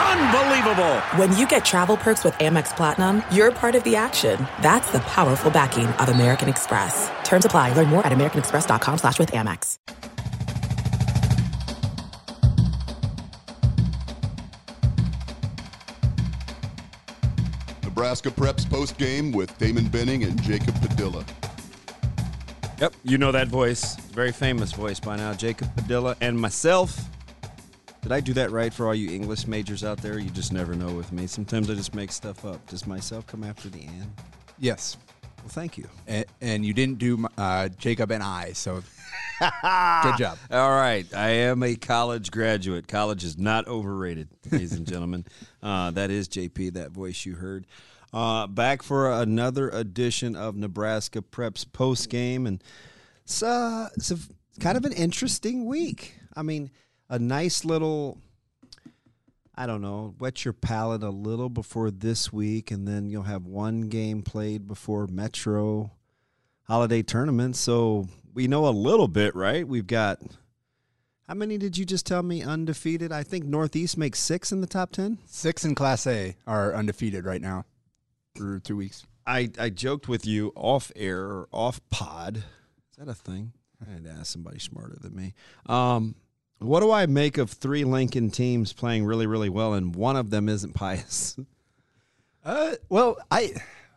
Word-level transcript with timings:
Unbelievable! 0.00 1.00
When 1.16 1.36
you 1.36 1.46
get 1.46 1.64
travel 1.64 1.96
perks 1.96 2.24
with 2.24 2.34
Amex 2.34 2.74
Platinum, 2.76 3.22
you're 3.30 3.52
part 3.52 3.74
of 3.74 3.84
the 3.84 3.96
action. 3.96 4.38
That's 4.62 4.90
the 4.92 5.00
powerful 5.00 5.50
backing 5.50 5.86
of 5.86 6.08
American 6.08 6.48
Express. 6.48 7.10
Terms 7.24 7.44
apply. 7.44 7.74
Learn 7.74 7.88
more 7.88 8.06
at 8.06 8.12
americanexpress.com 8.12 8.98
slash 8.98 9.18
with 9.18 9.32
Amex. 9.32 9.76
Nebraska 17.84 18.30
Preps 18.30 18.68
post 18.68 18.96
game 18.96 19.30
with 19.30 19.56
Damon 19.58 19.86
Benning 19.88 20.24
and 20.24 20.40
Jacob 20.42 20.74
Padilla. 20.80 21.22
Yep, 22.80 22.94
you 23.04 23.18
know 23.18 23.30
that 23.30 23.48
voice. 23.48 23.96
Very 23.96 24.32
famous 24.32 24.72
voice 24.72 24.98
by 24.98 25.16
now. 25.16 25.34
Jacob 25.34 25.68
Padilla 25.76 26.16
and 26.22 26.40
myself. 26.40 26.98
Did 28.02 28.12
I 28.12 28.20
do 28.20 28.32
that 28.34 28.50
right 28.50 28.72
for 28.72 28.86
all 28.86 28.94
you 28.94 29.10
English 29.10 29.46
majors 29.46 29.84
out 29.84 29.98
there? 29.98 30.18
You 30.18 30.30
just 30.30 30.52
never 30.52 30.74
know 30.74 30.92
with 30.94 31.12
me. 31.12 31.26
Sometimes 31.26 31.68
I 31.68 31.74
just 31.74 31.94
make 31.94 32.10
stuff 32.10 32.44
up. 32.46 32.66
Does 32.66 32.86
myself 32.86 33.26
come 33.26 33.44
after 33.44 33.68
the 33.68 33.80
and? 33.80 34.10
Yes. 34.58 34.96
Well, 35.40 35.48
thank 35.48 35.76
you. 35.76 35.86
And, 36.06 36.24
and 36.40 36.64
you 36.64 36.72
didn't 36.72 36.98
do 36.98 37.26
uh, 37.36 37.68
Jacob 37.68 38.10
and 38.10 38.22
I, 38.22 38.52
so 38.52 38.76
good 39.40 40.16
job. 40.18 40.38
All 40.50 40.70
right. 40.70 41.06
I 41.14 41.28
am 41.30 41.62
a 41.62 41.76
college 41.76 42.30
graduate. 42.30 42.88
College 42.88 43.22
is 43.22 43.38
not 43.38 43.68
overrated, 43.68 44.28
ladies 44.50 44.72
and 44.72 44.86
gentlemen. 44.86 45.24
Uh, 45.62 45.90
that 45.90 46.10
is 46.10 46.26
JP, 46.26 46.72
that 46.72 46.90
voice 46.90 47.26
you 47.26 47.34
heard. 47.34 47.66
Uh, 48.14 48.46
back 48.46 48.82
for 48.82 49.12
another 49.12 49.68
edition 49.68 50.34
of 50.34 50.56
Nebraska 50.56 51.20
Preps 51.20 51.70
post 51.70 52.08
game. 52.08 52.46
And 52.46 52.64
it's, 53.24 53.42
uh, 53.42 53.90
it's 53.94 54.10
a, 54.10 54.16
kind 54.58 54.78
of 54.78 54.86
an 54.86 54.94
interesting 54.94 55.66
week. 55.66 56.14
I 56.34 56.40
mean, 56.40 56.70
a 57.10 57.18
nice 57.18 57.64
little 57.66 58.16
I 59.54 59.66
don't 59.66 59.82
know, 59.82 60.14
wet 60.18 60.42
your 60.46 60.54
palate 60.54 61.02
a 61.02 61.10
little 61.10 61.50
before 61.50 61.90
this 61.90 62.32
week, 62.32 62.70
and 62.70 62.88
then 62.88 63.10
you'll 63.10 63.24
have 63.24 63.44
one 63.44 63.82
game 63.82 64.22
played 64.22 64.66
before 64.66 65.06
Metro 65.06 65.90
holiday 66.62 67.02
tournament. 67.02 67.56
So 67.56 68.08
we 68.32 68.48
know 68.48 68.66
a 68.66 68.70
little 68.70 69.08
bit, 69.08 69.34
right? 69.34 69.68
We've 69.68 69.86
got 69.86 70.18
how 71.28 71.34
many 71.34 71.58
did 71.58 71.76
you 71.76 71.84
just 71.84 72.06
tell 72.06 72.22
me 72.22 72.42
undefeated? 72.42 73.12
I 73.12 73.22
think 73.22 73.44
Northeast 73.44 73.98
makes 73.98 74.18
six 74.18 74.50
in 74.50 74.62
the 74.62 74.66
top 74.66 74.92
ten. 74.92 75.18
Six 75.26 75.64
in 75.64 75.74
Class 75.74 76.06
A 76.06 76.36
are 76.46 76.74
undefeated 76.74 77.26
right 77.26 77.42
now 77.42 77.66
through 78.34 78.60
two 78.60 78.76
weeks. 78.76 79.04
I, 79.26 79.50
I 79.58 79.68
joked 79.68 80.08
with 80.08 80.26
you 80.26 80.52
off 80.56 80.90
air 80.96 81.20
or 81.20 81.48
off 81.52 81.80
pod. 81.90 82.38
Is 82.38 82.96
that 82.96 83.08
a 83.08 83.14
thing? 83.14 83.52
I 83.86 83.92
had 83.92 84.04
to 84.04 84.10
ask 84.10 84.32
somebody 84.32 84.58
smarter 84.58 84.96
than 85.00 85.14
me. 85.14 85.34
Um, 85.66 86.14
what 86.60 86.80
do 86.80 86.92
I 86.92 87.06
make 87.06 87.38
of 87.38 87.50
three 87.50 87.84
Lincoln 87.84 88.30
teams 88.30 88.72
playing 88.72 89.04
really, 89.04 89.26
really 89.26 89.48
well, 89.48 89.74
and 89.74 89.94
one 89.94 90.16
of 90.16 90.30
them 90.30 90.48
isn't 90.48 90.74
Pius? 90.74 91.36
Uh, 92.42 92.72
well, 92.88 93.18
I 93.30 93.52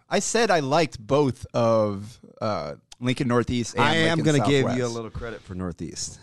I 0.10 0.20
said 0.20 0.52
I 0.52 0.60
liked 0.60 1.00
both 1.00 1.46
of 1.54 2.20
uh, 2.42 2.74
Lincoln 3.00 3.30
Northeast. 3.30 3.76
and 3.76 3.84
I 3.84 3.96
am 3.96 4.20
going 4.20 4.42
to 4.42 4.48
give 4.48 4.76
you 4.76 4.86
a 4.86 4.88
little 4.88 5.10
credit 5.10 5.42
for 5.42 5.56
Northeast. 5.56 6.20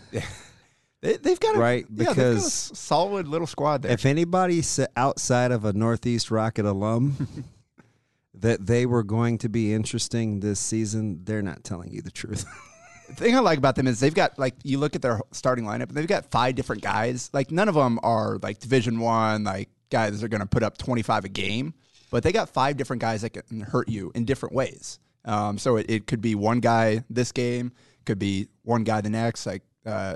They, 1.01 1.17
have 1.25 1.39
got 1.39 1.55
a, 1.55 1.59
Right, 1.59 1.85
yeah, 1.89 1.95
they've 1.97 2.07
got 2.07 2.11
a 2.11 2.15
because 2.15 2.77
solid 2.77 3.27
little 3.27 3.47
squad 3.47 3.81
there. 3.81 3.91
If 3.91 4.05
anybody 4.05 4.61
outside 4.95 5.51
of 5.51 5.65
a 5.65 5.73
Northeast 5.73 6.29
Rocket 6.29 6.65
alum 6.65 7.45
that 8.35 8.67
they 8.67 8.85
were 8.85 9.03
going 9.03 9.39
to 9.39 9.49
be 9.49 9.73
interesting 9.73 10.41
this 10.41 10.59
season, 10.59 11.21
they're 11.23 11.41
not 11.41 11.63
telling 11.63 11.91
you 11.91 12.03
the 12.03 12.11
truth. 12.11 12.45
thing 13.15 13.35
I 13.35 13.39
like 13.39 13.57
about 13.57 13.75
them 13.75 13.87
is 13.87 13.99
they've 13.99 14.13
got 14.13 14.37
like 14.39 14.55
you 14.63 14.77
look 14.77 14.95
at 14.95 15.01
their 15.01 15.21
starting 15.31 15.65
lineup 15.65 15.89
and 15.89 15.91
they've 15.91 16.07
got 16.07 16.31
five 16.31 16.55
different 16.55 16.81
guys. 16.81 17.29
Like 17.33 17.51
none 17.51 17.69
of 17.69 17.75
them 17.75 17.99
are 18.03 18.39
like 18.41 18.59
Division 18.59 18.99
One, 18.99 19.43
like 19.43 19.69
guys 19.89 20.19
that 20.19 20.25
are 20.25 20.29
going 20.29 20.41
to 20.41 20.47
put 20.47 20.63
up 20.63 20.77
twenty 20.77 21.01
five 21.01 21.25
a 21.25 21.29
game, 21.29 21.73
but 22.09 22.23
they 22.23 22.31
got 22.31 22.49
five 22.49 22.77
different 22.77 23.01
guys 23.01 23.21
that 23.21 23.31
can 23.31 23.61
hurt 23.61 23.89
you 23.89 24.11
in 24.15 24.25
different 24.25 24.55
ways. 24.55 24.99
Um, 25.25 25.57
so 25.57 25.77
it, 25.77 25.89
it 25.89 26.07
could 26.07 26.21
be 26.21 26.35
one 26.35 26.59
guy 26.59 27.03
this 27.09 27.31
game, 27.31 27.73
could 28.05 28.19
be 28.19 28.47
one 28.63 28.83
guy 28.83 29.01
the 29.01 29.09
next. 29.09 29.45
Like 29.45 29.63
uh, 29.85 30.15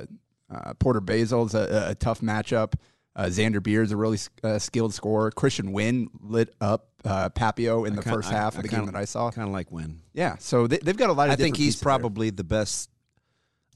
uh, 0.54 0.74
Porter 0.76 1.02
Basil's 1.02 1.54
a, 1.56 1.88
a 1.90 1.96
tough 1.96 2.22
matchup. 2.22 2.74
Uh, 3.16 3.26
Xander 3.26 3.64
Beard's 3.64 3.92
a 3.92 3.98
really 3.98 4.18
uh, 4.44 4.60
skilled 4.60 4.94
scorer. 4.94 5.32
Christian 5.32 5.72
Wynn 5.72 6.10
lit 6.22 6.54
up 6.60 6.90
uh, 7.06 7.30
Papio 7.30 7.88
in 7.88 7.96
the 7.96 8.02
first 8.02 8.30
half 8.30 8.58
of 8.58 8.64
the 8.64 8.68
game 8.68 8.86
that 8.88 8.96
I 8.96 9.06
saw. 9.06 9.32
Kind 9.32 9.48
of 9.48 9.54
like 9.54 9.72
when. 9.72 10.02
Yeah, 10.14 10.36
so 10.40 10.68
they, 10.68 10.78
they've 10.80 10.98
got 10.98 11.10
a 11.10 11.14
lot 11.14 11.28
of. 11.30 11.34
I 11.34 11.36
think 11.38 11.56
he's 11.56 11.68
pieces 11.68 11.80
there. 11.82 11.86
probably 11.86 12.30
the 12.30 12.44
best. 12.44 12.90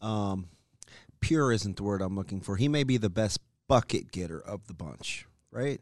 Um, 0.01 0.47
pure 1.21 1.51
isn't 1.51 1.77
the 1.77 1.83
word 1.83 2.01
I'm 2.01 2.15
looking 2.15 2.41
for. 2.41 2.55
He 2.57 2.67
may 2.67 2.83
be 2.83 2.97
the 2.97 3.09
best 3.09 3.39
bucket 3.67 4.11
getter 4.11 4.39
of 4.41 4.65
the 4.67 4.73
bunch, 4.73 5.25
right? 5.51 5.79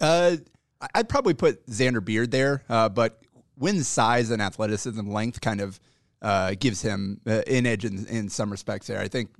Uh, 0.00 0.36
I- 0.80 0.88
I'd 0.96 1.08
probably 1.08 1.34
put 1.34 1.66
Xander 1.66 2.04
Beard 2.04 2.30
there, 2.30 2.62
uh, 2.68 2.88
but 2.88 3.20
Wynn's 3.56 3.86
size 3.88 4.30
and 4.30 4.42
athleticism, 4.42 5.08
length, 5.10 5.40
kind 5.40 5.60
of 5.60 5.78
uh, 6.20 6.54
gives 6.58 6.82
him 6.82 7.20
uh, 7.26 7.42
an 7.46 7.66
edge 7.66 7.84
in, 7.84 8.06
in 8.06 8.28
some 8.28 8.50
respects. 8.50 8.86
There, 8.88 9.00
I 9.00 9.08
think 9.08 9.30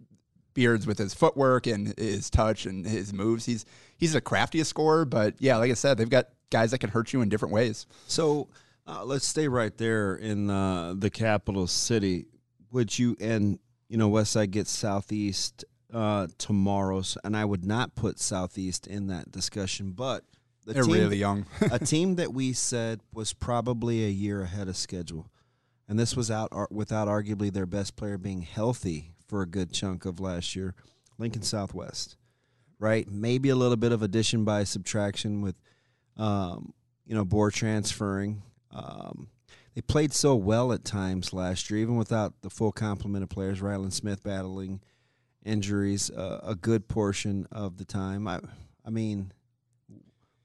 Beard's 0.54 0.86
with 0.86 0.98
his 0.98 1.14
footwork 1.14 1.66
and 1.66 1.94
his 1.98 2.30
touch 2.30 2.66
and 2.66 2.86
his 2.86 3.12
moves. 3.12 3.46
He's 3.46 3.64
he's 3.96 4.12
the 4.12 4.20
craftiest 4.20 4.70
scorer, 4.70 5.04
but 5.04 5.34
yeah, 5.38 5.56
like 5.56 5.70
I 5.70 5.74
said, 5.74 5.96
they've 5.98 6.08
got 6.10 6.28
guys 6.50 6.70
that 6.72 6.78
can 6.78 6.90
hurt 6.90 7.12
you 7.12 7.22
in 7.22 7.28
different 7.28 7.54
ways. 7.54 7.86
So 8.06 8.48
uh, 8.86 9.04
let's 9.04 9.26
stay 9.26 9.48
right 9.48 9.76
there 9.78 10.14
in 10.16 10.50
uh, 10.50 10.94
the 10.96 11.10
capital 11.10 11.66
city. 11.66 12.26
Would 12.72 12.98
you 12.98 13.16
and 13.20 13.58
you 13.88 13.96
know 13.96 14.10
Westside 14.10 14.50
gets 14.50 14.70
Southeast 14.70 15.64
uh, 15.92 16.26
tomorrow, 16.38 16.98
s- 17.00 17.16
and 17.24 17.36
I 17.36 17.44
would 17.44 17.64
not 17.64 17.94
put 17.94 18.19
Southeast 18.19 18.86
in 18.86 19.08
that 19.08 19.30
discussion, 19.30 19.92
but 19.92 20.24
the 20.64 20.72
They're 20.74 20.82
team- 20.84 20.92
really 20.94 21.16
young. 21.19 21.46
a 21.70 21.78
team 21.78 22.14
that 22.16 22.32
we 22.32 22.52
said 22.54 23.00
was 23.12 23.32
probably 23.32 24.04
a 24.04 24.08
year 24.08 24.42
ahead 24.42 24.69
of 24.69 24.76
schedule, 24.76 25.28
and 25.88 25.98
this 25.98 26.16
was 26.16 26.30
out 26.30 26.48
ar- 26.52 26.69
without 26.70 27.08
arguably 27.08 27.52
their 27.52 27.66
best 27.66 27.94
player 27.96 28.16
being 28.16 28.42
healthy 28.42 29.10
for 29.32 29.41
a 29.41 29.47
good 29.47 29.72
chunk 29.72 30.04
of 30.04 30.20
last 30.20 30.54
year. 30.54 30.75
Lincoln 31.16 31.41
Southwest, 31.41 32.19
right? 32.78 33.10
Maybe 33.10 33.48
a 33.48 33.56
little 33.56 33.78
bit 33.78 33.91
of 33.91 34.03
addition 34.03 34.44
by 34.44 34.65
subtraction 34.65 35.41
with, 35.41 35.54
um, 36.19 36.75
you 37.06 37.15
know, 37.15 37.25
Bohr 37.25 37.50
transferring. 37.50 38.43
Um, 38.70 39.28
they 39.75 39.81
played 39.81 40.12
so 40.12 40.34
well 40.34 40.70
at 40.70 40.84
times 40.84 41.32
last 41.32 41.70
year, 41.70 41.81
even 41.81 41.97
without 41.97 42.43
the 42.43 42.50
full 42.50 42.72
complement 42.72 43.22
of 43.22 43.31
players. 43.31 43.62
Ryland 43.62 43.94
Smith 43.94 44.22
battling 44.22 44.82
injuries 45.47 46.10
uh, 46.10 46.41
a 46.43 46.54
good 46.54 46.87
portion 46.87 47.49
of 47.50 47.78
the 47.78 47.87
time. 47.87 48.28
I, 48.28 48.38
I 48.84 48.91
mean, 48.91 49.32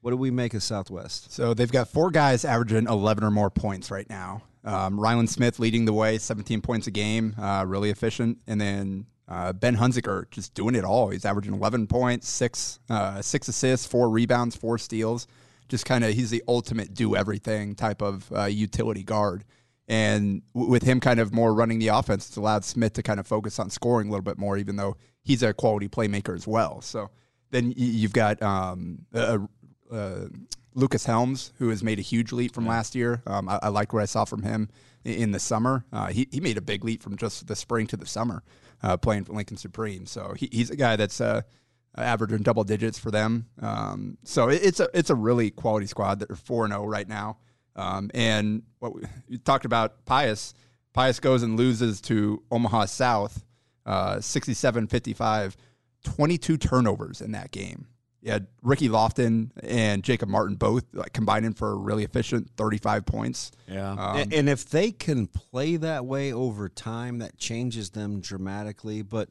what 0.08 0.12
do 0.12 0.16
we 0.16 0.30
make 0.30 0.54
of 0.54 0.62
Southwest? 0.62 1.30
So 1.30 1.52
they've 1.52 1.70
got 1.70 1.86
four 1.86 2.10
guys 2.10 2.42
averaging 2.42 2.86
11 2.86 3.22
or 3.22 3.30
more 3.30 3.50
points 3.50 3.90
right 3.90 4.08
now. 4.08 4.40
Um, 4.64 4.98
Ryland 4.98 5.28
Smith 5.28 5.58
leading 5.58 5.84
the 5.84 5.92
way, 5.92 6.16
17 6.16 6.62
points 6.62 6.86
a 6.86 6.90
game, 6.90 7.34
uh, 7.38 7.66
really 7.68 7.90
efficient. 7.90 8.38
And 8.46 8.58
then 8.58 9.04
uh, 9.28 9.52
Ben 9.52 9.76
Hunziker 9.76 10.30
just 10.30 10.54
doing 10.54 10.74
it 10.74 10.82
all. 10.82 11.10
He's 11.10 11.26
averaging 11.26 11.52
11 11.52 11.88
points, 11.88 12.26
six 12.26 12.78
uh, 12.88 13.20
six 13.20 13.48
assists, 13.48 13.86
four 13.86 14.08
rebounds, 14.08 14.56
four 14.56 14.78
steals. 14.78 15.26
Just 15.68 15.84
kind 15.84 16.02
of, 16.02 16.14
he's 16.14 16.30
the 16.30 16.42
ultimate 16.48 16.94
do 16.94 17.14
everything 17.14 17.74
type 17.74 18.00
of 18.00 18.32
uh, 18.32 18.44
utility 18.44 19.02
guard. 19.04 19.44
And 19.88 20.40
w- 20.54 20.72
with 20.72 20.84
him 20.84 21.00
kind 21.00 21.20
of 21.20 21.34
more 21.34 21.52
running 21.52 21.80
the 21.80 21.88
offense, 21.88 22.28
it's 22.28 22.38
allowed 22.38 22.64
Smith 22.64 22.94
to 22.94 23.02
kind 23.02 23.20
of 23.20 23.26
focus 23.26 23.58
on 23.58 23.68
scoring 23.68 24.08
a 24.08 24.10
little 24.10 24.24
bit 24.24 24.38
more, 24.38 24.56
even 24.56 24.76
though 24.76 24.96
he's 25.20 25.42
a 25.42 25.52
quality 25.52 25.86
playmaker 25.86 26.34
as 26.34 26.46
well. 26.46 26.80
So 26.80 27.10
then 27.50 27.68
y- 27.68 27.74
you've 27.76 28.12
got 28.14 28.42
um, 28.42 29.00
a, 29.12 29.40
uh, 29.90 30.26
Lucas 30.74 31.04
Helms, 31.06 31.52
who 31.58 31.68
has 31.70 31.82
made 31.82 31.98
a 31.98 32.02
huge 32.02 32.32
leap 32.32 32.54
from 32.54 32.66
last 32.66 32.94
year. 32.94 33.22
Um, 33.26 33.48
I, 33.48 33.58
I 33.62 33.68
like 33.68 33.92
what 33.92 34.02
I 34.02 34.06
saw 34.06 34.24
from 34.24 34.42
him 34.42 34.68
i- 35.04 35.08
in 35.10 35.32
the 35.32 35.38
summer. 35.40 35.84
Uh, 35.92 36.06
he, 36.08 36.28
he 36.30 36.40
made 36.40 36.56
a 36.56 36.60
big 36.62 36.84
leap 36.84 37.02
from 37.02 37.16
just 37.16 37.46
the 37.46 37.56
spring 37.56 37.86
to 37.88 37.96
the 37.96 38.06
summer 38.06 38.42
uh, 38.82 38.96
playing 38.96 39.24
for 39.24 39.32
Lincoln 39.32 39.56
Supreme. 39.56 40.06
So 40.06 40.34
he, 40.36 40.48
he's 40.52 40.70
a 40.70 40.76
guy 40.76 40.96
that's 40.96 41.20
uh, 41.20 41.42
averaging 41.96 42.42
double 42.42 42.64
digits 42.64 42.98
for 42.98 43.10
them. 43.10 43.46
Um, 43.60 44.18
so 44.24 44.48
it, 44.48 44.60
it's 44.62 44.78
a 44.80 44.88
it's 44.94 45.10
a 45.10 45.14
really 45.16 45.50
quality 45.50 45.86
squad. 45.86 46.20
that 46.20 46.30
are 46.30 46.36
4 46.36 46.68
0 46.68 46.84
right 46.86 47.08
now. 47.08 47.38
Um, 47.74 48.10
and 48.14 48.62
what 48.78 48.94
we, 48.94 49.02
you 49.28 49.38
talked 49.38 49.64
about 49.64 50.04
Pius. 50.04 50.54
Pius 50.94 51.20
goes 51.20 51.42
and 51.42 51.56
loses 51.56 52.00
to 52.02 52.42
Omaha 52.50 52.86
South, 52.86 53.44
uh, 53.86 54.16
67-55, 54.16 55.54
22 56.02 56.56
turnovers 56.56 57.20
in 57.20 57.32
that 57.32 57.50
game. 57.52 57.86
You 58.20 58.32
had 58.32 58.48
Ricky 58.62 58.88
Lofton 58.88 59.50
and 59.62 60.02
Jacob 60.02 60.28
Martin 60.28 60.56
both 60.56 60.84
like 60.92 61.12
combining 61.12 61.54
for 61.54 61.70
a 61.70 61.76
really 61.76 62.02
efficient 62.02 62.50
35 62.56 63.06
points. 63.06 63.52
Yeah. 63.68 63.92
Um, 63.92 64.16
and, 64.16 64.34
and 64.34 64.48
if 64.48 64.68
they 64.68 64.90
can 64.90 65.28
play 65.28 65.76
that 65.76 66.04
way 66.04 66.32
over 66.32 66.68
time, 66.68 67.18
that 67.18 67.38
changes 67.38 67.90
them 67.90 68.20
dramatically. 68.20 69.02
But 69.02 69.30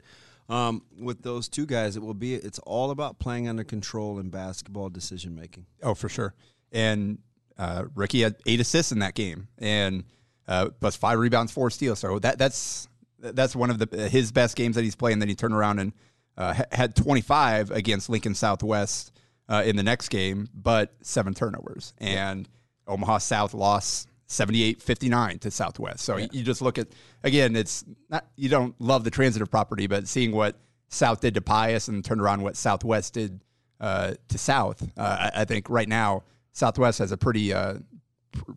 Um, 0.50 0.84
with 0.98 1.24
those 1.24 1.50
two 1.50 1.66
guys, 1.66 1.98
it 1.98 2.02
will 2.02 2.14
be. 2.14 2.36
It's 2.36 2.60
all 2.60 2.92
about 2.92 3.20
playing 3.20 3.50
under 3.50 3.66
control 3.66 4.18
in 4.20 4.30
basketball 4.30 4.88
decision 4.90 5.36
making. 5.36 5.66
Oh, 5.84 5.94
for 5.94 6.08
sure. 6.08 6.34
And 6.72 7.20
uh, 7.58 7.84
Ricky 7.94 8.22
had 8.22 8.36
eight 8.46 8.62
assists 8.62 8.94
in 8.94 9.00
that 9.00 9.14
game, 9.14 9.50
and 9.58 10.06
uh, 10.48 10.70
plus 10.80 10.96
five 10.96 11.20
rebounds, 11.20 11.52
four 11.52 11.70
steals. 11.70 12.00
So 12.00 12.20
that 12.20 12.38
that's 12.38 12.88
that's 13.20 13.58
one 13.58 13.70
of 13.70 13.80
the 13.80 14.08
his 14.08 14.32
best 14.32 14.56
games 14.56 14.78
that 14.78 14.86
he's 14.86 14.96
played. 14.96 15.12
And 15.14 15.22
then 15.22 15.28
he 15.28 15.36
turned 15.36 15.54
around 15.54 15.80
and 15.80 15.92
uh, 16.38 16.54
had 16.72 16.96
25 16.96 17.72
against 17.72 18.10
Lincoln 18.10 18.36
Southwest 18.36 19.12
uh, 19.50 19.64
in 19.66 19.76
the 19.76 19.84
next 19.84 20.10
game, 20.10 20.48
but 20.54 20.94
seven 21.02 21.34
turnovers. 21.34 21.94
And 21.98 22.48
Omaha 22.88 23.20
South 23.20 23.54
lost 23.54 24.08
78-59 24.30 25.40
to 25.42 25.52
Southwest. 25.52 26.04
So 26.04 26.18
yeah. 26.18 26.28
you 26.32 26.44
just 26.44 26.62
look 26.62 26.78
at 26.78 26.88
again, 27.24 27.56
it's 27.56 27.86
not 28.10 28.26
you 28.36 28.50
don't 28.50 28.76
love 28.80 29.04
the 29.04 29.12
transitive 29.12 29.50
property, 29.50 29.88
but 29.88 30.08
seeing 30.08 30.32
what 30.32 30.58
South 30.90 31.22
did 31.22 31.34
to 31.36 31.42
Pius 31.42 31.88
and 31.88 32.04
turned 32.04 32.22
around 32.22 32.42
what 32.42 32.56
Southwest 32.56 33.14
did 33.14 33.42
uh, 33.80 34.14
to 34.28 34.38
South, 34.38 34.82
uh, 34.98 35.30
I, 35.34 35.42
I, 35.42 35.46
think 35.46 35.70
right 35.70 35.88
now 35.88 36.24
Southwest 36.52 36.98
has 37.00 37.12
a 37.12 37.18
pretty 37.18 37.54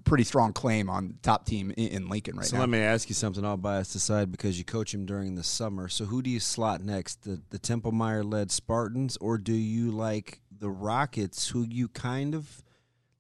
pretty 0.05 0.25
strong 0.25 0.53
claim 0.53 0.89
on 0.91 1.19
top 1.23 1.47
team 1.47 1.71
in, 1.77 1.89
in 1.89 2.09
Lincoln 2.09 2.37
right 2.37 2.47
so 2.47 2.57
now. 2.57 2.59
So 2.59 2.63
let 2.63 2.69
me 2.71 2.79
ask 2.79 3.09
you 3.09 3.15
something. 3.15 3.45
I'll 3.45 3.57
bias 3.57 3.95
aside 3.95 4.31
because 4.31 4.59
you 4.59 4.65
coach 4.65 4.95
him 4.95 5.07
during 5.07 5.35
the 5.35 5.43
summer. 5.43 5.89
So 5.89 6.05
who 6.05 6.23
do 6.23 6.31
you 6.31 6.41
slot 6.41 6.83
next? 6.83 7.23
The 7.23 7.41
the 7.51 7.59
Temple 7.59 7.93
Meyer 7.93 8.25
led 8.25 8.51
Spartans, 8.51 9.17
or 9.19 9.39
do 9.39 9.53
you 9.53 9.91
like 9.91 10.41
the 10.51 10.71
Rockets, 10.71 11.49
who 11.49 11.67
you 11.69 11.89
kind 11.89 12.35
of 12.35 12.63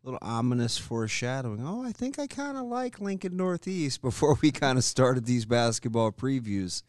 little 0.02 0.18
ominous 0.22 0.78
foreshadowing. 0.78 1.64
Oh, 1.64 1.84
I 1.84 1.92
think 1.92 2.18
I 2.18 2.26
kind 2.26 2.56
of 2.56 2.64
like 2.64 3.00
Lincoln 3.00 3.36
Northeast 3.36 4.02
before 4.02 4.38
we 4.40 4.50
kind 4.50 4.78
of 4.78 4.84
started 4.84 5.26
these 5.26 5.44
basketball 5.44 6.12
previews. 6.12 6.82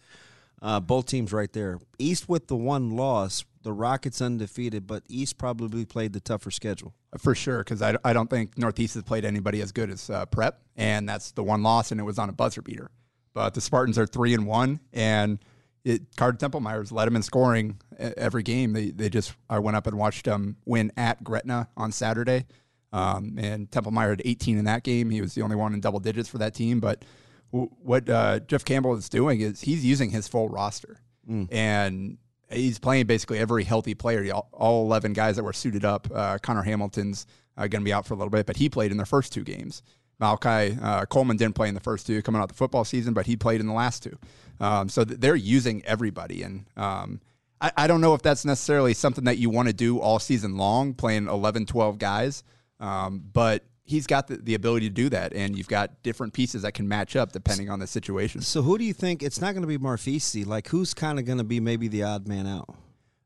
Uh, 0.61 0.79
both 0.79 1.07
teams 1.07 1.33
right 1.33 1.51
there. 1.53 1.79
East 1.97 2.29
with 2.29 2.47
the 2.47 2.55
one 2.55 2.91
loss, 2.91 3.43
the 3.63 3.73
Rockets 3.73 4.21
undefeated, 4.21 4.85
but 4.85 5.03
East 5.07 5.37
probably 5.37 5.85
played 5.85 6.13
the 6.13 6.19
tougher 6.19 6.51
schedule. 6.51 6.93
For 7.17 7.33
sure, 7.33 7.59
because 7.59 7.81
I, 7.81 7.97
I 8.03 8.13
don't 8.13 8.29
think 8.29 8.57
Northeast 8.57 8.93
has 8.93 9.03
played 9.03 9.25
anybody 9.25 9.61
as 9.61 9.71
good 9.71 9.89
as 9.89 10.09
uh, 10.09 10.25
Prep, 10.27 10.61
and 10.75 11.09
that's 11.09 11.31
the 11.31 11.43
one 11.43 11.63
loss, 11.63 11.91
and 11.91 11.99
it 11.99 12.03
was 12.03 12.19
on 12.19 12.29
a 12.29 12.33
buzzer 12.33 12.61
beater. 12.61 12.91
But 13.33 13.53
the 13.53 13.61
Spartans 13.61 13.97
are 13.97 14.05
three 14.05 14.33
and 14.33 14.45
one, 14.45 14.79
and 14.93 15.39
it, 15.83 16.15
Card 16.15 16.39
Temple 16.39 16.59
Myers 16.59 16.91
led 16.91 17.05
them 17.05 17.15
in 17.15 17.23
scoring 17.23 17.79
every 17.97 18.43
game. 18.43 18.73
They 18.73 18.91
they 18.91 19.09
just 19.09 19.33
I 19.49 19.59
went 19.59 19.77
up 19.77 19.87
and 19.87 19.97
watched 19.97 20.25
them 20.25 20.57
win 20.65 20.91
at 20.95 21.23
Gretna 21.23 21.69
on 21.75 21.91
Saturday, 21.91 22.45
um, 22.93 23.35
and 23.37 23.71
Temple 23.71 23.91
Meyer 23.91 24.11
had 24.11 24.21
18 24.23 24.57
in 24.57 24.65
that 24.65 24.83
game. 24.83 25.09
He 25.09 25.21
was 25.21 25.33
the 25.33 25.41
only 25.41 25.55
one 25.55 25.73
in 25.73 25.79
double 25.79 25.99
digits 25.99 26.29
for 26.29 26.37
that 26.39 26.53
team. 26.53 26.79
But 26.79 27.03
what 27.51 28.09
uh, 28.09 28.39
Jeff 28.39 28.65
Campbell 28.65 28.95
is 28.95 29.09
doing 29.09 29.42
is 29.42 29.62
he's 29.62 29.86
using 29.86 30.09
his 30.09 30.27
full 30.27 30.50
roster, 30.50 31.01
mm. 31.30 31.48
and 31.51 32.18
he's 32.50 32.80
playing 32.80 33.07
basically 33.07 33.39
every 33.39 33.63
healthy 33.63 33.94
player. 33.94 34.33
All, 34.33 34.50
all 34.53 34.86
11 34.86 35.13
guys 35.13 35.36
that 35.36 35.44
were 35.44 35.53
suited 35.53 35.86
up. 35.86 36.07
Uh, 36.13 36.38
Connor 36.38 36.63
Hamilton's 36.63 37.25
uh, 37.57 37.68
going 37.68 37.81
to 37.81 37.86
be 37.86 37.94
out 37.94 38.06
for 38.06 38.13
a 38.13 38.18
little 38.18 38.31
bit, 38.31 38.45
but 38.45 38.57
he 38.57 38.69
played 38.69 38.92
in 38.92 38.98
their 38.98 39.06
first 39.06 39.33
two 39.33 39.44
games. 39.44 39.83
Malachi 40.19 40.77
uh, 40.81 41.06
Coleman 41.06 41.36
didn't 41.36 41.56
play 41.56 41.68
in 41.68 41.74
the 41.74 41.80
first 41.80 42.06
two 42.06 42.21
coming 42.21 42.42
out 42.42 42.48
the 42.48 42.53
football 42.56 42.86
season, 42.86 43.13
but 43.13 43.25
he 43.25 43.36
played 43.36 43.59
in 43.59 43.68
the 43.68 43.74
last 43.74 44.03
two. 44.03 44.18
Um, 44.59 44.88
so 44.88 45.03
th- 45.03 45.19
they're 45.19 45.36
using 45.36 45.83
everybody, 45.86 46.44
and 46.44 46.65
um, 46.77 47.19
I, 47.59 47.71
I, 47.75 47.88
don't 47.88 48.01
know 48.01 48.13
if 48.13 48.21
that's 48.21 48.45
necessarily 48.45 48.94
something 48.94 49.24
that 49.24 49.39
you 49.39 49.50
want 49.50 49.68
to 49.68 49.74
do 49.74 50.00
all 50.00 50.19
season 50.19 50.57
long, 50.57 50.94
playing 50.94 51.27
11, 51.27 51.65
12 51.65 51.98
guys. 51.98 52.44
Um, 52.80 53.24
but 53.33 53.63
he's 53.83 54.07
got 54.07 54.27
the, 54.27 54.37
the 54.37 54.55
ability 54.55 54.89
to 54.89 54.93
do 54.93 55.09
that, 55.09 55.33
and 55.33 55.57
you've 55.57 55.67
got 55.67 56.03
different 56.03 56.33
pieces 56.33 56.61
that 56.61 56.73
can 56.73 56.87
match 56.87 57.15
up 57.15 57.31
depending 57.31 57.69
on 57.69 57.79
the 57.79 57.87
situation. 57.87 58.41
So, 58.41 58.61
who 58.61 58.77
do 58.77 58.83
you 58.83 58.93
think? 58.93 59.23
It's 59.23 59.41
not 59.41 59.53
going 59.53 59.61
to 59.61 59.67
be 59.67 59.77
Marfisi. 59.77 60.45
Like, 60.45 60.67
who's 60.67 60.93
kind 60.93 61.19
of 61.19 61.25
going 61.25 61.37
to 61.37 61.43
be 61.43 61.59
maybe 61.59 61.87
the 61.87 62.03
odd 62.03 62.27
man 62.27 62.47
out? 62.47 62.73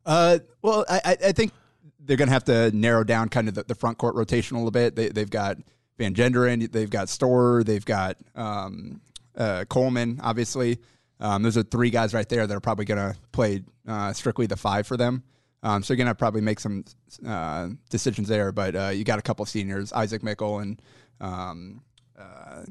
Uh, 0.05 0.39
well, 0.61 0.85
I, 0.89 1.17
I 1.23 1.31
think 1.31 1.51
they're 1.99 2.17
going 2.17 2.27
to 2.27 2.33
have 2.33 2.43
to 2.45 2.71
narrow 2.71 3.03
down 3.03 3.29
kind 3.29 3.47
of 3.47 3.55
the, 3.55 3.63
the, 3.63 3.75
front 3.75 3.97
court 3.97 4.15
rotation 4.15 4.55
a 4.55 4.59
little 4.59 4.71
bit. 4.71 4.95
They, 4.95 5.19
have 5.19 5.31
got 5.31 5.57
Van 5.97 6.13
Genderen, 6.13 6.71
they've 6.71 6.89
got 6.89 7.09
Storer, 7.09 7.63
they've 7.63 7.83
got 7.83 8.17
um, 8.35 9.01
uh, 9.35 9.65
Coleman, 9.67 10.19
obviously. 10.21 10.79
Um, 11.19 11.43
those 11.43 11.57
are 11.57 11.63
three 11.63 11.89
guys 11.89 12.13
right 12.13 12.27
there 12.27 12.45
that 12.45 12.53
are 12.53 12.59
probably 12.59 12.85
going 12.85 13.13
to 13.13 13.17
play 13.31 13.63
uh, 13.87 14.13
strictly 14.13 14.45
the 14.45 14.57
five 14.57 14.85
for 14.85 14.97
them. 14.97 15.23
Um, 15.65 15.81
so 15.81 15.93
you're 15.93 15.97
gonna 15.97 16.13
probably 16.13 16.41
make 16.41 16.59
some 16.59 16.85
uh, 17.25 17.69
decisions 17.89 18.27
there, 18.27 18.51
but 18.51 18.75
uh, 18.75 18.89
you 18.89 19.03
got 19.03 19.17
a 19.17 19.23
couple 19.23 19.41
of 19.41 19.49
seniors, 19.49 19.91
Isaac 19.93 20.21
Mickle 20.21 20.59
and 20.59 20.79
um, 21.19 21.81
uh, 22.17 22.65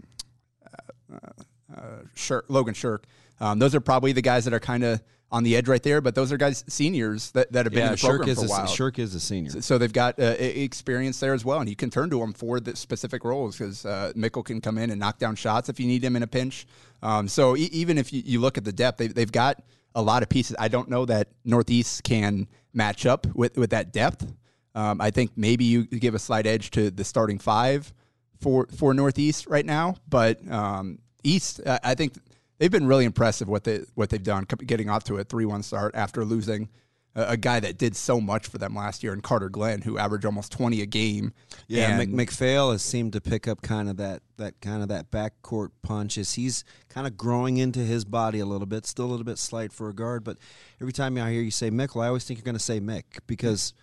uh, 1.12 1.76
uh 1.76 2.40
Logan 2.48 2.72
Shirk. 2.72 3.06
Um, 3.40 3.58
those 3.58 3.74
are 3.74 3.80
probably 3.80 4.12
the 4.12 4.22
guys 4.22 4.44
that 4.44 4.54
are 4.54 4.60
kind 4.60 4.84
of 4.84 5.02
on 5.32 5.42
the 5.42 5.56
edge 5.56 5.66
right 5.66 5.82
there, 5.82 6.00
but 6.00 6.14
those 6.14 6.30
are 6.30 6.36
guys 6.36 6.62
seniors 6.68 7.32
that, 7.32 7.50
that 7.50 7.66
have 7.66 7.72
been 7.72 7.80
yeah, 7.80 7.86
in 7.86 7.92
the 7.94 7.98
program 7.98 8.28
Shirk 8.28 8.38
for 8.38 8.44
a 8.44 8.48
while. 8.48 8.66
Shirk 8.68 9.00
is 9.00 9.12
a 9.16 9.18
senior, 9.18 9.50
so, 9.50 9.60
so 9.60 9.76
they've 9.76 9.92
got 9.92 10.20
uh, 10.20 10.36
experience 10.38 11.18
there 11.18 11.34
as 11.34 11.44
well, 11.44 11.58
and 11.58 11.68
you 11.68 11.74
can 11.74 11.90
turn 11.90 12.10
to 12.10 12.20
them 12.20 12.32
for 12.32 12.60
the 12.60 12.76
specific 12.76 13.24
roles 13.24 13.58
because 13.58 13.84
uh, 13.84 14.12
Mickle 14.14 14.44
can 14.44 14.60
come 14.60 14.78
in 14.78 14.90
and 14.90 15.00
knock 15.00 15.18
down 15.18 15.34
shots 15.34 15.68
if 15.68 15.80
you 15.80 15.88
need 15.88 16.04
him 16.04 16.14
in 16.14 16.22
a 16.22 16.28
pinch. 16.28 16.64
Um, 17.02 17.26
so 17.26 17.56
e- 17.56 17.70
even 17.72 17.98
if 17.98 18.12
you, 18.12 18.22
you, 18.24 18.40
look 18.40 18.56
at 18.56 18.62
the 18.62 18.72
depth, 18.72 18.98
they, 18.98 19.08
they've 19.08 19.32
got 19.32 19.60
a 19.96 20.02
lot 20.02 20.22
of 20.22 20.28
pieces. 20.28 20.54
I 20.60 20.68
don't 20.68 20.88
know 20.88 21.04
that 21.06 21.26
Northeast 21.44 22.04
can 22.04 22.46
match 22.74 23.06
up 23.06 23.26
with, 23.34 23.56
with 23.56 23.70
that 23.70 23.92
depth. 23.92 24.34
Um, 24.74 25.00
I 25.00 25.10
think 25.10 25.32
maybe 25.36 25.64
you 25.64 25.84
give 25.84 26.14
a 26.14 26.18
slight 26.18 26.46
edge 26.46 26.70
to 26.72 26.90
the 26.90 27.04
starting 27.04 27.38
five 27.38 27.92
for 28.40 28.66
for 28.76 28.92
Northeast 28.92 29.46
right 29.46 29.64
now, 29.64 29.96
but 30.08 30.46
um, 30.50 30.98
East, 31.22 31.60
I 31.64 31.94
think 31.94 32.14
they've 32.58 32.70
been 32.70 32.86
really 32.86 33.04
impressive 33.04 33.48
what 33.48 33.64
they 33.64 33.82
what 33.94 34.10
they've 34.10 34.22
done, 34.22 34.44
getting 34.66 34.90
off 34.90 35.04
to 35.04 35.16
a 35.16 35.24
three 35.24 35.44
one 35.44 35.62
start 35.62 35.94
after 35.94 36.24
losing 36.24 36.68
a, 37.14 37.36
guy 37.36 37.60
that 37.60 37.78
did 37.78 37.94
so 37.94 38.20
much 38.20 38.48
for 38.48 38.58
them 38.58 38.74
last 38.74 39.02
year 39.02 39.12
and 39.12 39.22
Carter 39.22 39.48
Glenn, 39.48 39.82
who 39.82 39.98
averaged 39.98 40.24
almost 40.24 40.52
twenty 40.52 40.82
a 40.82 40.86
game. 40.86 41.32
Yeah, 41.68 42.00
and 42.00 42.12
McPhail 42.12 42.72
has 42.72 42.82
seemed 42.82 43.12
to 43.12 43.20
pick 43.20 43.46
up 43.46 43.62
kind 43.62 43.88
of 43.88 43.96
that 43.98 44.22
that 44.36 44.60
kind 44.60 44.82
of 44.82 44.88
that 44.88 45.10
backcourt 45.10 45.70
punch 45.82 46.18
as 46.18 46.34
he's 46.34 46.64
kind 46.88 47.06
of 47.06 47.16
growing 47.16 47.56
into 47.56 47.80
his 47.80 48.04
body 48.04 48.40
a 48.40 48.46
little 48.46 48.66
bit. 48.66 48.86
Still 48.86 49.06
a 49.06 49.12
little 49.12 49.24
bit 49.24 49.38
slight 49.38 49.72
for 49.72 49.88
a 49.88 49.94
guard, 49.94 50.24
but 50.24 50.38
every 50.80 50.92
time 50.92 51.16
I 51.18 51.30
hear 51.30 51.42
you 51.42 51.50
say 51.50 51.70
Mickle, 51.70 52.00
I 52.00 52.08
always 52.08 52.24
think 52.24 52.38
you're 52.38 52.44
going 52.44 52.56
to 52.56 52.60
say 52.60 52.80
Mick 52.80 53.20
because 53.26 53.74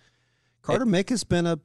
Carter 0.62 0.84
it, 0.84 0.88
Mick 0.88 1.08
has 1.08 1.24
been 1.24 1.46
a 1.46 1.58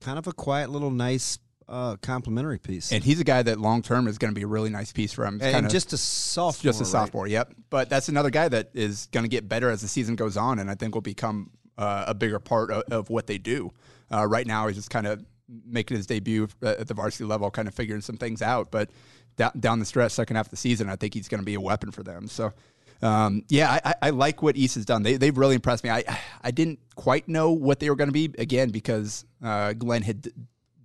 kind 0.00 0.18
of 0.18 0.26
a 0.26 0.32
quiet 0.32 0.70
little 0.70 0.90
nice 0.90 1.38
uh, 1.68 1.96
complimentary 1.96 2.58
piece. 2.58 2.92
And 2.92 3.02
he's 3.02 3.20
a 3.20 3.24
guy 3.24 3.42
that 3.42 3.58
long 3.58 3.82
term 3.82 4.06
is 4.06 4.18
going 4.18 4.32
to 4.32 4.38
be 4.38 4.42
a 4.42 4.46
really 4.46 4.70
nice 4.70 4.92
piece 4.92 5.12
for 5.12 5.24
him. 5.24 5.40
and 5.42 5.54
kinda, 5.54 5.70
just 5.70 5.92
a 5.92 5.96
sophomore. 5.96 6.72
Just 6.72 6.80
a 6.80 6.84
sophomore, 6.84 7.24
right? 7.24 7.32
yep. 7.32 7.54
But 7.70 7.88
that's 7.88 8.08
another 8.08 8.30
guy 8.30 8.48
that 8.48 8.70
is 8.74 9.08
going 9.12 9.24
to 9.24 9.28
get 9.28 9.48
better 9.48 9.70
as 9.70 9.80
the 9.80 9.88
season 9.88 10.16
goes 10.16 10.36
on, 10.36 10.58
and 10.58 10.70
I 10.70 10.74
think 10.74 10.94
will 10.94 11.02
become 11.02 11.50
uh, 11.78 12.04
a 12.08 12.14
bigger 12.14 12.38
part 12.38 12.70
of, 12.70 12.82
of 12.90 13.10
what 13.10 13.26
they 13.26 13.38
do. 13.38 13.72
Uh, 14.12 14.26
right 14.26 14.46
now, 14.46 14.66
he's 14.66 14.76
just 14.76 14.90
kind 14.90 15.06
of 15.06 15.24
making 15.66 15.96
his 15.96 16.06
debut 16.06 16.48
at 16.62 16.86
the 16.86 16.94
varsity 16.94 17.24
level, 17.24 17.50
kind 17.50 17.68
of 17.68 17.74
figuring 17.74 18.02
some 18.02 18.16
things 18.16 18.42
out. 18.42 18.70
But 18.70 18.90
down, 19.36 19.52
down 19.58 19.78
the 19.78 19.84
stretch, 19.84 20.12
second 20.12 20.36
half 20.36 20.46
of 20.46 20.50
the 20.50 20.56
season, 20.56 20.88
I 20.88 20.96
think 20.96 21.14
he's 21.14 21.28
going 21.28 21.40
to 21.40 21.46
be 21.46 21.54
a 21.54 21.60
weapon 21.60 21.90
for 21.90 22.02
them. 22.02 22.28
So. 22.28 22.52
Um, 23.02 23.42
yeah, 23.48 23.80
I, 23.84 23.94
I, 24.00 24.10
like 24.10 24.42
what 24.42 24.56
East 24.56 24.76
has 24.76 24.84
done. 24.84 25.02
They, 25.02 25.16
they've 25.16 25.36
really 25.36 25.56
impressed 25.56 25.82
me. 25.82 25.90
I 25.90 26.04
I 26.40 26.52
didn't 26.52 26.78
quite 26.94 27.26
know 27.26 27.50
what 27.50 27.80
they 27.80 27.90
were 27.90 27.96
going 27.96 28.10
to 28.10 28.12
be 28.12 28.32
again 28.38 28.70
because 28.70 29.24
uh, 29.42 29.72
Glenn 29.72 30.02
had 30.02 30.28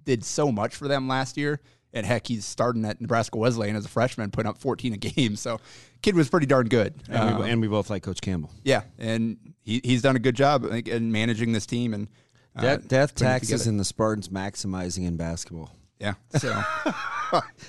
did 0.07 0.23
so 0.23 0.51
much 0.51 0.75
for 0.75 0.87
them 0.87 1.07
last 1.07 1.37
year. 1.37 1.59
And 1.93 2.05
heck, 2.05 2.27
he's 2.27 2.45
starting 2.45 2.83
at 2.85 2.99
Nebraska 2.99 3.37
Wesleyan 3.37 3.75
as 3.75 3.85
a 3.85 3.89
freshman, 3.89 4.31
putting 4.31 4.49
up 4.49 4.57
14 4.57 4.93
a 4.93 4.97
game. 4.97 5.35
So, 5.35 5.59
kid 6.01 6.15
was 6.15 6.29
pretty 6.29 6.47
darn 6.47 6.67
good. 6.67 6.95
And, 7.07 7.17
um, 7.17 7.41
we, 7.41 7.49
and 7.49 7.61
we, 7.61 7.67
both 7.67 7.89
like 7.89 8.03
Coach 8.03 8.21
Campbell. 8.21 8.51
Yeah, 8.63 8.81
and 8.97 9.37
he, 9.61 9.81
he's 9.83 10.01
done 10.01 10.15
a 10.15 10.19
good 10.19 10.35
job 10.35 10.65
in 10.65 11.11
managing 11.11 11.53
this 11.53 11.65
team 11.65 11.93
and 11.93 12.07
uh, 12.55 12.61
death, 12.61 12.87
death 12.87 13.15
taxes 13.15 13.67
and 13.67 13.79
the 13.79 13.85
Spartans 13.85 14.29
maximizing 14.29 15.05
in 15.05 15.15
basketball. 15.17 15.71
Yeah, 15.99 16.13
so 16.35 16.51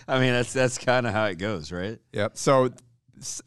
I 0.06 0.18
mean 0.18 0.32
that's 0.32 0.52
that's 0.52 0.76
kind 0.76 1.06
of 1.06 1.14
how 1.14 1.24
it 1.26 1.38
goes, 1.38 1.72
right? 1.72 1.98
Yep. 2.12 2.36
So 2.36 2.70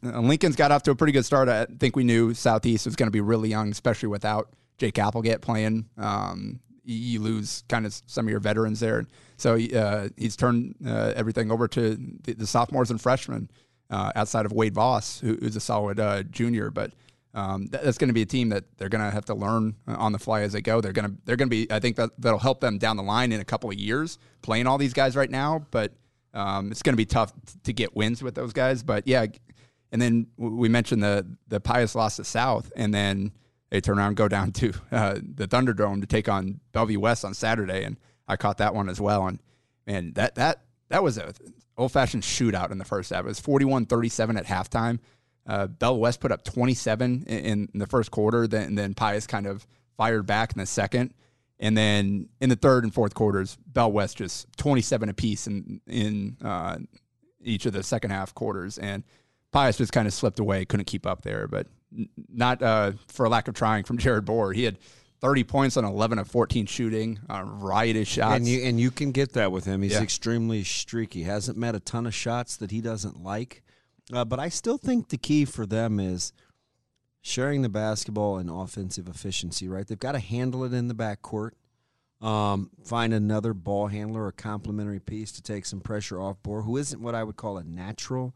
Lincoln's 0.02 0.56
got 0.56 0.72
off 0.72 0.84
to 0.84 0.92
a 0.92 0.96
pretty 0.96 1.14
good 1.14 1.26
start. 1.26 1.50
I 1.50 1.66
think 1.66 1.96
we 1.96 2.04
knew 2.04 2.34
Southeast 2.34 2.86
was 2.86 2.96
going 2.96 3.08
to 3.08 3.12
be 3.12 3.22
really 3.22 3.50
young, 3.50 3.70
especially 3.72 4.10
without 4.10 4.50
Jake 4.78 4.98
Applegate 4.98 5.42
playing. 5.42 5.88
Um, 5.98 6.60
you 6.94 7.20
lose 7.20 7.64
kind 7.70 7.86
of 7.86 7.94
some 8.08 8.26
of 8.26 8.32
your 8.32 8.40
veterans 8.40 8.80
there. 8.80 9.06
So 9.38 9.56
uh, 9.56 10.10
he's 10.18 10.36
turned 10.36 10.76
uh, 10.86 11.14
everything 11.16 11.52
over 11.52 11.68
to 11.70 11.96
the, 12.24 12.34
the 12.34 12.48
sophomores 12.48 12.92
and 12.92 13.02
freshmen 13.02 13.50
uh, 13.90 14.12
outside 14.16 14.46
of 14.46 14.52
Wade 14.52 14.74
Voss, 14.74 15.20
who, 15.20 15.38
who's 15.40 15.56
a 15.56 15.60
solid 15.60 16.00
uh, 16.00 16.24
junior. 16.24 16.70
But 16.70 16.94
um, 17.34 17.68
that, 17.68 17.84
that's 17.84 17.98
going 17.98 18.10
to 18.10 18.14
be 18.14 18.22
a 18.22 18.26
team 18.28 18.50
that 18.50 18.66
they're 18.78 18.90
going 18.90 19.04
to 19.04 19.12
have 19.12 19.26
to 19.26 19.34
learn 19.34 19.76
on 19.88 20.12
the 20.12 20.20
fly 20.20 20.42
as 20.42 20.54
they 20.54 20.62
go. 20.62 20.82
They're 20.82 20.92
going 20.92 21.10
to 21.10 21.16
they're 21.26 21.38
going 21.38 21.50
to 21.50 21.56
be. 21.56 21.72
I 21.72 21.80
think 21.80 21.96
that 21.96 22.12
that'll 22.18 22.40
help 22.40 22.62
them 22.62 22.78
down 22.78 22.98
the 22.98 23.04
line 23.04 23.32
in 23.32 23.42
a 23.42 23.46
couple 23.46 23.70
of 23.70 23.76
years 23.76 24.18
playing 24.42 24.68
all 24.68 24.78
these 24.78 24.94
guys 24.94 25.16
right 25.16 25.30
now. 25.30 25.66
But 25.72 25.94
um, 26.34 26.72
it's 26.72 26.82
going 26.82 26.94
to 26.94 26.98
be 26.98 27.06
tough 27.06 27.34
to 27.64 27.74
get 27.74 27.96
wins 27.96 28.24
with 28.24 28.36
those 28.36 28.54
guys. 28.54 28.84
But 28.84 29.08
yeah, 29.08 29.26
and 29.92 30.02
then 30.02 30.28
we 30.38 30.70
mentioned 30.70 31.04
the 31.04 31.26
the 31.48 31.60
Pius 31.60 31.96
loss 31.96 32.18
to 32.18 32.24
South, 32.24 32.72
and 32.76 32.94
then 32.94 33.32
they 33.72 33.82
turn 33.82 33.98
around 33.98 34.10
and 34.10 34.18
go 34.18 34.28
down 34.28 34.52
to 34.52 34.74
uh, 34.92 35.16
the 35.16 35.48
Thunderdome 35.48 36.02
to 36.02 36.08
take 36.08 36.30
on 36.30 36.60
Bellevue 36.74 37.00
West 37.00 37.26
on 37.26 37.34
Saturday, 37.34 37.84
and 37.84 37.98
I 38.28 38.36
caught 38.36 38.60
that 38.60 38.76
one 38.76 38.90
as 38.90 39.02
well. 39.02 39.26
And 39.26 39.40
man, 39.88 40.14
that 40.14 40.36
that 40.36 40.62
that 40.90 41.02
was 41.02 41.18
a 41.18 41.34
old 41.78 41.92
fashioned 41.92 42.24
shootout 42.24 42.72
in 42.72 42.78
the 42.78 42.86
first 42.86 43.10
half. 43.10 43.22
It 43.22 43.28
was 43.28 43.42
41-37 43.42 44.38
at 44.38 44.46
halftime. 44.46 45.00
Uh, 45.48 45.66
Bell 45.66 45.98
West 45.98 46.20
put 46.20 46.32
up 46.32 46.44
27 46.44 47.24
in, 47.26 47.68
in 47.74 47.80
the 47.80 47.88
first 47.88 48.12
quarter, 48.12 48.46
then 48.48 48.76
then 48.76 48.94
Pius 48.94 49.26
kind 49.26 49.48
of 49.48 49.66
fired 49.98 50.28
back 50.28 50.54
in 50.54 50.60
the 50.60 50.66
second, 50.66 51.14
and 51.60 51.76
then 51.76 52.30
in 52.40 52.50
the 52.50 52.56
third 52.56 52.84
and 52.84 52.94
fourth 52.94 53.16
quarters, 53.16 53.58
Bell 53.66 53.92
West 53.92 54.18
just 54.18 54.46
27 54.58 55.10
apiece 55.10 55.48
in 55.48 55.82
in 55.88 56.38
uh, 56.44 56.78
each 57.42 57.66
of 57.66 57.74
the 57.74 57.82
second 57.82 58.12
half 58.12 58.36
quarters, 58.36 58.78
and 58.78 59.04
Pius 59.52 59.78
just 59.78 59.92
kind 59.92 60.08
of 60.08 60.14
slipped 60.14 60.40
away, 60.40 60.66
couldn't 60.66 60.86
keep 60.86 61.08
up 61.08 61.24
there, 61.24 61.48
but 61.48 61.68
not 62.34 62.62
uh, 62.62 62.94
for 63.08 63.28
lack 63.30 63.48
of 63.48 63.54
trying 63.56 63.84
from 63.84 63.98
Jared 63.98 64.26
Bohr. 64.26 64.56
He 64.56 64.64
had 64.64 64.78
30 65.22 65.44
points 65.44 65.78
on 65.78 65.86
11 65.86 66.18
of 66.20 66.28
14 66.28 66.66
shooting, 66.66 67.20
uh, 67.30 67.44
riotous 67.46 68.08
shots. 68.08 68.36
And 68.38 68.48
you 68.48 68.62
and 68.64 68.80
you 68.80 68.90
can 68.92 69.12
get 69.12 69.34
that 69.34 69.52
with 69.52 69.66
him. 69.66 69.82
He's 69.82 69.94
Yeah. 69.94 70.02
extremely 70.02 70.64
streaky. 70.64 71.24
Hasn't 71.24 71.58
met 71.58 71.76
a 71.76 71.80
ton 71.80 72.08
of 72.08 72.16
shots 72.16 72.58
that 72.58 72.72
he 72.72 72.82
doesn't 72.82 73.22
like. 73.22 73.64
Uh, 74.12 74.26
but 74.26 74.40
I 74.40 74.50
still 74.50 74.78
think 74.78 75.10
the 75.10 75.18
key 75.18 75.46
for 75.46 75.66
them 75.66 76.00
is 76.00 76.34
sharing 77.22 77.62
the 77.62 77.70
basketball 77.70 78.38
and 78.38 78.50
offensive 78.50 79.08
efficiency. 79.08 79.68
Right? 79.68 79.86
They've 79.88 80.00
got 80.00 80.14
to 80.14 80.20
handle 80.20 80.64
it 80.64 80.74
in 80.74 80.88
the 80.88 80.96
backcourt. 80.96 81.52
Um, 82.20 82.70
find 82.84 83.14
another 83.14 83.54
ball 83.54 83.88
handler 83.88 84.26
or 84.26 84.32
complementary 84.32 85.00
piece 85.00 85.32
to 85.34 85.42
take 85.42 85.66
some 85.66 85.82
pressure 85.82 86.22
off 86.22 86.42
Bohr, 86.44 86.66
who 86.66 86.78
isn't 86.78 87.02
what 87.02 87.16
I 87.16 87.24
would 87.24 87.36
call 87.36 87.58
a 87.58 87.64
natural 87.64 88.36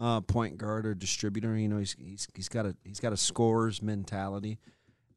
uh, 0.00 0.20
point 0.22 0.56
guard 0.58 0.86
or 0.86 0.94
distributor. 0.94 1.56
You 1.56 1.68
know, 1.68 1.78
he's, 1.78 1.94
he's 1.98 2.28
he's 2.34 2.48
got 2.48 2.66
a 2.66 2.74
he's 2.84 3.00
got 3.00 3.12
a 3.12 3.16
scorer's 3.16 3.82
mentality. 3.82 4.58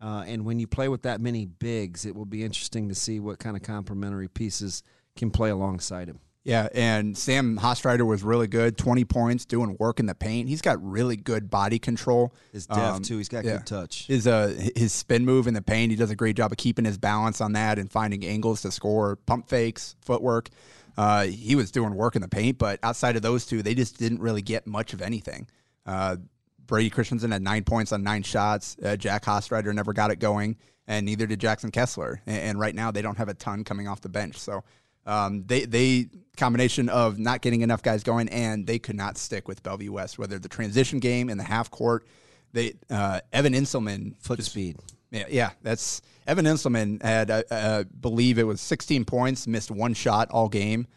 Uh, 0.01 0.25
and 0.27 0.43
when 0.43 0.59
you 0.59 0.67
play 0.67 0.89
with 0.89 1.03
that 1.03 1.21
many 1.21 1.45
bigs, 1.45 2.05
it 2.05 2.13
will 2.13 2.25
be 2.25 2.43
interesting 2.43 2.89
to 2.89 2.95
see 2.95 3.21
what 3.21 3.39
kind 3.39 3.55
of 3.55 3.63
complementary 3.63 4.27
pieces 4.27 4.83
can 5.15 5.31
play 5.31 5.49
alongside 5.49 6.09
him. 6.09 6.19
Yeah, 6.43 6.67
and 6.73 7.17
Sam 7.17 7.57
Hostreiter 7.57 8.05
was 8.05 8.21
really 8.21 8.47
good, 8.47 8.77
20 8.77 9.05
points, 9.05 9.45
doing 9.45 9.77
work 9.79 10.01
in 10.01 10.07
the 10.07 10.13
paint. 10.15 10.49
He's 10.49 10.61
got 10.61 10.77
really 10.83 11.15
good 11.15 11.49
body 11.49 11.79
control. 11.79 12.33
His 12.51 12.65
depth 12.65 13.03
too. 13.03 13.17
He's 13.17 13.29
got 13.29 13.39
Um, 13.39 13.45
yeah. 13.45 13.57
good 13.59 13.65
touch. 13.67 14.07
His 14.07 14.27
uh 14.27 14.53
his 14.75 14.91
spin 14.91 15.23
move 15.23 15.47
in 15.47 15.53
the 15.53 15.61
paint, 15.61 15.91
he 15.91 15.95
does 15.95 16.09
a 16.11 16.17
great 16.17 16.35
job 16.35 16.51
of 16.51 16.57
keeping 16.57 16.83
his 16.83 16.97
balance 16.97 17.39
on 17.39 17.53
that 17.53 17.79
and 17.79 17.89
finding 17.89 18.25
angles 18.25 18.61
to 18.63 18.71
score, 18.71 19.15
pump 19.15 19.47
fakes, 19.47 19.95
footwork. 20.01 20.49
Uh, 20.97 21.23
he 21.23 21.55
was 21.55 21.71
doing 21.71 21.95
work 21.95 22.15
in 22.15 22.21
the 22.21 22.27
paint, 22.27 22.57
but 22.57 22.79
outside 22.83 23.15
of 23.15 23.21
those 23.21 23.45
two, 23.45 23.63
they 23.63 23.73
just 23.73 23.97
didn't 23.97 24.19
really 24.19 24.41
get 24.41 24.67
much 24.67 24.93
of 24.93 25.01
anything. 25.01 25.47
Uh, 25.85 26.17
Brady 26.65 26.89
Christensen 26.89 27.31
had 27.31 27.41
nine 27.41 27.63
points 27.63 27.91
on 27.91 28.03
nine 28.03 28.23
shots. 28.23 28.77
Uh, 28.83 28.95
Jack 28.95 29.25
Hostreiter 29.25 29.73
never 29.73 29.93
got 29.93 30.11
it 30.11 30.19
going, 30.19 30.57
and 30.87 31.05
neither 31.05 31.27
did 31.27 31.39
Jackson 31.39 31.71
Kessler. 31.71 32.21
And, 32.25 32.37
and 32.37 32.59
right 32.59 32.75
now, 32.75 32.91
they 32.91 33.01
don't 33.01 33.17
have 33.17 33.29
a 33.29 33.33
ton 33.33 33.63
coming 33.63 33.87
off 33.87 34.01
the 34.01 34.09
bench. 34.09 34.37
So 34.37 34.63
um, 35.05 35.43
they 35.45 35.65
they 35.65 36.07
combination 36.37 36.89
of 36.89 37.19
not 37.19 37.41
getting 37.41 37.61
enough 37.61 37.81
guys 37.83 38.03
going, 38.03 38.29
and 38.29 38.65
they 38.65 38.79
could 38.79 38.95
not 38.95 39.17
stick 39.17 39.47
with 39.47 39.61
Bellevue 39.63 39.91
West. 39.91 40.17
Whether 40.17 40.39
the 40.39 40.49
transition 40.49 40.99
game 40.99 41.29
in 41.29 41.37
the 41.37 41.43
half 41.43 41.69
court, 41.69 42.07
they 42.53 42.75
uh, 42.89 43.19
Evan 43.31 43.53
Inselman 43.53 44.15
Foot 44.19 44.43
speed. 44.43 44.77
Yeah, 45.13 45.25
yeah, 45.29 45.51
that's 45.61 46.01
Evan 46.25 46.45
Inselman 46.45 47.01
had, 47.01 47.29
uh, 47.29 47.43
uh, 47.51 47.83
believe 48.01 48.39
it 48.39 48.43
was 48.43 48.59
16 48.59 49.05
points, 49.05 49.47
missed 49.47 49.71
one 49.71 49.93
shot 49.93 50.29
all 50.31 50.49
game. 50.49 50.87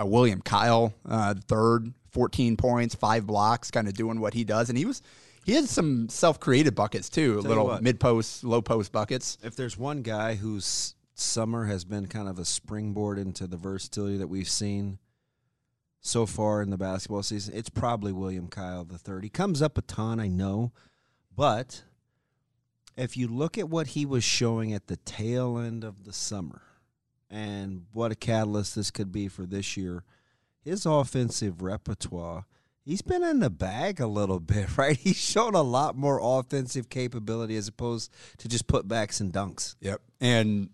Uh, 0.00 0.06
William 0.06 0.40
Kyle, 0.40 0.94
uh, 1.08 1.34
third, 1.46 1.92
14 2.10 2.56
points, 2.56 2.94
five 2.94 3.26
blocks, 3.26 3.70
kind 3.70 3.88
of 3.88 3.94
doing 3.94 4.20
what 4.20 4.34
he 4.34 4.44
does, 4.44 4.68
and 4.68 4.78
he 4.78 4.84
was 4.84 5.02
he 5.44 5.52
had 5.52 5.68
some 5.68 6.08
self-created 6.08 6.74
buckets 6.74 7.10
too, 7.10 7.22
you 7.22 7.40
little 7.40 7.78
mid-post, 7.82 8.44
low-post 8.44 8.92
buckets. 8.92 9.36
If 9.42 9.56
there's 9.56 9.76
one 9.76 10.02
guy 10.02 10.36
whose 10.36 10.94
summer 11.14 11.66
has 11.66 11.84
been 11.84 12.06
kind 12.06 12.28
of 12.28 12.38
a 12.38 12.44
springboard 12.44 13.18
into 13.18 13.46
the 13.46 13.58
versatility 13.58 14.16
that 14.16 14.28
we've 14.28 14.48
seen 14.48 14.98
so 16.00 16.24
far 16.24 16.62
in 16.62 16.70
the 16.70 16.78
basketball 16.78 17.22
season, 17.22 17.54
it's 17.54 17.68
probably 17.68 18.12
William 18.12 18.48
Kyle 18.48 18.84
the 18.84 18.98
third. 18.98 19.22
He 19.22 19.30
comes 19.30 19.60
up 19.60 19.76
a 19.76 19.82
ton, 19.82 20.18
I 20.18 20.28
know, 20.28 20.72
but 21.36 21.82
if 22.96 23.16
you 23.16 23.28
look 23.28 23.58
at 23.58 23.68
what 23.68 23.88
he 23.88 24.06
was 24.06 24.24
showing 24.24 24.72
at 24.72 24.86
the 24.86 24.96
tail 24.96 25.58
end 25.58 25.84
of 25.84 26.04
the 26.04 26.12
summer 26.12 26.62
and 27.30 27.86
what 27.92 28.12
a 28.12 28.14
catalyst 28.14 28.76
this 28.76 28.90
could 28.90 29.10
be 29.10 29.28
for 29.28 29.46
this 29.46 29.76
year, 29.76 30.04
his 30.62 30.86
offensive 30.86 31.62
repertoire, 31.62 32.46
he's 32.84 33.02
been 33.02 33.22
in 33.22 33.40
the 33.40 33.50
bag 33.50 34.00
a 34.00 34.06
little 34.06 34.40
bit, 34.40 34.76
right? 34.76 34.96
He's 34.96 35.16
shown 35.16 35.54
a 35.54 35.62
lot 35.62 35.96
more 35.96 36.20
offensive 36.22 36.88
capability 36.88 37.56
as 37.56 37.68
opposed 37.68 38.12
to 38.38 38.48
just 38.48 38.66
putbacks 38.66 39.20
and 39.20 39.32
dunks. 39.32 39.76
Yep, 39.80 40.00
and 40.20 40.70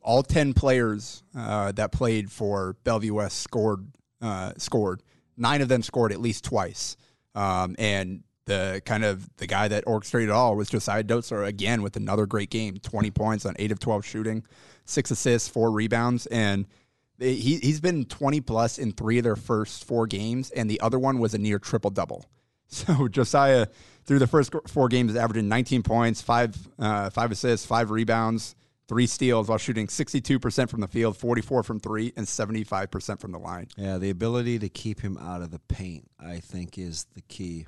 all 0.00 0.22
10 0.22 0.52
players 0.52 1.22
uh, 1.36 1.72
that 1.72 1.90
played 1.90 2.30
for 2.30 2.76
Bellevue 2.84 3.14
West 3.14 3.40
scored 3.40 3.86
uh, 4.20 4.52
scored. 4.56 5.02
Nine 5.36 5.60
of 5.60 5.68
them 5.68 5.82
scored 5.82 6.12
at 6.12 6.20
least 6.20 6.44
twice, 6.44 6.96
um, 7.34 7.74
and 7.78 8.22
the 8.46 8.82
kind 8.84 9.04
of 9.04 9.28
the 9.36 9.46
guy 9.46 9.68
that 9.68 9.84
orchestrated 9.86 10.30
all 10.30 10.56
was 10.56 10.68
Josiah 10.68 11.04
Dotzler 11.04 11.46
again 11.46 11.82
with 11.82 11.96
another 11.96 12.26
great 12.26 12.50
game, 12.50 12.76
20 12.76 13.10
points 13.10 13.46
on 13.46 13.54
eight 13.58 13.72
of 13.72 13.78
12 13.78 14.04
shooting, 14.04 14.44
six 14.84 15.10
assists, 15.10 15.48
four 15.48 15.70
rebounds, 15.70 16.26
and 16.26 16.66
he 17.18 17.58
he's 17.58 17.80
been 17.80 18.04
20 18.04 18.40
plus 18.40 18.78
in 18.78 18.92
three 18.92 19.18
of 19.18 19.24
their 19.24 19.36
first 19.36 19.84
four 19.84 20.06
games, 20.06 20.50
and 20.50 20.68
the 20.68 20.80
other 20.80 20.98
one 20.98 21.18
was 21.18 21.34
a 21.34 21.38
near 21.38 21.58
triple 21.58 21.90
double. 21.90 22.24
So 22.66 23.06
Josiah 23.06 23.68
through 24.04 24.18
the 24.18 24.26
first 24.26 24.52
four 24.66 24.88
games 24.88 25.12
is 25.12 25.16
averaging 25.16 25.48
19 25.48 25.82
points, 25.82 26.22
five 26.22 26.56
uh, 26.78 27.10
five 27.10 27.30
assists, 27.30 27.66
five 27.66 27.90
rebounds, 27.90 28.56
three 28.88 29.06
steals 29.06 29.48
while 29.48 29.58
shooting 29.58 29.86
62% 29.86 30.68
from 30.68 30.80
the 30.80 30.88
field, 30.88 31.16
44 31.16 31.62
from 31.62 31.78
three, 31.78 32.12
and 32.16 32.26
75% 32.26 33.20
from 33.20 33.32
the 33.32 33.38
line. 33.38 33.68
Yeah, 33.76 33.98
the 33.98 34.10
ability 34.10 34.58
to 34.60 34.68
keep 34.68 35.00
him 35.00 35.16
out 35.18 35.42
of 35.42 35.50
the 35.50 35.58
paint, 35.60 36.10
I 36.18 36.40
think, 36.40 36.78
is 36.78 37.06
the 37.14 37.22
key. 37.22 37.66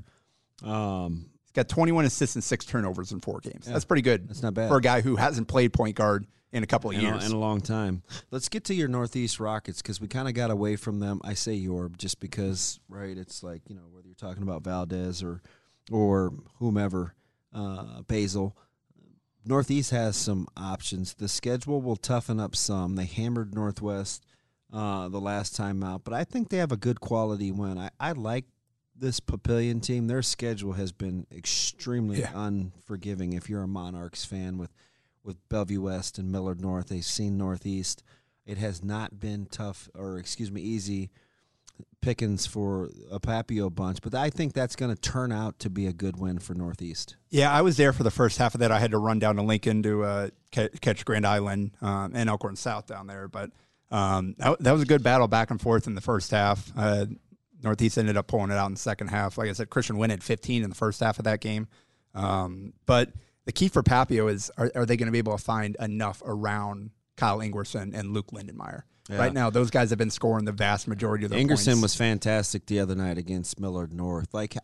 Um, 0.62 1.30
He's 1.44 1.52
got 1.52 1.68
21 1.68 2.04
assists 2.04 2.36
and 2.36 2.44
six 2.44 2.64
turnovers 2.64 3.12
in 3.12 3.20
four 3.20 3.40
games. 3.40 3.66
That's 3.66 3.84
pretty 3.84 4.02
good. 4.02 4.28
That's 4.28 4.42
not 4.42 4.54
bad. 4.54 4.68
for 4.68 4.76
a 4.76 4.82
guy 4.82 5.00
who 5.00 5.16
hasn't 5.16 5.48
played 5.48 5.72
point 5.72 5.96
guard 5.96 6.26
in 6.52 6.62
a 6.62 6.66
couple 6.66 6.90
of 6.90 6.96
in, 6.96 7.02
a, 7.02 7.08
years. 7.08 7.26
in 7.26 7.32
a 7.32 7.38
long 7.38 7.60
time. 7.60 8.02
Let's 8.30 8.48
get 8.48 8.64
to 8.64 8.74
your 8.74 8.88
Northeast 8.88 9.40
Rockets 9.40 9.82
because 9.82 10.00
we 10.00 10.08
kind 10.08 10.28
of 10.28 10.34
got 10.34 10.50
away 10.50 10.76
from 10.76 11.00
them. 11.00 11.20
I 11.24 11.34
say 11.34 11.54
your 11.54 11.90
just 11.90 12.20
because, 12.20 12.80
right? 12.88 13.16
It's 13.16 13.42
like 13.42 13.62
you 13.68 13.74
know 13.74 13.82
whether 13.90 14.06
you're 14.06 14.14
talking 14.14 14.42
about 14.42 14.62
Valdez 14.62 15.22
or 15.22 15.42
or 15.90 16.32
whomever, 16.58 17.14
uh, 17.52 18.02
Basil. 18.02 18.56
Northeast 19.44 19.92
has 19.92 20.16
some 20.16 20.48
options. 20.56 21.14
The 21.14 21.28
schedule 21.28 21.80
will 21.80 21.96
toughen 21.96 22.40
up 22.40 22.56
some. 22.56 22.96
They 22.96 23.04
hammered 23.04 23.54
Northwest 23.54 24.26
uh, 24.72 25.08
the 25.08 25.20
last 25.20 25.54
time 25.54 25.84
out, 25.84 26.02
but 26.02 26.12
I 26.12 26.24
think 26.24 26.48
they 26.48 26.56
have 26.56 26.72
a 26.72 26.76
good 26.76 27.00
quality 27.00 27.52
win. 27.52 27.78
I, 27.78 27.90
I 28.00 28.12
like 28.12 28.46
this 28.98 29.20
Papillion 29.20 29.82
team. 29.82 30.06
Their 30.06 30.22
schedule 30.22 30.72
has 30.72 30.92
been 30.92 31.26
extremely 31.30 32.20
Yeah. 32.20 32.30
unforgiving. 32.34 33.32
If 33.32 33.48
you're 33.50 33.62
a 33.62 33.68
Monarchs 33.68 34.24
fan 34.24 34.58
with 34.58 34.70
with 35.24 35.36
Bellevue 35.48 35.80
West 35.80 36.18
and 36.18 36.30
Millard 36.30 36.60
North, 36.60 36.88
they've 36.88 37.04
seen 37.04 37.36
Northeast. 37.36 38.04
It 38.46 38.58
has 38.58 38.84
not 38.84 39.18
been 39.18 39.46
tough, 39.46 39.88
or 39.92 40.18
excuse 40.18 40.52
me, 40.52 40.60
easy 40.60 41.10
pickings 42.00 42.46
for 42.46 42.90
a 43.10 43.18
Papio 43.18 43.74
bunch, 43.74 43.98
but 44.02 44.14
I 44.14 44.30
think 44.30 44.52
that's 44.52 44.76
going 44.76 44.94
to 44.94 45.00
turn 45.00 45.32
out 45.32 45.58
to 45.58 45.68
be 45.70 45.86
a 45.88 45.92
good 45.92 46.16
win 46.18 46.38
for 46.38 46.54
Northeast. 46.54 47.16
Yeah, 47.30 47.50
I 47.52 47.62
was 47.62 47.76
there 47.76 47.92
for 47.92 48.04
the 48.04 48.10
first 48.12 48.38
half 48.38 48.54
of 48.54 48.60
that. 48.60 48.70
I 48.70 48.78
had 48.78 48.92
to 48.92 48.98
run 48.98 49.18
down 49.18 49.34
to 49.36 49.42
Lincoln 49.42 49.82
to 49.82 50.04
uh, 50.04 50.28
catch 50.52 51.04
Grand 51.04 51.26
Island 51.26 51.72
um, 51.82 52.12
and 52.14 52.30
Elkhorn 52.30 52.54
South 52.56 52.86
down 52.86 53.08
there. 53.08 53.26
But 53.26 53.50
um, 53.90 54.36
that, 54.38 54.60
that 54.60 54.72
was 54.72 54.82
a 54.82 54.86
good 54.86 55.02
battle 55.02 55.26
back 55.26 55.50
and 55.50 55.60
forth 55.60 55.88
in 55.88 55.96
the 55.96 56.00
first 56.00 56.30
half. 56.30 56.70
Uh, 56.76 57.06
Northeast 57.66 57.98
ended 57.98 58.16
up 58.16 58.26
pulling 58.26 58.50
it 58.50 58.54
out 58.54 58.66
in 58.66 58.72
the 58.72 58.80
second 58.80 59.08
half. 59.08 59.36
Like 59.36 59.50
I 59.50 59.52
said, 59.52 59.68
Christian 59.68 59.98
Wynn 59.98 60.10
at 60.10 60.22
15 60.22 60.62
in 60.62 60.70
the 60.70 60.76
first 60.76 61.00
half 61.00 61.18
of 61.18 61.24
that 61.24 61.40
game. 61.40 61.68
Um, 62.14 62.72
but 62.86 63.12
the 63.44 63.52
key 63.52 63.68
for 63.68 63.82
Papio 63.82 64.30
is 64.32 64.50
are, 64.56 64.70
are 64.74 64.86
they 64.86 64.96
going 64.96 65.06
to 65.06 65.12
be 65.12 65.18
able 65.18 65.36
to 65.36 65.42
find 65.42 65.76
enough 65.80 66.22
around 66.24 66.90
Kyle 67.16 67.38
Ingerson 67.38 67.94
and 67.94 68.12
Luke 68.12 68.28
Lindenmeyer? 68.32 68.82
Yeah. 69.08 69.18
Right 69.18 69.32
now, 69.32 69.50
those 69.50 69.70
guys 69.70 69.90
have 69.90 69.98
been 69.98 70.10
scoring 70.10 70.46
the 70.46 70.52
vast 70.52 70.88
majority 70.88 71.24
of 71.24 71.30
their 71.30 71.38
Ingerson 71.38 71.66
points. 71.66 71.82
was 71.82 71.94
fantastic 71.94 72.66
the 72.66 72.80
other 72.80 72.96
night 72.96 73.18
against 73.18 73.60
Millard 73.60 73.92
North. 73.92 74.34
Like 74.34 74.56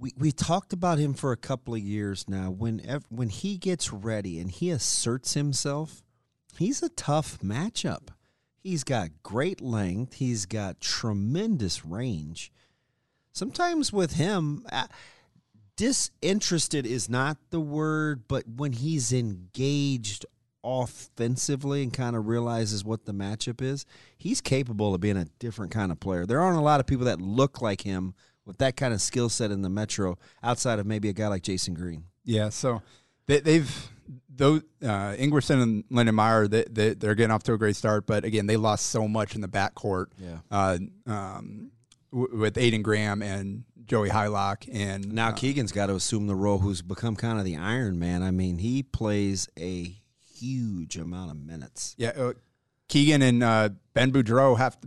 we 0.00 0.12
we 0.18 0.32
talked 0.32 0.72
about 0.72 0.98
him 0.98 1.14
for 1.14 1.30
a 1.30 1.36
couple 1.36 1.74
of 1.74 1.80
years 1.80 2.28
now. 2.28 2.50
When 2.50 2.80
when 3.08 3.28
he 3.28 3.56
gets 3.56 3.92
ready 3.92 4.40
and 4.40 4.50
he 4.50 4.70
asserts 4.70 5.34
himself, 5.34 6.02
he's 6.56 6.82
a 6.82 6.88
tough 6.88 7.38
matchup. 7.40 8.08
He's 8.62 8.84
got 8.84 9.10
great 9.22 9.60
length. 9.60 10.14
He's 10.14 10.46
got 10.46 10.80
tremendous 10.80 11.84
range. 11.84 12.52
Sometimes 13.32 13.92
with 13.92 14.12
him, 14.14 14.66
uh, 14.70 14.86
disinterested 15.76 16.84
is 16.84 17.08
not 17.08 17.38
the 17.50 17.60
word, 17.60 18.24
but 18.28 18.44
when 18.46 18.72
he's 18.72 19.12
engaged 19.12 20.26
offensively 20.62 21.82
and 21.82 21.92
kind 21.92 22.14
of 22.14 22.26
realizes 22.26 22.84
what 22.84 23.06
the 23.06 23.12
matchup 23.12 23.62
is, 23.62 23.86
he's 24.18 24.42
capable 24.42 24.94
of 24.94 25.00
being 25.00 25.16
a 25.16 25.24
different 25.38 25.72
kind 25.72 25.90
of 25.90 25.98
player. 25.98 26.26
There 26.26 26.40
aren't 26.40 26.58
a 26.58 26.62
lot 26.62 26.80
of 26.80 26.86
people 26.86 27.06
that 27.06 27.20
look 27.20 27.62
like 27.62 27.80
him 27.80 28.14
with 28.44 28.58
that 28.58 28.76
kind 28.76 28.92
of 28.92 29.00
skill 29.00 29.28
set 29.28 29.50
in 29.50 29.62
the 29.62 29.70
Metro 29.70 30.18
outside 30.42 30.78
of 30.78 30.86
maybe 30.86 31.08
a 31.08 31.14
guy 31.14 31.28
like 31.28 31.42
Jasen 31.42 31.74
Green. 31.74 32.04
Yeah, 32.24 32.50
so 32.50 32.82
they, 33.26 33.40
they've 33.40 33.90
those 34.40 34.62
uh, 34.82 35.14
Ingerson 35.18 35.62
and 35.62 35.84
Lindenmeyer 35.88 36.48
they, 36.50 36.64
they 36.68 36.94
they're 36.94 37.14
getting 37.14 37.30
off 37.30 37.42
to 37.44 37.52
a 37.52 37.58
great 37.58 37.76
start, 37.76 38.06
but 38.06 38.24
again 38.24 38.46
they 38.46 38.56
lost 38.56 38.86
so 38.86 39.06
much 39.06 39.34
in 39.34 39.40
the 39.42 39.48
backcourt. 39.48 40.06
Yeah. 40.18 40.38
Uh, 40.50 40.78
um, 41.06 41.70
w- 42.10 42.36
with 42.38 42.54
Aiden 42.56 42.82
Graham 42.82 43.22
and 43.22 43.64
Joey 43.84 44.08
Hylock 44.08 44.68
and 44.72 45.12
Now 45.12 45.28
uh, 45.28 45.32
Keegan's 45.32 45.72
got 45.72 45.86
to 45.86 45.94
assume 45.94 46.26
the 46.26 46.34
role 46.34 46.58
who's 46.58 46.82
become 46.82 47.16
kind 47.16 47.38
of 47.38 47.44
the 47.44 47.56
Iron 47.56 47.98
Man. 47.98 48.22
I 48.22 48.30
mean, 48.30 48.58
he 48.58 48.82
plays 48.82 49.48
a 49.58 49.94
huge 50.34 50.96
amount 50.96 51.30
of 51.30 51.36
minutes. 51.36 51.94
Yeah, 51.98 52.10
uh, 52.16 52.32
Keegan 52.88 53.22
and 53.22 53.42
uh, 53.42 53.68
Ben 53.94 54.10
Boudreau 54.10 54.56
have 54.58 54.78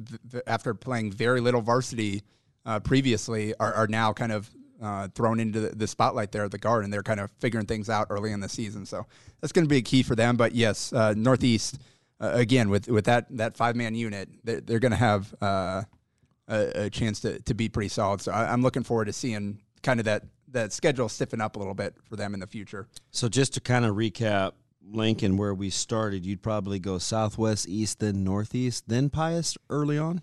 after 0.48 0.74
playing 0.74 1.12
very 1.12 1.42
little 1.42 1.62
varsity 1.62 2.24
uh, 2.66 2.80
previously 2.80 3.54
are, 3.60 3.74
are 3.74 3.88
now 3.88 4.14
kind 4.14 4.32
of 4.32 4.50
uh, 4.84 5.08
thrown 5.16 5.40
into 5.40 5.62
the, 5.62 5.70
the 5.70 5.88
spotlight 5.88 6.32
there 6.32 6.44
at 6.44 6.52
the 6.52 6.58
guard, 6.58 6.84
and 6.84 6.92
they're 6.92 7.04
kind 7.04 7.20
of 7.20 7.32
figuring 7.40 7.66
things 7.66 7.90
out 7.90 8.08
early 8.10 8.32
in 8.32 8.42
the 8.42 8.50
season. 8.50 8.86
So 8.86 9.06
that's 9.40 9.54
going 9.54 9.66
to 9.66 9.70
be 9.70 9.78
a 9.78 9.82
key 9.82 10.04
for 10.04 10.16
them. 10.16 10.36
But 10.36 10.54
yes, 10.54 10.92
uh, 10.92 11.14
Northeast 11.16 11.80
uh, 12.20 12.32
again 12.34 12.70
with 12.70 12.88
with 12.90 13.06
that 13.06 13.26
that 13.38 13.56
five 13.56 13.76
man 13.76 13.96
unit, 13.96 14.30
they're, 14.44 14.62
they're 14.62 14.80
going 14.80 14.92
to 14.92 14.98
have 14.98 15.34
uh, 15.42 15.84
a, 16.48 16.86
a 16.86 16.90
chance 16.90 17.22
to 17.22 17.40
to 17.42 17.54
be 17.54 17.70
pretty 17.70 17.90
solid. 17.90 18.22
So 18.22 18.32
I, 18.32 18.52
I'm 18.52 18.62
looking 18.62 18.84
forward 18.84 19.06
to 19.06 19.14
seeing 19.14 19.62
kind 19.82 20.00
of 20.00 20.06
that 20.06 20.24
that 20.50 20.74
schedule 20.74 21.10
stiffen 21.10 21.42
up 21.42 21.56
a 21.56 21.60
little 21.60 21.74
bit 21.74 21.96
for 22.04 22.16
them 22.16 22.34
in 22.34 22.40
the 22.40 22.48
future. 22.48 22.88
So 23.12 23.30
just 23.30 23.54
to 23.54 23.62
kind 23.62 23.86
of 23.86 23.96
recap, 23.96 24.52
Lincoln, 24.86 25.38
where 25.38 25.54
we 25.54 25.70
started, 25.70 26.26
you'd 26.26 26.44
probably 26.44 26.80
go 26.80 26.98
southwest, 26.98 27.68
east, 27.68 28.00
then 28.00 28.24
northeast, 28.24 28.84
then 28.88 29.10
Pius 29.10 29.58
early 29.70 29.98
on. 29.98 30.22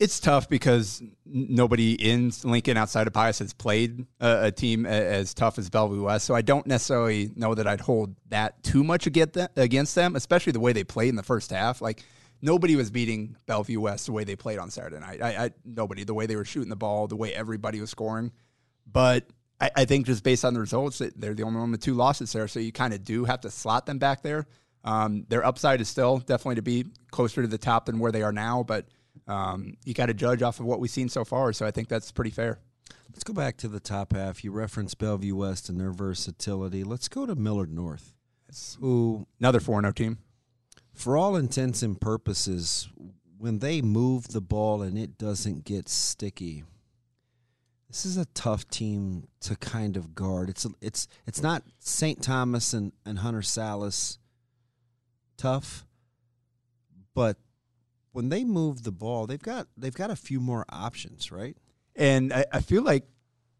It's 0.00 0.18
tough 0.18 0.48
because 0.48 1.02
nobody 1.26 1.92
in 1.92 2.32
Lincoln 2.42 2.78
outside 2.78 3.06
of 3.06 3.12
Pius 3.12 3.38
has 3.40 3.52
played 3.52 4.06
a, 4.18 4.46
a 4.46 4.50
team 4.50 4.86
as 4.86 5.34
tough 5.34 5.58
as 5.58 5.68
Bellevue 5.68 6.02
West. 6.02 6.24
So 6.24 6.34
I 6.34 6.40
don't 6.40 6.66
necessarily 6.66 7.30
know 7.36 7.54
that 7.54 7.66
I'd 7.66 7.82
hold 7.82 8.16
that 8.30 8.62
too 8.62 8.82
much 8.82 9.06
against 9.06 9.94
them, 9.94 10.16
especially 10.16 10.52
the 10.52 10.60
way 10.60 10.72
they 10.72 10.84
played 10.84 11.10
in 11.10 11.16
the 11.16 11.22
first 11.22 11.50
half. 11.50 11.82
Like 11.82 12.02
nobody 12.40 12.76
was 12.76 12.90
beating 12.90 13.36
Bellevue 13.44 13.78
West 13.78 14.06
the 14.06 14.12
way 14.12 14.24
they 14.24 14.36
played 14.36 14.58
on 14.58 14.70
Saturday 14.70 15.00
night. 15.00 15.20
I, 15.22 15.44
I 15.44 15.50
nobody 15.66 16.04
the 16.04 16.14
way 16.14 16.24
they 16.24 16.36
were 16.36 16.46
shooting 16.46 16.70
the 16.70 16.76
ball, 16.76 17.06
the 17.06 17.16
way 17.16 17.34
everybody 17.34 17.78
was 17.78 17.90
scoring. 17.90 18.32
But 18.90 19.26
I, 19.60 19.70
I 19.76 19.84
think 19.84 20.06
just 20.06 20.24
based 20.24 20.46
on 20.46 20.54
the 20.54 20.60
results, 20.60 21.02
they're 21.14 21.34
the 21.34 21.42
only 21.42 21.60
one 21.60 21.72
with 21.72 21.82
two 21.82 21.92
losses 21.92 22.32
there. 22.32 22.48
So 22.48 22.58
you 22.58 22.72
kind 22.72 22.94
of 22.94 23.04
do 23.04 23.26
have 23.26 23.42
to 23.42 23.50
slot 23.50 23.84
them 23.84 23.98
back 23.98 24.22
there. 24.22 24.46
Um, 24.82 25.26
their 25.28 25.44
upside 25.44 25.82
is 25.82 25.90
still 25.90 26.20
definitely 26.20 26.54
to 26.54 26.62
be 26.62 26.86
closer 27.10 27.42
to 27.42 27.48
the 27.48 27.58
top 27.58 27.84
than 27.84 27.98
where 27.98 28.12
they 28.12 28.22
are 28.22 28.32
now, 28.32 28.62
but 28.62 28.86
um, 29.26 29.76
you 29.84 29.94
got 29.94 30.06
to 30.06 30.14
judge 30.14 30.42
off 30.42 30.60
of 30.60 30.66
what 30.66 30.80
we've 30.80 30.90
seen 30.90 31.08
so 31.08 31.24
far. 31.24 31.52
So 31.52 31.66
I 31.66 31.70
think 31.70 31.88
that's 31.88 32.12
pretty 32.12 32.30
fair. 32.30 32.58
Let's 33.12 33.24
go 33.24 33.32
back 33.32 33.56
to 33.58 33.68
the 33.68 33.80
top 33.80 34.12
half. 34.12 34.44
You 34.44 34.52
referenced 34.52 34.98
Bellevue 34.98 35.34
West 35.34 35.68
and 35.68 35.80
their 35.80 35.90
versatility. 35.90 36.84
Let's 36.84 37.08
go 37.08 37.26
to 37.26 37.34
Millard 37.34 37.72
North, 37.72 38.14
who, 38.80 39.26
Another 39.40 39.60
4 39.60 39.80
0 39.80 39.92
team. 39.92 40.18
for 40.94 41.16
all 41.16 41.36
intents 41.36 41.82
and 41.82 42.00
purposes, 42.00 42.88
when 43.36 43.58
they 43.58 43.82
move 43.82 44.28
the 44.28 44.40
ball 44.40 44.82
and 44.82 44.98
it 44.98 45.18
doesn't 45.18 45.64
get 45.64 45.88
sticky, 45.88 46.64
this 47.88 48.06
is 48.06 48.16
a 48.16 48.26
tough 48.26 48.68
team 48.68 49.26
to 49.40 49.56
kind 49.56 49.96
of 49.96 50.14
guard. 50.14 50.48
It's 50.48 50.64
it's 50.80 51.08
it's 51.26 51.42
not 51.42 51.64
St. 51.80 52.22
Thomas 52.22 52.72
and, 52.72 52.92
and 53.04 53.18
Hunter 53.18 53.40
Sallis 53.40 54.18
tough, 55.36 55.84
but 57.14 57.36
when 58.12 58.28
they 58.28 58.44
move 58.44 58.82
the 58.82 58.92
ball, 58.92 59.26
they've 59.26 59.42
got 59.42 59.68
they've 59.76 59.94
got 59.94 60.10
a 60.10 60.16
few 60.16 60.40
more 60.40 60.64
options, 60.68 61.30
right? 61.30 61.56
And 61.96 62.32
I, 62.32 62.44
I 62.52 62.60
feel 62.60 62.82
like 62.82 63.04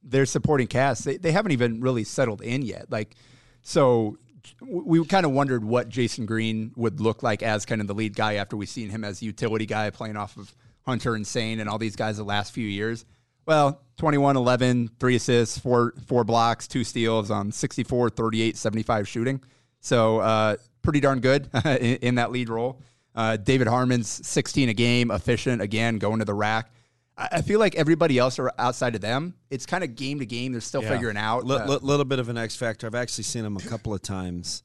their 0.03 0.27
supporting 0.27 0.67
cast, 0.67 1.05
they, 1.05 1.17
they 1.17 1.33
haven't 1.33 1.53
even 1.53 1.81
really 1.81 2.05
settled 2.05 2.41
in 2.43 2.63
yet. 2.63 2.91
Like, 2.91 3.17
so 3.63 4.17
we 4.63 5.05
kind 5.05 5.27
of 5.27 5.33
wondered 5.33 5.65
what 5.65 5.89
Jasen 5.89 6.27
Green 6.27 6.73
would 6.77 7.01
look 7.01 7.23
like 7.23 7.43
as 7.43 7.67
kind 7.67 7.81
of 7.81 7.87
the 7.87 7.95
lead 7.95 8.17
guy 8.17 8.35
after 8.35 8.57
we've 8.57 8.69
seen 8.69 8.89
him 8.89 9.05
as 9.05 9.21
a 9.21 9.25
utility 9.25 9.67
guy 9.67 9.91
playing 9.91 10.17
off 10.17 10.37
of 10.37 10.55
Hunter 10.87 11.15
and 11.15 11.27
Saint 11.27 11.61
and 11.61 11.69
all 11.69 11.79
these 11.79 11.97
guys 11.97 12.17
the 12.17 12.25
last 12.25 12.53
few 12.53 12.67
years. 12.67 13.05
Well, 13.47 13.83
21, 13.99 14.37
11, 14.37 14.91
three 14.99 15.17
assists, 15.17 15.59
four, 15.59 15.95
four 16.07 16.25
blocks, 16.25 16.69
two 16.69 16.85
steals 16.85 17.31
on 17.31 17.53
64, 17.53 18.11
38, 18.11 18.57
75 18.57 19.09
shooting. 19.09 19.43
So 19.81 20.21
uh, 20.21 20.57
pretty 20.83 21.01
darn 21.01 21.21
good 21.21 21.49
in, 21.65 21.97
in 21.97 22.15
that 22.17 22.31
lead 22.31 22.49
role. 22.49 22.81
Uh, 23.15 23.37
David 23.37 23.67
Harmon's 23.67 24.27
16 24.27 24.69
a 24.69 24.75
game, 24.75 25.11
efficient, 25.11 25.61
again, 25.61 25.99
going 25.99 26.21
to 26.21 26.25
the 26.25 26.35
rack. 26.35 26.71
I 27.17 27.29
I 27.33 27.43
feel 27.43 27.59
like 27.59 27.75
everybody 27.75 28.19
else 28.19 28.39
are 28.39 28.53
outside 28.59 28.95
of 28.95 29.01
them. 29.01 29.35
It's 29.51 29.67
kind 29.67 29.85
of 29.85 29.95
game 29.95 30.21
to 30.21 30.27
game. 30.27 30.53
They're 30.53 30.61
still 30.61 30.83
figuring 30.83 31.17
out. 31.17 31.45
A 31.51 31.65
uh, 31.65 31.79
little 31.83 32.05
bit 32.05 32.19
of 32.19 32.29
an 32.29 32.39
X 32.39 32.57
factor. 32.57 32.87
I've 32.87 32.95
actually 32.95 33.25
seen 33.25 33.43
them 33.43 33.57
a 33.57 33.61
couple 33.61 33.93
of 33.93 34.03
times 34.03 34.63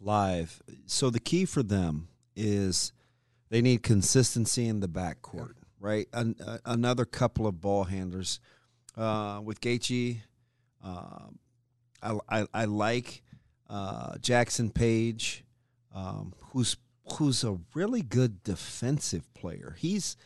live. 0.00 0.62
So 0.86 1.10
the 1.10 1.20
key 1.20 1.44
for 1.44 1.62
them 1.62 2.08
is 2.34 2.92
they 3.50 3.62
need 3.62 3.82
consistency 3.82 4.66
in 4.66 4.80
the 4.80 4.88
backcourt, 4.88 5.54
right? 5.78 6.08
An, 6.12 6.36
uh, 6.44 6.58
another 6.64 7.04
couple 7.04 7.46
of 7.46 7.60
ball 7.60 7.84
handlers 7.84 8.40
uh, 8.96 9.40
with 9.44 9.60
Gaethje. 9.60 10.20
Uh, 10.84 11.26
I, 12.02 12.18
I, 12.28 12.46
I 12.52 12.64
like 12.64 13.22
uh, 13.68 14.16
Jackson 14.18 14.70
Page, 14.70 15.44
um, 15.94 16.34
who's 16.50 16.76
who's 17.14 17.42
a 17.44 17.58
really 17.74 18.02
good 18.02 18.42
defensive 18.42 19.32
player. 19.34 19.76
He's 19.78 20.16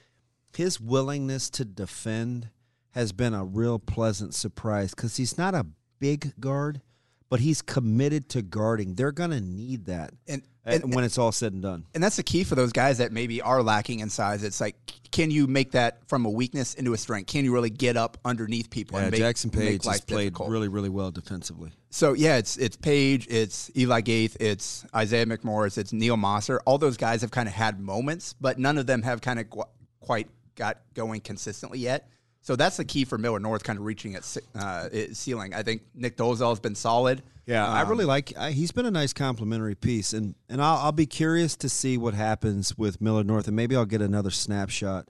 his 0.56 0.80
willingness 0.80 1.50
to 1.50 1.64
defend 1.64 2.48
has 2.92 3.12
been 3.12 3.34
a 3.34 3.44
real 3.44 3.78
pleasant 3.78 4.34
surprise 4.34 4.94
because 4.94 5.16
he's 5.16 5.36
not 5.36 5.54
a 5.54 5.66
big 5.98 6.32
guard, 6.40 6.80
but 7.28 7.40
he's 7.40 7.60
committed 7.60 8.28
to 8.30 8.40
guarding. 8.40 8.94
They're 8.94 9.12
going 9.12 9.30
to 9.32 9.40
need 9.40 9.84
that 9.86 10.14
And- 10.26 10.42
and- 10.64 10.94
when 10.94 11.04
it's 11.04 11.18
all 11.18 11.30
said 11.32 11.52
and 11.52 11.60
done. 11.62 11.84
and 11.94 12.02
that's 12.02 12.16
the 12.16 12.22
key 12.22 12.42
for 12.42 12.54
those 12.54 12.72
guys 12.72 12.98
that 12.98 13.12
maybe 13.12 13.40
are 13.42 13.62
lacking 13.62 14.00
in 14.00 14.08
size. 14.08 14.42
It's 14.42 14.60
like, 14.60 14.76
can 15.16 15.30
you 15.30 15.46
make 15.46 15.70
that 15.70 16.06
from 16.08 16.26
a 16.26 16.30
weakness 16.30 16.74
into 16.74 16.92
a 16.92 16.98
strength? 16.98 17.28
Can 17.28 17.46
you 17.46 17.54
really 17.54 17.70
get 17.70 17.96
up 17.96 18.18
underneath 18.22 18.68
people? 18.68 18.98
Yeah, 18.98 19.04
and 19.04 19.12
make, 19.12 19.20
Jackson 19.20 19.48
Page 19.48 19.82
has 19.86 20.02
played 20.02 20.24
difficult? 20.24 20.50
really, 20.50 20.68
really 20.68 20.90
well 20.90 21.10
defensively. 21.10 21.72
So 21.88 22.12
yeah, 22.12 22.36
it's 22.36 22.58
it's 22.58 22.76
Page, 22.76 23.26
it's 23.30 23.70
Eli 23.74 24.02
Gaith, 24.02 24.36
it's 24.40 24.84
Isaiah 24.94 25.24
McMorris, 25.24 25.78
it's 25.78 25.90
Neil 25.90 26.16
Mosser. 26.16 26.58
All 26.66 26.76
those 26.76 26.98
guys 26.98 27.22
have 27.22 27.30
kind 27.30 27.48
of 27.48 27.54
had 27.54 27.80
moments, 27.80 28.34
but 28.38 28.58
none 28.58 28.76
of 28.76 28.86
them 28.86 29.00
have 29.02 29.22
kind 29.22 29.40
of 29.40 29.48
qu- 29.48 29.64
quite 30.00 30.28
got 30.54 30.82
going 30.92 31.22
consistently 31.22 31.78
yet. 31.78 32.10
So 32.42 32.54
that's 32.54 32.76
the 32.76 32.84
key 32.84 33.06
for 33.06 33.16
Millard 33.16 33.40
North, 33.40 33.64
kind 33.64 33.78
of 33.78 33.86
reaching 33.86 34.12
its 34.12 34.36
uh, 34.54 34.90
its 34.92 35.18
ceiling. 35.18 35.54
I 35.54 35.62
think 35.62 35.80
Nick 35.94 36.18
Dozell 36.18 36.50
has 36.50 36.60
been 36.60 36.74
solid. 36.74 37.22
Yeah, 37.46 37.66
I 37.66 37.82
Um, 37.82 37.88
really 37.88 38.04
like. 38.04 38.36
I, 38.36 38.50
he's 38.50 38.72
been 38.72 38.86
a 38.86 38.90
nice 38.90 39.12
complimentary 39.12 39.76
piece, 39.76 40.12
and 40.12 40.34
and 40.48 40.60
I'll, 40.60 40.78
I'll 40.78 40.92
be 40.92 41.06
curious 41.06 41.56
to 41.58 41.68
see 41.68 41.96
what 41.96 42.14
happens 42.14 42.76
with 42.76 43.00
Millard 43.00 43.26
North, 43.26 43.46
and 43.46 43.54
maybe 43.54 43.76
I'll 43.76 43.84
get 43.86 44.02
another 44.02 44.30
snapshot. 44.30 45.08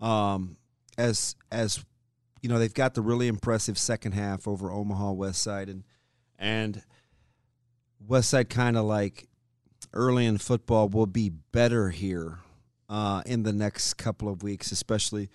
Um, 0.00 0.56
as 0.96 1.36
as 1.52 1.84
you 2.40 2.48
know, 2.48 2.58
they've 2.58 2.72
got 2.72 2.94
the 2.94 3.02
really 3.02 3.28
impressive 3.28 3.76
second 3.78 4.12
half 4.12 4.48
over 4.48 4.70
Omaha 4.70 5.12
West 5.12 5.42
Side, 5.42 5.68
and 5.68 5.84
and 6.38 6.82
West 8.00 8.30
Side 8.30 8.48
kind 8.48 8.78
of 8.78 8.86
like 8.86 9.28
early 9.92 10.24
in 10.24 10.38
football 10.38 10.88
will 10.88 11.06
be 11.06 11.28
better 11.28 11.90
here 11.90 12.38
uh, 12.88 13.22
in 13.26 13.42
the 13.42 13.52
next 13.52 13.94
couple 13.94 14.28
of 14.30 14.42
weeks, 14.42 14.72
especially 14.72 15.28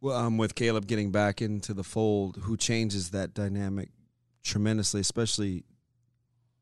well, 0.00 0.16
um, 0.16 0.38
with 0.38 0.54
Caleb 0.56 0.86
getting 0.86 1.12
back 1.12 1.40
into 1.40 1.72
the 1.72 1.84
fold, 1.84 2.38
who 2.42 2.56
changes 2.56 3.10
that 3.10 3.32
dynamic 3.32 3.90
tremendously, 4.44 5.00
especially 5.00 5.64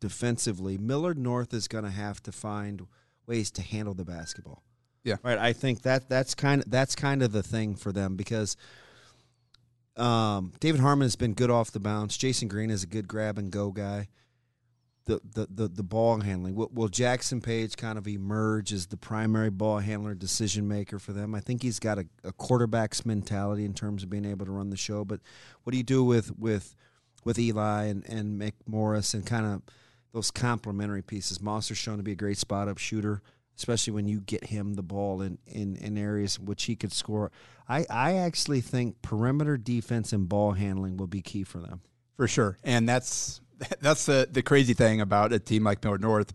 defensively. 0.00 0.78
Millard 0.78 1.18
North 1.18 1.52
is 1.52 1.68
going 1.68 1.84
to 1.84 1.90
have 1.90 2.22
to 2.22 2.32
find 2.32 2.86
ways 3.26 3.50
to 3.52 3.62
handle 3.62 3.94
the 3.94 4.04
basketball. 4.04 4.62
Yeah. 5.04 5.16
right. 5.22 5.38
I 5.38 5.52
think 5.52 5.82
that 5.82 6.08
that's 6.08 6.34
kind 6.34 6.62
of 6.62 6.70
that's 6.70 6.94
kind 6.94 7.22
of 7.22 7.32
the 7.32 7.42
thing 7.42 7.74
for 7.74 7.92
them 7.92 8.14
because 8.16 8.56
um, 9.96 10.52
David 10.60 10.80
Harmon 10.80 11.04
has 11.04 11.16
been 11.16 11.34
good 11.34 11.50
off 11.50 11.72
the 11.72 11.80
bounce. 11.80 12.16
Jasen 12.16 12.48
Green 12.48 12.70
is 12.70 12.84
a 12.84 12.86
good 12.86 13.08
grab 13.08 13.36
and 13.36 13.50
go 13.50 13.72
guy. 13.72 14.08
The 15.06 15.20
the 15.24 15.48
the, 15.50 15.68
the 15.68 15.82
ball 15.82 16.20
handling. 16.20 16.54
Will, 16.54 16.70
will 16.72 16.88
Jackson 16.88 17.40
Page 17.40 17.76
kind 17.76 17.98
of 17.98 18.06
emerge 18.06 18.72
as 18.72 18.86
the 18.86 18.96
primary 18.96 19.50
ball 19.50 19.80
handler, 19.80 20.14
decision 20.14 20.68
maker 20.68 21.00
for 21.00 21.12
them? 21.12 21.34
I 21.34 21.40
think 21.40 21.62
he's 21.62 21.80
got 21.80 21.98
a, 21.98 22.06
a 22.22 22.32
quarterback's 22.32 23.04
mentality 23.04 23.64
in 23.64 23.74
terms 23.74 24.04
of 24.04 24.10
being 24.10 24.24
able 24.24 24.46
to 24.46 24.52
run 24.52 24.70
the 24.70 24.76
show. 24.76 25.04
But 25.04 25.18
what 25.64 25.72
do 25.72 25.76
you 25.78 25.82
do 25.82 26.04
with 26.04 26.38
with 26.38 26.76
with 27.24 27.38
Eli 27.38 27.84
and 27.84 28.04
and 28.08 28.40
McMorris 28.40 29.14
and 29.14 29.26
kind 29.26 29.46
of 29.46 29.62
those 30.12 30.30
complementary 30.30 31.02
pieces? 31.02 31.40
Monster's 31.40 31.78
shown 31.78 31.96
to 31.96 32.02
be 32.02 32.12
a 32.12 32.16
great 32.16 32.38
spot 32.38 32.68
up 32.68 32.78
shooter 32.78 33.22
especially 33.56 33.92
when 33.92 34.08
you 34.08 34.20
get 34.20 34.44
him 34.44 34.74
the 34.74 34.82
ball 34.82 35.22
in, 35.22 35.38
in, 35.46 35.76
in 35.76 35.98
areas 35.98 36.36
in 36.36 36.46
which 36.46 36.64
he 36.64 36.76
could 36.76 36.92
score. 36.92 37.30
I, 37.68 37.86
I 37.88 38.14
actually 38.14 38.60
think 38.60 39.02
perimeter 39.02 39.56
defense 39.56 40.12
and 40.12 40.28
ball 40.28 40.52
handling 40.52 40.96
will 40.96 41.06
be 41.06 41.22
key 41.22 41.44
for 41.44 41.58
them. 41.58 41.80
for 42.16 42.26
sure. 42.26 42.58
And 42.64 42.88
that's 42.88 43.40
that's 43.80 44.06
the 44.06 44.28
the 44.30 44.42
crazy 44.42 44.74
thing 44.74 45.00
about 45.00 45.32
a 45.32 45.38
team 45.38 45.64
like 45.64 45.84
Millard 45.84 46.00
North, 46.00 46.32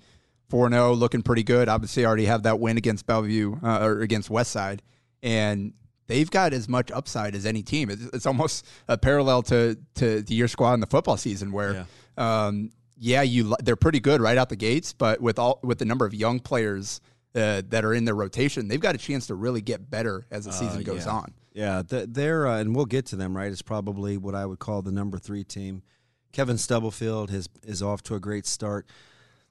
four 0.49 0.69
0 0.69 0.93
looking 0.93 1.21
pretty 1.21 1.43
good. 1.43 1.67
Obviously, 1.67 2.05
already 2.05 2.25
have 2.25 2.43
that 2.43 2.59
win 2.59 2.77
against 2.77 3.05
Bellevue 3.05 3.57
uh, 3.61 3.85
or 3.85 4.01
against 4.01 4.29
Westside, 4.29 4.79
and 5.21 5.73
they've 6.07 6.29
got 6.31 6.53
as 6.53 6.67
much 6.67 6.89
upside 6.91 7.35
as 7.35 7.45
any 7.45 7.61
team. 7.63 7.89
It's, 7.89 8.03
it's 8.13 8.25
almost 8.25 8.65
a 8.87 8.97
parallel 8.97 9.43
to 9.43 9.77
to 9.95 10.21
the 10.21 10.33
year 10.35 10.47
squad 10.47 10.73
in 10.73 10.79
the 10.79 10.87
football 10.87 11.17
season 11.17 11.51
where. 11.51 11.85
Um, 12.17 12.71
yeah, 12.99 13.21
you 13.21 13.55
they're 13.63 13.75
pretty 13.75 13.99
good 13.99 14.21
right 14.21 14.39
out 14.39 14.49
the 14.49 14.55
gates, 14.55 14.91
but 14.91 15.21
with 15.21 15.37
all 15.37 15.59
with 15.61 15.77
the 15.77 15.85
number 15.85 16.03
of 16.07 16.15
young 16.15 16.39
players 16.39 16.99
uh, 17.35 17.61
that 17.69 17.85
are 17.85 17.93
in 17.93 18.05
their 18.05 18.15
rotation, 18.15 18.67
they've 18.69 18.79
got 18.81 18.95
a 18.95 18.97
chance 18.97 19.27
to 19.27 19.35
really 19.35 19.61
get 19.61 19.87
better 19.87 20.25
as 20.31 20.45
the 20.45 20.51
season 20.51 20.81
goes 20.81 21.05
Uh, 21.05 21.09
yeah. 21.11 21.15
on. 21.15 21.33
Yeah, 21.53 21.83
th- 21.87 22.07
they're 22.09 22.47
uh, 22.47 22.57
and 22.59 22.75
we'll 22.75 22.85
get 22.87 23.05
to 23.07 23.15
them. 23.15 23.37
Right, 23.37 23.51
it's 23.51 23.61
probably 23.61 24.17
what 24.17 24.33
I 24.33 24.47
would 24.47 24.57
call 24.57 24.81
the 24.81 24.91
number 24.91 25.19
three 25.19 25.43
team. 25.43 25.83
Kevin 26.31 26.57
Stubblefield 26.57 27.29
has 27.29 27.47
is 27.61 27.83
off 27.83 28.01
to 28.03 28.15
a 28.15 28.19
great 28.19 28.47
start. 28.47 28.87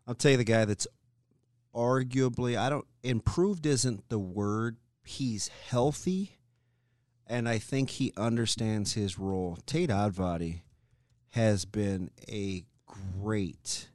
I'll 0.09 0.15
tell 0.17 0.33
you 0.33 0.39
the 0.39 0.43
guy 0.45 0.65
that's 0.65 0.89
arguably 1.75 2.57
I 2.59 2.69
don't 2.69 2.87
improved 3.03 3.67
isn't 3.67 4.09
the 4.09 4.19
word. 4.19 4.77
He's 5.05 5.49
healthy, 5.69 6.36
and 7.27 7.49
I 7.49 7.59
think 7.59 7.91
he 7.91 8.13
understands 8.17 8.93
his 8.95 9.19
role. 9.19 9.59
Tate 9.67 9.91
Advadi 9.91 10.61
has 11.31 11.65
been 11.65 12.11
a 12.29 12.65
great, 12.87 13.89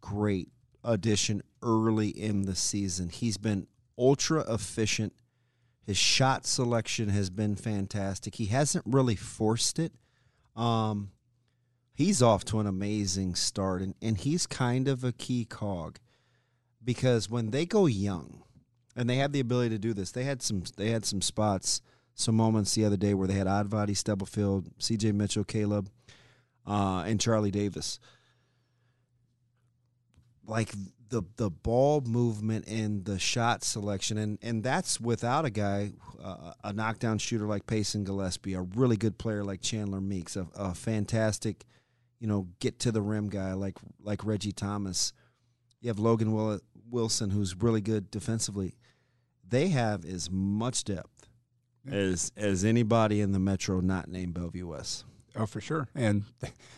great 0.00 0.48
addition 0.84 1.42
early 1.62 2.08
in 2.08 2.42
the 2.42 2.56
season. 2.56 3.08
He's 3.08 3.38
been 3.38 3.66
ultra 3.96 4.40
efficient. 4.52 5.12
His 5.84 5.96
shot 5.96 6.46
selection 6.46 7.08
has 7.08 7.30
been 7.30 7.56
fantastic. 7.56 8.36
He 8.36 8.46
hasn't 8.46 8.84
really 8.86 9.16
forced 9.16 9.78
it. 9.78 9.92
Um, 10.54 11.10
he's 11.94 12.22
off 12.22 12.44
to 12.46 12.60
an 12.60 12.66
amazing 12.66 13.34
start, 13.34 13.82
and, 13.82 13.94
and 14.02 14.18
he's 14.18 14.46
kind 14.46 14.88
of 14.88 15.04
a 15.04 15.12
key 15.12 15.44
cog 15.44 15.98
because 16.84 17.30
when 17.30 17.50
they 17.50 17.64
go 17.64 17.86
young, 17.86 18.42
and 18.94 19.08
they 19.08 19.16
have 19.16 19.32
the 19.32 19.40
ability 19.40 19.70
to 19.70 19.78
do 19.78 19.94
this, 19.94 20.10
they 20.12 20.24
had 20.24 20.42
some 20.42 20.64
they 20.76 20.90
had 20.90 21.04
some 21.04 21.22
spots, 21.22 21.80
some 22.14 22.36
moments 22.36 22.74
the 22.74 22.84
other 22.84 22.96
day 22.96 23.14
where 23.14 23.28
they 23.28 23.34
had 23.34 23.46
Advadi, 23.46 23.96
Stubblefield, 23.96 24.68
C.J. 24.78 25.12
Mitchell, 25.12 25.44
Caleb, 25.44 25.90
uh, 26.66 27.04
and 27.06 27.20
Charlie 27.20 27.50
Davis. 27.50 27.98
Like 30.46 30.72
the 31.08 31.22
the 31.36 31.50
ball 31.50 32.00
movement 32.00 32.66
and 32.66 33.04
the 33.04 33.18
shot 33.18 33.62
selection, 33.62 34.18
and 34.18 34.38
and 34.42 34.64
that's 34.64 35.00
without 35.00 35.44
a 35.44 35.50
guy, 35.50 35.92
uh, 36.22 36.54
a 36.64 36.72
knockdown 36.72 37.18
shooter 37.18 37.46
like 37.46 37.66
Payson 37.66 38.02
Gillespie, 38.02 38.54
a 38.54 38.62
really 38.62 38.96
good 38.96 39.18
player 39.18 39.44
like 39.44 39.60
Chandler 39.60 40.00
Meeks, 40.00 40.36
a, 40.36 40.48
a 40.56 40.74
fantastic, 40.74 41.64
you 42.18 42.26
know, 42.26 42.48
get 42.58 42.80
to 42.80 42.90
the 42.90 43.02
rim 43.02 43.28
guy 43.28 43.52
like 43.52 43.78
like 44.00 44.24
Reggie 44.24 44.52
Thomas. 44.52 45.12
You 45.80 45.88
have 45.88 45.98
Logan 45.98 46.60
Wilson, 46.90 47.30
who's 47.30 47.56
really 47.56 47.80
good 47.80 48.10
defensively. 48.10 48.74
They 49.46 49.68
have 49.68 50.04
as 50.04 50.30
much 50.30 50.84
depth 50.84 51.11
as 51.90 52.32
as 52.36 52.64
anybody 52.64 53.20
in 53.20 53.32
the 53.32 53.38
metro 53.38 53.80
not 53.80 54.08
named 54.08 54.34
Bellevue 54.34 54.66
West. 54.66 55.04
Oh, 55.36 55.46
for 55.46 55.60
sure. 55.60 55.88
And 55.94 56.24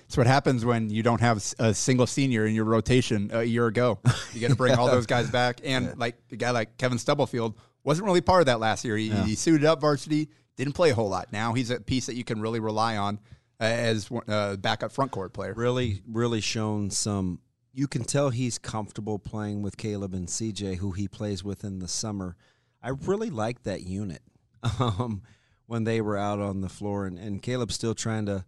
it's 0.07 0.17
what 0.17 0.27
happens 0.27 0.65
when 0.65 0.91
you 0.91 1.03
don't 1.03 1.21
have 1.21 1.43
a 1.59 1.75
single 1.75 2.07
senior 2.07 2.47
in 2.47 2.55
your 2.55 2.65
rotation 2.65 3.31
a 3.33 3.43
year 3.43 3.67
ago. 3.67 3.99
You 4.33 4.41
got 4.41 4.51
to 4.51 4.57
bring 4.57 4.75
all 4.75 4.87
those 4.91 5.07
guys 5.07 5.31
back. 5.31 5.61
And 5.65 5.87
yeah. 5.87 5.95
like 5.97 6.17
a 6.31 6.37
guy 6.37 6.51
like 6.51 6.79
Kevin 6.79 6.99
Stubblefield 6.99 7.59
wasn't 7.83 8.07
really 8.07 8.21
part 8.21 8.41
of 8.41 8.47
that 8.47 8.61
last 8.61 8.85
year. 8.85 8.97
He, 8.97 9.09
yeah. 9.09 9.25
he, 9.25 9.35
suited 9.35 9.65
up 9.65 9.81
varsity, 9.81 10.29
didn't 10.57 10.75
play 10.75 10.91
a 10.91 10.95
whole 10.95 11.09
lot. 11.09 11.33
Now 11.33 11.53
he's 11.53 11.71
a 11.71 11.81
piece 11.81 12.07
that 12.07 12.15
you 12.15 12.25
can 12.25 12.41
really 12.41 12.61
rely 12.61 12.97
on 12.97 13.19
uh, 13.61 13.65
as 13.65 14.11
a 14.11 14.31
uh, 14.31 14.57
backup 14.57 14.93
front 14.93 15.11
court 15.11 15.33
player. 15.33 15.53
Really, 15.55 16.03
really 16.07 16.41
shown 16.41 16.91
some. 16.91 17.41
You 17.73 17.89
can 17.89 18.05
tell 18.05 18.31
he's 18.31 18.57
comfortable 18.57 19.19
playing 19.19 19.63
with 19.63 19.77
Caleb 19.77 20.15
and 20.15 20.29
CJ, 20.29 20.77
who 20.77 20.93
he 20.93 21.09
plays 21.09 21.43
with 21.43 21.65
in 21.65 21.81
the 21.81 21.89
summer. 21.89 22.37
I 22.81 22.91
really 22.91 23.31
like 23.31 23.65
that 23.65 23.83
unit. 23.83 24.23
Um, 24.81 25.23
when 25.67 25.85
they 25.85 26.01
were 26.01 26.17
out 26.17 26.41
on 26.41 26.61
the 26.61 26.69
floor, 26.69 27.07
and, 27.07 27.19
and 27.19 27.43
Caleb's 27.43 27.75
still 27.75 27.95
trying 27.95 28.27
to 28.27 28.45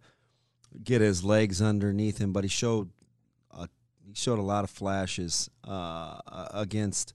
get 0.82 1.00
his 1.00 1.24
legs 1.24 1.62
underneath 1.62 2.18
him, 2.18 2.32
but 2.32 2.44
he 2.44 2.48
showed 2.48 2.90
a, 3.50 3.68
he 4.06 4.14
showed 4.14 4.38
a 4.38 4.42
lot 4.42 4.64
of 4.64 4.70
flashes 4.70 5.48
uh, 5.64 6.20
against 6.52 7.14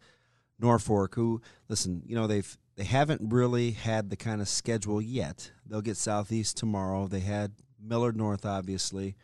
Norfolk. 0.59 1.15
Who 1.15 1.41
listen, 1.69 2.01
you 2.05 2.15
know 2.15 2.27
they've 2.27 2.57
they 2.75 2.83
haven't 2.83 3.31
really 3.31 3.71
had 3.71 4.09
the 4.09 4.15
kind 4.15 4.41
of 4.41 4.47
schedule 4.47 5.01
yet. 5.01 5.51
They'll 5.65 5.81
get 5.81 5.97
Southeast 5.97 6.57
tomorrow. 6.57 7.07
They 7.07 7.19
had 7.19 7.53
Millard 7.79 8.17
North, 8.17 8.45
obviously, 8.45 9.15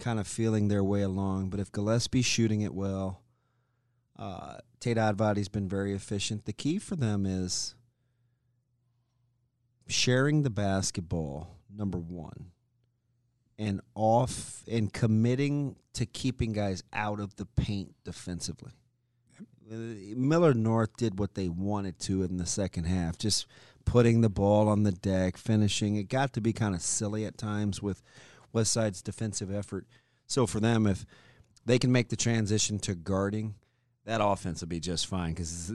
kind 0.00 0.18
of 0.18 0.26
feeling 0.26 0.68
their 0.68 0.84
way 0.84 1.02
along. 1.02 1.50
But 1.50 1.60
if 1.60 1.72
Gillespie's 1.72 2.26
shooting 2.26 2.60
it 2.62 2.74
well, 2.74 3.22
uh, 4.18 4.56
Tate 4.80 4.96
Advadi's 4.96 5.48
been 5.48 5.68
very 5.68 5.94
efficient. 5.94 6.44
The 6.44 6.52
key 6.52 6.78
for 6.78 6.96
them 6.96 7.24
is 7.24 7.74
sharing 9.86 10.42
the 10.42 10.50
basketball, 10.50 11.58
number 11.74 11.98
one, 11.98 12.52
and 13.58 13.80
off 13.94 14.62
and 14.70 14.92
committing 14.92 15.76
to 15.94 16.06
keeping 16.06 16.52
guys 16.52 16.82
out 16.92 17.20
of 17.20 17.36
the 17.36 17.46
paint 17.46 17.94
defensively. 18.04 18.72
Millard 19.70 20.56
North 20.56 20.96
did 20.96 21.18
what 21.18 21.34
they 21.34 21.48
wanted 21.48 21.98
to 22.00 22.22
in 22.22 22.36
the 22.36 22.46
second 22.46 22.84
half, 22.84 23.16
just 23.16 23.46
putting 23.84 24.20
the 24.20 24.28
ball 24.28 24.68
on 24.68 24.82
the 24.82 24.92
deck, 24.92 25.36
finishing. 25.36 25.96
It 25.96 26.08
got 26.08 26.32
to 26.34 26.40
be 26.40 26.52
kind 26.52 26.74
of 26.74 26.82
silly 26.82 27.24
at 27.24 27.38
times 27.38 27.80
with 27.82 28.02
Westside's 28.54 29.02
defensive 29.02 29.54
effort. 29.54 29.86
So 30.26 30.46
for 30.46 30.60
them, 30.60 30.86
if 30.86 31.06
they 31.64 31.78
can 31.78 31.92
make 31.92 32.08
the 32.08 32.16
transition 32.16 32.78
to 32.80 32.94
guarding, 32.94 33.54
that 34.04 34.20
offense 34.22 34.60
will 34.60 34.68
be 34.68 34.80
just 34.80 35.06
fine 35.06 35.30
because 35.30 35.72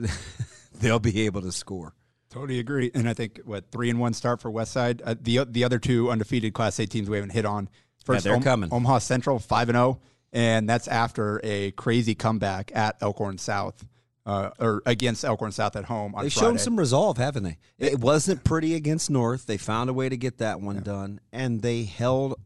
they'll 0.74 0.98
be 0.98 1.22
able 1.22 1.42
to 1.42 1.52
score. 1.52 1.94
Totally 2.30 2.58
agree, 2.58 2.90
and 2.94 3.08
I 3.08 3.14
think 3.14 3.40
what 3.44 3.70
three 3.70 3.88
and 3.88 3.98
one 3.98 4.12
start 4.12 4.40
for 4.40 4.50
Westside. 4.50 5.00
Uh, 5.02 5.14
the 5.18 5.44
the 5.48 5.64
other 5.64 5.78
two 5.78 6.10
undefeated 6.10 6.52
Class 6.52 6.78
A 6.78 6.86
teams 6.86 7.08
we 7.08 7.16
haven't 7.16 7.30
hit 7.30 7.46
on. 7.46 7.70
First, 8.04 8.26
yeah, 8.26 8.32
they're 8.32 8.42
coming. 8.42 8.70
Omaha 8.70 8.98
Central 8.98 9.38
five 9.38 9.70
and 9.70 9.76
zero, 9.76 10.00
oh, 10.00 10.06
and 10.32 10.68
that's 10.68 10.88
after 10.88 11.40
a 11.42 11.70
crazy 11.72 12.14
comeback 12.14 12.70
at 12.74 12.96
Elkhorn 13.00 13.38
South. 13.38 13.84
Uh, 14.26 14.50
or 14.58 14.82
against 14.84 15.24
Elkhorn 15.24 15.52
South 15.52 15.74
at 15.74 15.86
home. 15.86 16.12
They've 16.12 16.30
Friday. 16.30 16.48
shown 16.48 16.58
some 16.58 16.78
resolve, 16.78 17.16
haven't 17.16 17.44
they? 17.44 17.56
It 17.78 17.98
wasn't 17.98 18.44
pretty 18.44 18.74
against 18.74 19.08
North. 19.08 19.46
They 19.46 19.56
found 19.56 19.88
a 19.88 19.94
way 19.94 20.10
to 20.10 20.18
get 20.18 20.36
that 20.36 20.60
one 20.60 20.74
yeah. 20.74 20.82
done, 20.82 21.20
and 21.32 21.62
they 21.62 21.84
held, 21.84 22.38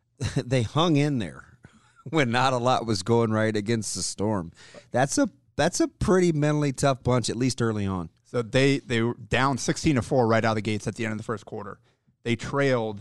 they 0.36 0.64
hung 0.64 0.96
in 0.96 1.18
there 1.18 1.56
when 2.10 2.30
not 2.30 2.52
a 2.52 2.58
lot 2.58 2.84
was 2.84 3.02
going 3.02 3.30
right 3.30 3.56
against 3.56 3.94
the 3.94 4.02
Storm. 4.02 4.52
That's 4.90 5.16
a 5.16 5.30
that's 5.56 5.80
a 5.80 5.88
pretty 5.88 6.32
mentally 6.32 6.74
tough 6.74 7.02
bunch, 7.02 7.30
at 7.30 7.36
least 7.36 7.62
early 7.62 7.86
on. 7.86 8.10
So 8.30 8.42
they 8.42 8.78
they 8.78 9.02
were 9.02 9.14
down 9.14 9.58
16 9.58 9.96
to 9.96 10.02
4 10.02 10.28
right 10.28 10.44
out 10.44 10.50
of 10.50 10.54
the 10.54 10.62
gates 10.62 10.86
at 10.86 10.94
the 10.94 11.04
end 11.04 11.10
of 11.10 11.18
the 11.18 11.24
first 11.24 11.44
quarter. 11.44 11.80
They 12.22 12.36
trailed 12.36 13.00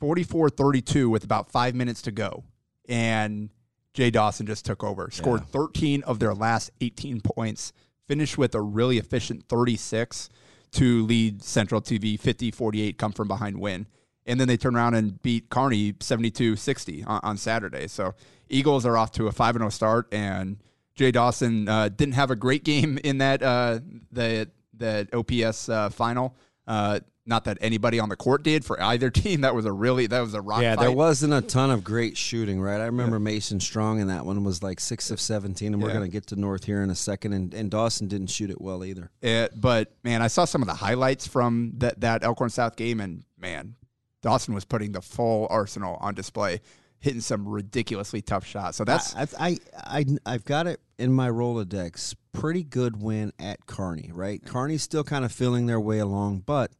44-32 0.00 1.10
with 1.10 1.24
about 1.24 1.50
5 1.50 1.74
minutes 1.74 2.00
to 2.02 2.10
go. 2.10 2.44
And 2.88 3.50
Jay 3.92 4.10
Dawson 4.10 4.46
just 4.46 4.64
took 4.64 4.82
over. 4.82 5.10
Scored 5.10 5.42
yeah. 5.42 5.52
13 5.52 6.02
of 6.04 6.20
their 6.20 6.32
last 6.32 6.70
18 6.80 7.20
points. 7.20 7.74
Finished 8.08 8.38
with 8.38 8.54
a 8.54 8.62
really 8.62 8.96
efficient 8.96 9.44
36 9.46 10.30
to 10.72 11.04
lead 11.04 11.42
Central 11.42 11.82
TV 11.82 12.18
50-48 12.18 12.96
come 12.96 13.12
from 13.12 13.28
behind 13.28 13.60
win. 13.60 13.86
And 14.24 14.40
then 14.40 14.48
they 14.48 14.56
turn 14.56 14.74
around 14.74 14.94
and 14.94 15.20
beat 15.20 15.50
Kearney 15.50 15.92
72-60 15.92 17.06
on, 17.06 17.20
on 17.22 17.36
Saturday. 17.36 17.88
So 17.88 18.14
Eagles 18.48 18.86
are 18.86 18.96
off 18.96 19.12
to 19.12 19.26
a 19.26 19.32
5 19.32 19.56
0 19.58 19.68
start 19.68 20.08
and 20.12 20.56
Jay 20.94 21.10
Dawson 21.10 21.68
uh, 21.68 21.90
didn't 21.90 22.14
have 22.14 22.30
a 22.30 22.36
great 22.36 22.64
game 22.64 22.98
in 23.04 23.18
that 23.18 23.42
uh, 23.42 23.80
the 24.10 24.48
the 24.74 25.08
OPS 25.12 25.68
uh, 25.68 25.90
final. 25.90 26.34
Uh, 26.66 27.00
not 27.24 27.44
that 27.44 27.58
anybody 27.60 28.00
on 28.00 28.08
the 28.08 28.16
court 28.16 28.42
did 28.42 28.64
for 28.64 28.80
either 28.82 29.10
team. 29.10 29.42
That 29.42 29.54
was 29.54 29.64
a 29.64 29.72
really 29.72 30.06
that 30.08 30.20
was 30.20 30.34
a 30.34 30.40
rock. 30.40 30.62
Yeah, 30.62 30.74
fight. 30.74 30.82
there 30.82 30.92
wasn't 30.92 31.32
a 31.32 31.40
ton 31.40 31.70
of 31.70 31.84
great 31.84 32.16
shooting, 32.16 32.60
right? 32.60 32.80
I 32.80 32.86
remember 32.86 33.16
yeah. 33.16 33.24
Mason 33.24 33.60
Strong 33.60 34.00
in 34.00 34.08
that 34.08 34.26
one 34.26 34.42
was 34.44 34.62
like 34.62 34.80
six 34.80 35.10
of 35.10 35.20
seventeen, 35.20 35.72
and 35.72 35.80
yeah. 35.80 35.88
we're 35.88 35.94
going 35.94 36.08
to 36.08 36.12
get 36.12 36.26
to 36.28 36.36
North 36.36 36.64
here 36.64 36.82
in 36.82 36.90
a 36.90 36.94
second. 36.94 37.32
And, 37.32 37.54
and 37.54 37.70
Dawson 37.70 38.08
didn't 38.08 38.28
shoot 38.28 38.50
it 38.50 38.60
well 38.60 38.84
either. 38.84 39.10
It, 39.20 39.52
but 39.60 39.92
man, 40.02 40.22
I 40.22 40.26
saw 40.26 40.44
some 40.44 40.62
of 40.62 40.68
the 40.68 40.74
highlights 40.74 41.26
from 41.26 41.72
that 41.78 42.00
that 42.00 42.24
Elkhorn 42.24 42.50
South 42.50 42.76
game, 42.76 43.00
and 43.00 43.24
man, 43.38 43.76
Dawson 44.22 44.54
was 44.54 44.64
putting 44.64 44.92
the 44.92 45.02
full 45.02 45.46
arsenal 45.50 45.98
on 46.00 46.14
display 46.14 46.60
hitting 47.02 47.20
some 47.20 47.46
ridiculously 47.46 48.22
tough 48.22 48.46
shots. 48.46 48.78
So 48.78 48.84
that's 48.84 49.14
I 49.14 49.26
I, 49.38 49.58
I 49.84 50.06
I've 50.24 50.44
got 50.44 50.66
it 50.66 50.80
in 50.98 51.12
my 51.12 51.28
Rolodex. 51.28 52.14
Pretty 52.32 52.62
good 52.62 53.02
win 53.02 53.32
at 53.38 53.66
Kearney, 53.66 54.10
right? 54.14 54.42
Kearney's 54.42 54.82
still 54.82 55.04
kind 55.04 55.24
of 55.24 55.32
feeling 55.32 55.66
their 55.66 55.80
way 55.80 55.98
along, 55.98 56.44
but 56.46 56.70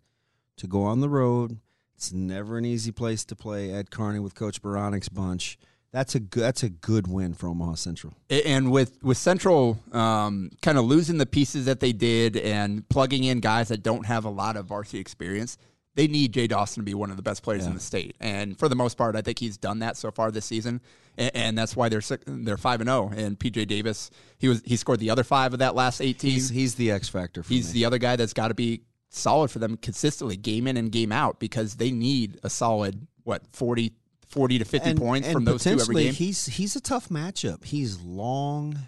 to 0.57 0.67
go 0.67 0.85
on 0.85 1.01
the 1.01 1.09
road, 1.09 1.59
it's 1.97 2.13
never 2.13 2.57
an 2.57 2.65
easy 2.65 2.93
place 2.93 3.25
to 3.27 3.37
play 3.37 3.73
at 3.73 3.91
Kearney 3.91 4.21
with 4.21 4.35
Coach 4.35 4.63
Baronic's 4.63 5.09
bunch. 5.09 5.59
That's 5.91 6.15
a 6.15 6.21
good. 6.21 6.43
That's 6.43 6.63
a 6.63 6.71
good 6.71 7.07
win 7.07 7.35
for 7.35 7.49
Omaha 7.49 7.75
Central. 7.75 8.15
And 8.31 8.71
with 8.71 9.03
with 9.03 9.19
Central 9.19 9.79
um, 9.93 10.51
kind 10.63 10.79
of 10.79 10.85
losing 10.87 11.19
the 11.19 11.27
pieces 11.27 11.67
that 11.67 11.81
they 11.81 11.93
did 11.93 12.37
and 12.37 12.89
plugging 12.89 13.25
in 13.25 13.41
guys 13.41 13.69
that 13.69 13.83
don't 13.83 14.07
have 14.07 14.25
a 14.25 14.31
lot 14.31 14.57
of 14.57 14.67
varsity 14.67 15.01
experience, 15.01 15.59
they 15.95 16.09
need 16.09 16.33
Jay 16.33 16.47
Dawson 16.47 16.81
to 16.81 16.85
be 16.85 16.95
one 16.95 17.11
of 17.11 17.17
the 17.17 17.23
best 17.23 17.43
players 17.43 17.63
yeah. 17.63 17.69
in 17.69 17.75
the 17.75 17.81
state. 17.81 18.17
And 18.19 18.59
for 18.59 18.69
the 18.69 18.77
most 18.77 18.97
part, 18.97 19.15
I 19.15 19.23
think 19.23 19.39
he's 19.39 19.59
done 19.59 19.81
that 19.81 19.97
so 19.97 20.11
far 20.11 20.31
this 20.31 20.47
season. 20.47 20.81
And, 21.19 21.31
and 21.35 21.59
that's 21.59 21.77
why 21.77 21.89
they're 21.89 22.03
they're 22.27 22.57
five 22.57 22.81
and 22.81 22.89
zero. 22.89 23.11
Oh. 23.13 23.17
And 23.17 23.39
PJ 23.39 23.69
Davis, 23.69 24.11
he 24.39 24.49
was 24.49 24.63
he 24.65 24.77
scored 24.77 25.01
the 25.01 25.11
other 25.11 25.25
five 25.25 25.53
of 25.53 25.59
that 25.59 25.75
last 25.75 26.01
eighteen. 26.01 26.33
He's, 26.33 26.49
he's 26.49 26.75
the 26.77 26.91
X 26.91 27.09
factor. 27.09 27.43
he's 27.43 27.69
me. 27.69 27.81
the 27.81 27.85
other 27.85 27.99
guy 27.99 28.17
that's 28.17 28.33
got 28.33 28.49
to 28.49 28.55
be 28.55 28.83
solid 29.11 29.51
for 29.51 29.59
them 29.59 29.77
consistently, 29.77 30.37
game 30.37 30.67
in 30.67 30.77
and 30.77 30.91
game 30.91 31.13
out, 31.13 31.39
because 31.39 31.75
they 31.75 31.91
need 31.91 32.41
a 32.43 32.49
solid 32.49 33.07
what 33.25 33.43
40, 33.53 33.93
40 34.29 34.59
to 34.59 34.65
fifty 34.65 34.91
and, 34.91 34.99
points 34.99 35.29
and 35.29 35.35
from 35.35 35.45
those 35.45 35.65
two 35.65 35.79
every 35.79 35.95
game. 35.95 36.15
He's 36.15 36.47
he's 36.47 36.75
a 36.75 36.81
tough 36.81 37.09
matchup. 37.11 37.65
He's 37.65 38.01
long. 38.01 38.79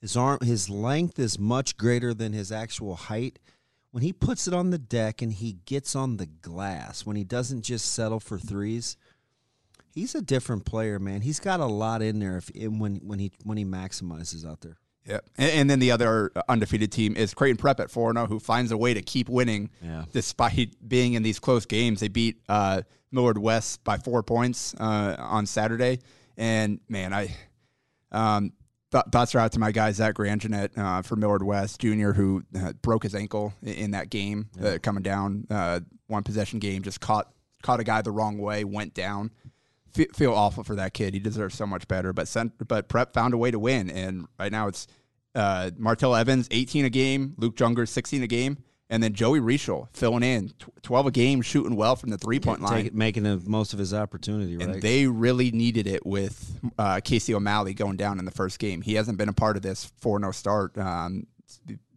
His 0.00 0.16
arm, 0.16 0.38
his 0.42 0.70
length 0.70 1.18
is 1.18 1.38
much 1.38 1.76
greater 1.76 2.14
than 2.14 2.32
his 2.32 2.50
actual 2.50 2.94
height 2.94 3.38
when 3.90 4.02
he 4.02 4.12
puts 4.12 4.46
it 4.46 4.54
on 4.54 4.70
the 4.70 4.78
deck 4.78 5.22
and 5.22 5.32
he 5.32 5.58
gets 5.64 5.96
on 5.96 6.16
the 6.16 6.26
glass, 6.26 7.04
when 7.04 7.16
he 7.16 7.24
doesn't 7.24 7.62
just 7.62 7.92
settle 7.92 8.20
for 8.20 8.38
threes, 8.38 8.96
he's 9.94 10.14
a 10.14 10.22
different 10.22 10.64
player, 10.64 10.98
man. 10.98 11.22
He's 11.22 11.40
got 11.40 11.60
a 11.60 11.66
lot 11.66 12.02
in 12.02 12.18
there 12.18 12.38
if 12.38 12.50
when 12.54 12.96
when 12.96 13.18
he 13.18 13.32
when 13.44 13.58
he 13.58 13.64
maximizes 13.64 14.48
out 14.48 14.60
there. 14.60 14.76
Yeah, 15.06 15.20
and, 15.38 15.50
and, 15.52 15.70
then 15.70 15.78
the 15.78 15.92
other 15.92 16.30
undefeated 16.46 16.92
team 16.92 17.16
is 17.16 17.32
Creighton 17.32 17.56
Prep 17.56 17.80
at 17.80 17.90
four 17.90 18.12
zero, 18.12 18.24
oh, 18.24 18.28
who 18.28 18.38
finds 18.38 18.70
a 18.70 18.76
way 18.76 18.92
to 18.92 19.00
keep 19.00 19.30
winning 19.30 19.70
yeah. 19.82 20.04
despite 20.12 20.76
being 20.86 21.14
in 21.14 21.22
these 21.22 21.38
close 21.38 21.64
games. 21.64 22.00
They 22.00 22.08
beat 22.08 22.42
uh, 22.50 22.82
Millard 23.10 23.38
West 23.38 23.82
by 23.82 23.96
four 23.96 24.22
points 24.22 24.74
uh, 24.74 25.16
on 25.18 25.46
Saturday, 25.46 26.00
and 26.36 26.80
man, 26.88 27.14
I 27.14 27.34
um, 28.12 28.52
th- 28.92 29.04
thoughts 29.12 29.34
are 29.34 29.38
out 29.38 29.52
to 29.52 29.58
my 29.58 29.72
guy 29.72 29.92
Zach 29.92 30.14
Grangenet 30.14 30.76
uh, 30.76 31.02
for 31.02 31.16
Millard 31.16 31.42
West 31.42 31.80
Jr., 31.80 32.12
who 32.12 32.42
uh, 32.58 32.72
broke 32.82 33.02
his 33.02 33.14
ankle 33.14 33.52
in, 33.62 33.74
in 33.74 33.90
that 33.92 34.10
game 34.10 34.48
yeah. 34.60 34.68
Uh, 34.68 34.78
coming 34.78 35.02
down 35.02 35.46
uh, 35.50 35.80
one 36.06 36.22
possession 36.22 36.58
game, 36.58 36.82
just 36.82 37.00
caught 37.00 37.32
caught 37.62 37.80
a 37.80 37.84
guy 37.84 38.00
the 38.00 38.10
wrong 38.10 38.38
way, 38.38 38.64
went 38.64 38.94
down 38.94 39.30
feel 39.92 40.32
awful 40.32 40.64
for 40.64 40.76
that 40.76 40.94
kid. 40.94 41.14
He 41.14 41.20
deserves 41.20 41.54
so 41.54 41.66
much 41.66 41.88
better. 41.88 42.12
But 42.12 42.28
sent, 42.28 42.52
but 42.66 42.88
Prep 42.88 43.12
found 43.12 43.34
a 43.34 43.38
way 43.38 43.50
to 43.50 43.58
win, 43.58 43.90
and 43.90 44.26
right 44.38 44.52
now 44.52 44.68
it's 44.68 44.86
uh, 45.34 45.70
Martell 45.76 46.14
Evans 46.14 46.48
18 46.50 46.84
a 46.84 46.90
game, 46.90 47.34
Luke 47.36 47.56
Junger 47.56 47.88
16 47.88 48.22
a 48.22 48.26
game, 48.26 48.58
and 48.90 49.02
then 49.02 49.14
Joey 49.14 49.40
Rischel 49.40 49.88
filling 49.92 50.24
in 50.24 50.52
12 50.82 51.06
a 51.06 51.10
game, 51.12 51.42
shooting 51.42 51.76
well 51.76 51.94
from 51.94 52.10
the 52.10 52.18
three 52.18 52.40
point 52.40 52.60
line, 52.60 52.86
it, 52.86 52.94
making 52.94 53.22
the 53.22 53.40
most 53.46 53.72
of 53.72 53.78
his 53.78 53.94
opportunity. 53.94 54.56
Right? 54.56 54.68
And 54.68 54.82
they 54.82 55.06
really 55.06 55.52
needed 55.52 55.86
it 55.86 56.04
with 56.04 56.58
uh, 56.76 57.00
Casey 57.02 57.32
O'Malley 57.32 57.72
going 57.72 57.96
down 57.96 58.18
in 58.18 58.24
the 58.24 58.32
first 58.32 58.58
game. 58.58 58.82
He 58.82 58.94
hasn't 58.94 59.16
been 59.16 59.28
a 59.28 59.32
part 59.32 59.56
of 59.56 59.62
this 59.62 59.92
4 60.00 60.18
0 60.18 60.32
start. 60.32 60.76
Um, 60.76 61.26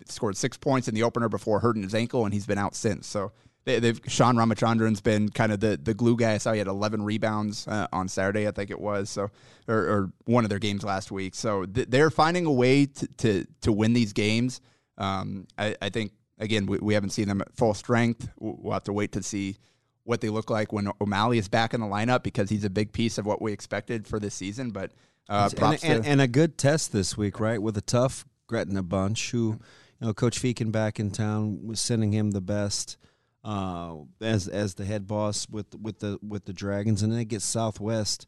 scored 0.06 0.38
six 0.38 0.56
points 0.58 0.88
in 0.88 0.96
the 0.96 1.04
opener 1.04 1.30
before 1.30 1.60
hurting 1.60 1.84
his 1.84 1.96
ankle, 1.96 2.26
and 2.26 2.34
he's 2.34 2.46
been 2.46 2.58
out 2.58 2.76
since. 2.76 3.08
So 3.08 3.32
they, 3.66 3.80
have 3.80 4.02
Sean 4.08 4.36
Ramachandran's 4.36 5.02
been 5.02 5.30
kind 5.30 5.52
of 5.52 5.60
the, 5.60 5.80
the 5.82 5.94
glue 5.94 6.16
guy. 6.16 6.34
I 6.34 6.38
saw 6.38 6.52
he 6.52 6.60
had 6.60 6.68
11 6.68 7.04
rebounds 7.04 7.68
uh, 7.68 7.88
on 7.92 8.08
Saturday, 8.08 8.48
I 8.48 8.52
think 8.52 8.70
it 8.70 8.80
was, 8.80 9.10
so 9.10 9.30
or, 9.68 9.76
or, 9.76 10.12
one 10.26 10.44
of 10.44 10.50
their 10.50 10.60
games 10.60 10.84
last 10.84 11.12
week. 11.12 11.34
So 11.36 11.66
th- 11.66 11.88
they're 11.90 12.10
finding 12.10 12.46
a 12.46 12.52
way 12.52 12.86
to, 12.86 13.08
to, 13.18 13.46
to 13.62 13.72
win 13.72 13.94
these 13.94 14.14
games. 14.14 14.60
Um, 14.98 15.48
I, 15.58 15.76
I, 15.82 15.90
think 15.90 16.12
again 16.40 16.66
we, 16.66 16.78
we 16.80 16.94
haven't 16.94 17.12
seen 17.12 17.28
them 17.28 17.42
at 17.42 17.56
full 17.56 17.74
strength. 17.74 18.30
We'll 18.40 18.74
have 18.74 18.84
to 18.84 18.94
wait 18.94 19.12
to 19.14 19.24
see 19.24 19.58
what 20.04 20.22
they 20.22 20.30
look 20.30 20.50
like 20.50 20.74
when 20.74 20.90
O'Malley 21.00 21.38
is 21.38 21.48
back 21.48 21.74
in 21.74 21.80
the 21.80 21.88
lineup 21.88 22.24
because 22.24 22.50
he's 22.50 22.64
a 22.64 22.70
big 22.70 22.92
piece 22.92 23.18
of 23.18 23.26
what 23.26 23.42
we 23.42 23.54
expected 23.54 24.08
for 24.08 24.20
this 24.20 24.36
season. 24.36 24.72
But 24.72 24.92
uh, 25.30 25.50
and, 25.58 25.84
and, 25.84 26.06
and, 26.06 26.22
a 26.22 26.28
good 26.28 26.58
test 26.58 26.92
this 26.92 27.18
week, 27.18 27.40
right? 27.40 27.62
With 27.62 27.78
a 27.78 27.82
tough 27.82 28.26
Gretna 28.48 28.84
bunch 28.84 29.32
who, 29.32 29.60
you 30.00 30.08
know, 30.08 30.14
Coach 30.14 30.42
Feakin 30.42 30.72
back 30.72 31.00
in 31.00 31.12
town 31.12 31.66
was 31.66 31.80
sending 31.80 32.12
him 32.12 32.32
the 32.32 32.42
best 32.42 32.98
uh, 33.46 33.96
as 34.22 34.48
as 34.48 34.76
the 34.76 34.86
head 34.86 35.08
boss 35.08 35.48
with 35.50 35.76
with 35.76 36.00
the 36.00 36.20
with 36.28 36.46
the 36.46 36.54
Dragons, 36.54 37.02
and 37.02 37.12
then 37.12 37.20
it 37.20 37.30
gets 37.30 37.46
Southwest 37.46 38.28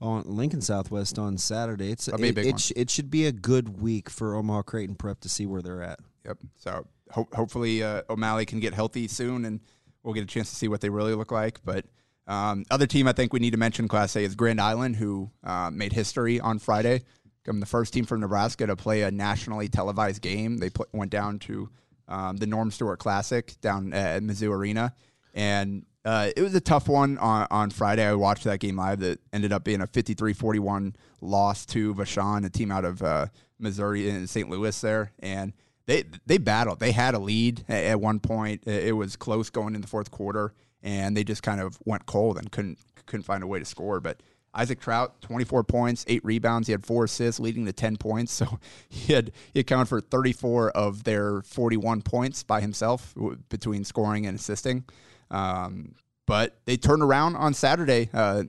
on 0.00 0.24
Lincoln 0.26 0.60
Southwest 0.60 1.18
on 1.18 1.38
Saturday. 1.38 1.92
It's 1.92 2.08
it, 2.08 2.20
it, 2.20 2.38
it, 2.38 2.60
sh- 2.60 2.72
it, 2.76 2.90
should 2.90 3.10
be 3.10 3.26
a 3.26 3.32
good 3.32 3.80
week 3.80 4.10
for 4.10 4.34
Omaha 4.34 4.62
Creighton 4.62 4.94
Prep 4.94 5.20
to 5.20 5.28
see 5.28 5.46
where 5.46 5.62
they're 5.62 5.82
at. 5.82 6.00
Yep. 6.24 6.38
So 6.56 6.86
ho- 7.10 7.28
hopefully 7.34 7.82
uh, 7.82 8.02
O'Malley 8.08 8.46
can 8.46 8.60
get 8.60 8.74
healthy 8.74 9.08
soon, 9.08 9.44
and 9.44 9.60
we'll 10.02 10.14
get 10.14 10.24
a 10.24 10.26
chance 10.26 10.50
to 10.50 10.56
see 10.56 10.68
what 10.68 10.80
they 10.80 10.88
really 10.88 11.14
look 11.14 11.32
like. 11.32 11.60
But 11.64 11.86
um, 12.26 12.64
other 12.70 12.86
team 12.86 13.06
I 13.06 13.12
think 13.12 13.32
we 13.32 13.40
need 13.40 13.52
to 13.52 13.56
mention 13.56 13.88
Class 13.88 14.16
A 14.16 14.20
is 14.20 14.34
Grand 14.34 14.60
Island, 14.60 14.96
who 14.96 15.30
uh, 15.44 15.70
made 15.72 15.92
history 15.92 16.40
on 16.40 16.58
Friday. 16.58 17.02
Become 17.44 17.60
the 17.60 17.66
first 17.66 17.92
team 17.92 18.04
from 18.04 18.20
Nebraska 18.20 18.66
to 18.66 18.74
play 18.74 19.02
a 19.02 19.10
nationally 19.10 19.68
televised 19.68 20.20
game. 20.20 20.58
They 20.58 20.70
put, 20.70 20.88
went 20.92 21.12
down 21.12 21.38
to 21.40 21.70
um, 22.08 22.36
the 22.36 22.46
Norm 22.46 22.70
Stewart 22.70 22.98
Classic 22.98 23.54
down 23.60 23.92
at 23.92 24.22
Mizzou 24.22 24.50
Arena, 24.50 24.94
and 25.34 25.84
uh, 26.04 26.30
it 26.36 26.42
was 26.42 26.54
a 26.54 26.60
tough 26.60 26.88
one 26.88 27.18
on, 27.18 27.48
on 27.50 27.70
Friday. 27.70 28.04
I 28.04 28.14
watched 28.14 28.44
that 28.44 28.60
game 28.60 28.76
live. 28.76 29.00
That 29.00 29.18
ended 29.32 29.52
up 29.52 29.64
being 29.64 29.80
a 29.80 29.88
53-41 29.88 30.94
loss 31.20 31.66
to 31.66 31.94
Vashon, 31.94 32.46
a 32.46 32.50
team 32.50 32.70
out 32.70 32.84
of 32.84 33.02
uh, 33.02 33.26
Missouri 33.58 34.08
in 34.08 34.26
St. 34.28 34.48
Louis 34.48 34.80
there, 34.80 35.12
and 35.18 35.52
they 35.86 36.04
they 36.26 36.38
battled. 36.38 36.80
They 36.80 36.92
had 36.92 37.14
a 37.14 37.18
lead 37.18 37.64
at, 37.68 38.00
one 38.00 38.20
point. 38.20 38.66
It 38.66 38.94
was 38.96 39.16
close 39.16 39.50
going 39.50 39.74
in 39.74 39.80
the 39.80 39.86
fourth 39.86 40.10
quarter, 40.10 40.52
and 40.82 41.16
they 41.16 41.24
just 41.24 41.42
kind 41.42 41.60
of 41.60 41.78
went 41.84 42.06
cold 42.06 42.38
and 42.38 42.50
couldn't 42.50 42.78
couldn't 43.06 43.24
find 43.24 43.42
a 43.42 43.46
way 43.46 43.58
to 43.58 43.64
score. 43.64 44.00
But 44.00 44.20
Isaac 44.54 44.80
Trout, 44.80 45.20
24 45.20 45.64
points, 45.64 46.04
eight 46.08 46.24
rebounds. 46.24 46.66
He 46.66 46.72
had 46.72 46.84
four 46.84 47.04
assists, 47.04 47.38
leading 47.38 47.66
to 47.66 47.72
10 47.72 47.98
points. 47.98 48.32
So 48.32 48.58
he 48.88 49.12
had 49.12 49.32
he 49.54 49.60
accounted 49.60 49.88
for 49.88 50.00
34 50.00 50.70
of 50.70 51.04
their 51.04 51.42
41 51.42 52.02
points 52.02 52.42
by 52.42 52.60
himself 52.60 53.14
between 53.48 53.84
scoring 53.84 54.26
and 54.26 54.38
assisting. 54.38 54.84
Um, 55.30 55.94
but 56.26 56.58
they 56.64 56.76
turned 56.76 57.02
around 57.02 57.36
on 57.36 57.54
Saturday 57.54 58.10
uh, 58.12 58.44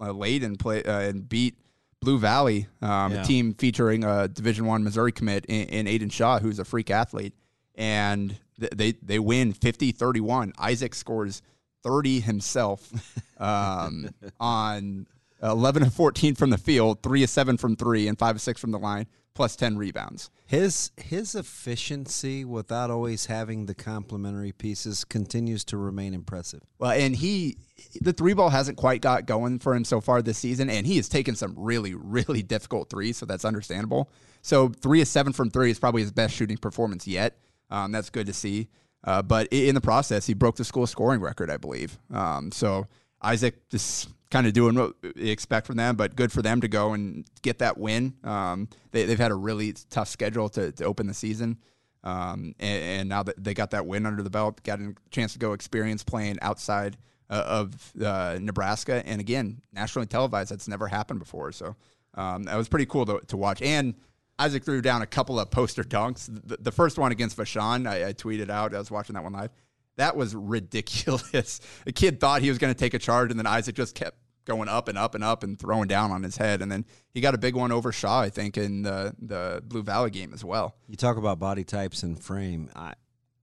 uh, 0.00 0.12
late 0.12 0.44
and 0.44 0.58
play 0.58 0.84
uh, 0.84 1.00
and 1.00 1.28
beat 1.28 1.56
Blue 2.02 2.18
Valley, 2.18 2.66
um, 2.80 3.12
yeah. 3.12 3.22
a 3.22 3.24
team 3.24 3.54
featuring 3.54 4.04
a 4.04 4.28
Division 4.28 4.66
One 4.66 4.82
Missouri 4.82 5.12
commit 5.12 5.46
in, 5.46 5.68
in 5.68 5.86
Aiden 5.86 6.10
Shaw, 6.10 6.40
who's 6.40 6.58
a 6.58 6.64
freak 6.64 6.90
athlete, 6.90 7.34
and 7.76 8.36
th- 8.58 8.72
they 8.74 8.92
they 8.92 9.18
win 9.18 9.52
50-31. 9.52 10.52
Isaac 10.58 10.94
scores 10.94 11.42
30 11.84 12.20
himself 12.20 12.92
um, 13.38 14.10
on 14.40 15.06
11 15.42 15.84
of 15.84 15.94
14 15.94 16.34
from 16.34 16.50
the 16.50 16.58
field, 16.58 17.02
3 17.02 17.22
of 17.22 17.30
7 17.30 17.56
from 17.56 17.76
3 17.76 18.08
and 18.08 18.18
5 18.18 18.36
of 18.36 18.40
6 18.42 18.60
from 18.60 18.72
the 18.72 18.78
line, 18.78 19.06
plus 19.34 19.56
10 19.56 19.76
rebounds. 19.78 20.30
His 20.46 20.90
his 20.96 21.34
efficiency 21.34 22.44
without 22.44 22.90
always 22.90 23.26
having 23.26 23.66
the 23.66 23.74
complementary 23.74 24.52
pieces 24.52 25.04
continues 25.04 25.64
to 25.64 25.78
remain 25.78 26.12
impressive. 26.12 26.60
Well, 26.78 26.90
and 26.90 27.16
he 27.16 27.56
the 28.00 28.12
three 28.12 28.34
ball 28.34 28.50
hasn't 28.50 28.76
quite 28.76 29.00
got 29.00 29.24
going 29.24 29.58
for 29.60 29.74
him 29.74 29.84
so 29.84 30.00
far 30.00 30.20
this 30.20 30.38
season 30.38 30.68
and 30.68 30.86
he 30.86 30.96
has 30.96 31.08
taken 31.08 31.34
some 31.34 31.54
really 31.56 31.94
really 31.94 32.42
difficult 32.42 32.90
threes, 32.90 33.16
so 33.16 33.26
that's 33.26 33.44
understandable. 33.44 34.10
So, 34.42 34.68
3 34.68 35.00
of 35.00 35.08
7 35.08 35.32
from 35.32 35.50
3 35.50 35.70
is 35.70 35.78
probably 35.78 36.02
his 36.02 36.10
best 36.10 36.34
shooting 36.34 36.58
performance 36.58 37.06
yet. 37.06 37.38
Um, 37.70 37.92
that's 37.92 38.10
good 38.10 38.26
to 38.26 38.32
see. 38.32 38.68
Uh, 39.04 39.22
but 39.22 39.48
in 39.50 39.74
the 39.74 39.80
process, 39.80 40.26
he 40.26 40.34
broke 40.34 40.56
the 40.56 40.64
school 40.64 40.86
scoring 40.86 41.20
record, 41.20 41.50
I 41.50 41.56
believe. 41.56 41.98
Um, 42.12 42.52
so 42.52 42.86
Isaac 43.22 43.68
just 43.70 44.08
kind 44.32 44.46
of 44.46 44.54
doing 44.54 44.74
what 44.74 44.94
we 45.14 45.30
expect 45.30 45.66
from 45.66 45.76
them, 45.76 45.94
but 45.94 46.16
good 46.16 46.32
for 46.32 46.40
them 46.40 46.62
to 46.62 46.66
go 46.66 46.94
and 46.94 47.26
get 47.42 47.58
that 47.58 47.76
win. 47.76 48.14
Um, 48.24 48.66
they, 48.90 49.06
have 49.06 49.18
had 49.18 49.30
a 49.30 49.36
really 49.36 49.74
tough 49.90 50.08
schedule 50.08 50.48
to, 50.48 50.72
to 50.72 50.84
open 50.84 51.06
the 51.06 51.14
season. 51.14 51.58
Um, 52.02 52.54
and, 52.58 52.82
and, 52.82 53.08
now 53.08 53.22
that 53.22 53.44
they 53.44 53.54
got 53.54 53.70
that 53.72 53.86
win 53.86 54.06
under 54.06 54.22
the 54.22 54.30
belt, 54.30 54.62
got 54.64 54.80
a 54.80 54.94
chance 55.10 55.34
to 55.34 55.38
go 55.38 55.52
experience 55.52 56.02
playing 56.02 56.38
outside 56.42 56.96
uh, 57.30 57.44
of 57.46 57.92
uh, 58.02 58.38
Nebraska. 58.40 59.06
And 59.06 59.20
again, 59.20 59.60
nationally 59.72 60.06
televised, 60.06 60.50
that's 60.50 60.66
never 60.66 60.88
happened 60.88 61.20
before. 61.20 61.52
So 61.52 61.76
um, 62.14 62.44
that 62.44 62.56
was 62.56 62.68
pretty 62.68 62.86
cool 62.86 63.06
to, 63.06 63.20
to, 63.28 63.36
watch. 63.36 63.62
And 63.62 63.94
Isaac 64.38 64.64
threw 64.64 64.80
down 64.80 65.02
a 65.02 65.06
couple 65.06 65.38
of 65.38 65.50
poster 65.52 65.84
dunks. 65.84 66.26
The, 66.26 66.56
the 66.56 66.72
first 66.72 66.98
one 66.98 67.12
against 67.12 67.36
Vashon, 67.36 67.86
I, 67.86 68.08
I 68.08 68.12
tweeted 68.14 68.50
out, 68.50 68.74
I 68.74 68.78
was 68.78 68.90
watching 68.90 69.14
that 69.14 69.22
one 69.22 69.34
live 69.34 69.50
that 69.96 70.16
was 70.16 70.34
ridiculous. 70.34 71.60
The 71.84 71.92
kid 71.92 72.20
thought 72.20 72.42
he 72.42 72.48
was 72.48 72.58
going 72.58 72.72
to 72.72 72.78
take 72.78 72.94
a 72.94 72.98
charge, 72.98 73.30
and 73.30 73.38
then 73.38 73.46
Isaac 73.46 73.74
just 73.74 73.94
kept 73.94 74.16
going 74.44 74.68
up 74.68 74.88
and 74.88 74.98
up 74.98 75.14
and 75.14 75.22
up 75.22 75.42
and 75.42 75.58
throwing 75.58 75.88
down 75.88 76.10
on 76.10 76.22
his 76.22 76.36
head. 76.36 76.62
And 76.62 76.70
then 76.70 76.84
he 77.12 77.20
got 77.20 77.34
a 77.34 77.38
big 77.38 77.54
one 77.54 77.72
over 77.72 77.92
Shaw, 77.92 78.20
I 78.20 78.30
think, 78.30 78.56
in 78.56 78.82
the 78.82 79.14
the 79.20 79.62
Blue 79.64 79.82
Valley 79.82 80.10
game 80.10 80.32
as 80.32 80.44
well. 80.44 80.76
You 80.88 80.96
talk 80.96 81.16
about 81.16 81.38
body 81.38 81.64
types 81.64 82.02
and 82.02 82.22
frame. 82.22 82.70
I 82.74 82.94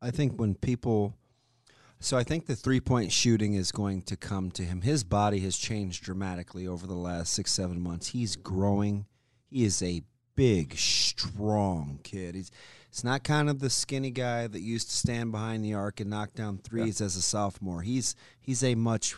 I 0.01 0.11
think 0.11 0.39
when 0.39 0.55
people 0.55 1.15
so 2.01 2.17
I 2.17 2.23
think 2.23 2.45
the 2.45 2.55
three 2.55 2.79
point 2.79 3.11
shooting 3.11 3.53
is 3.53 3.71
going 3.71 4.03
to 4.03 4.15
come 4.15 4.51
to 4.51 4.63
him. 4.63 4.81
His 4.81 5.03
body 5.03 5.39
has 5.41 5.57
changed 5.57 6.03
dramatically 6.03 6.65
over 6.65 6.87
the 6.87 6.93
last 6.95 7.33
six, 7.33 7.51
seven 7.51 7.81
months. 7.81 8.07
He's 8.07 8.35
growing. 8.35 9.05
He 9.49 9.65
is 9.65 9.81
a 9.81 10.03
big, 10.35 10.77
strong 10.77 11.99
kid. 12.03 12.35
He's 12.35 12.51
it's 12.89 13.03
not 13.03 13.23
kind 13.23 13.49
of 13.49 13.59
the 13.59 13.69
skinny 13.69 14.09
guy 14.09 14.47
that 14.47 14.61
used 14.61 14.89
to 14.89 14.95
stand 14.95 15.31
behind 15.31 15.63
the 15.63 15.75
arc 15.75 15.99
and 15.99 16.09
knock 16.09 16.33
down 16.33 16.57
threes 16.57 16.99
yeah. 16.99 17.05
as 17.05 17.15
a 17.15 17.21
sophomore. 17.21 17.81
He's 17.81 18.15
he's 18.39 18.63
a 18.63 18.75
much 18.75 19.15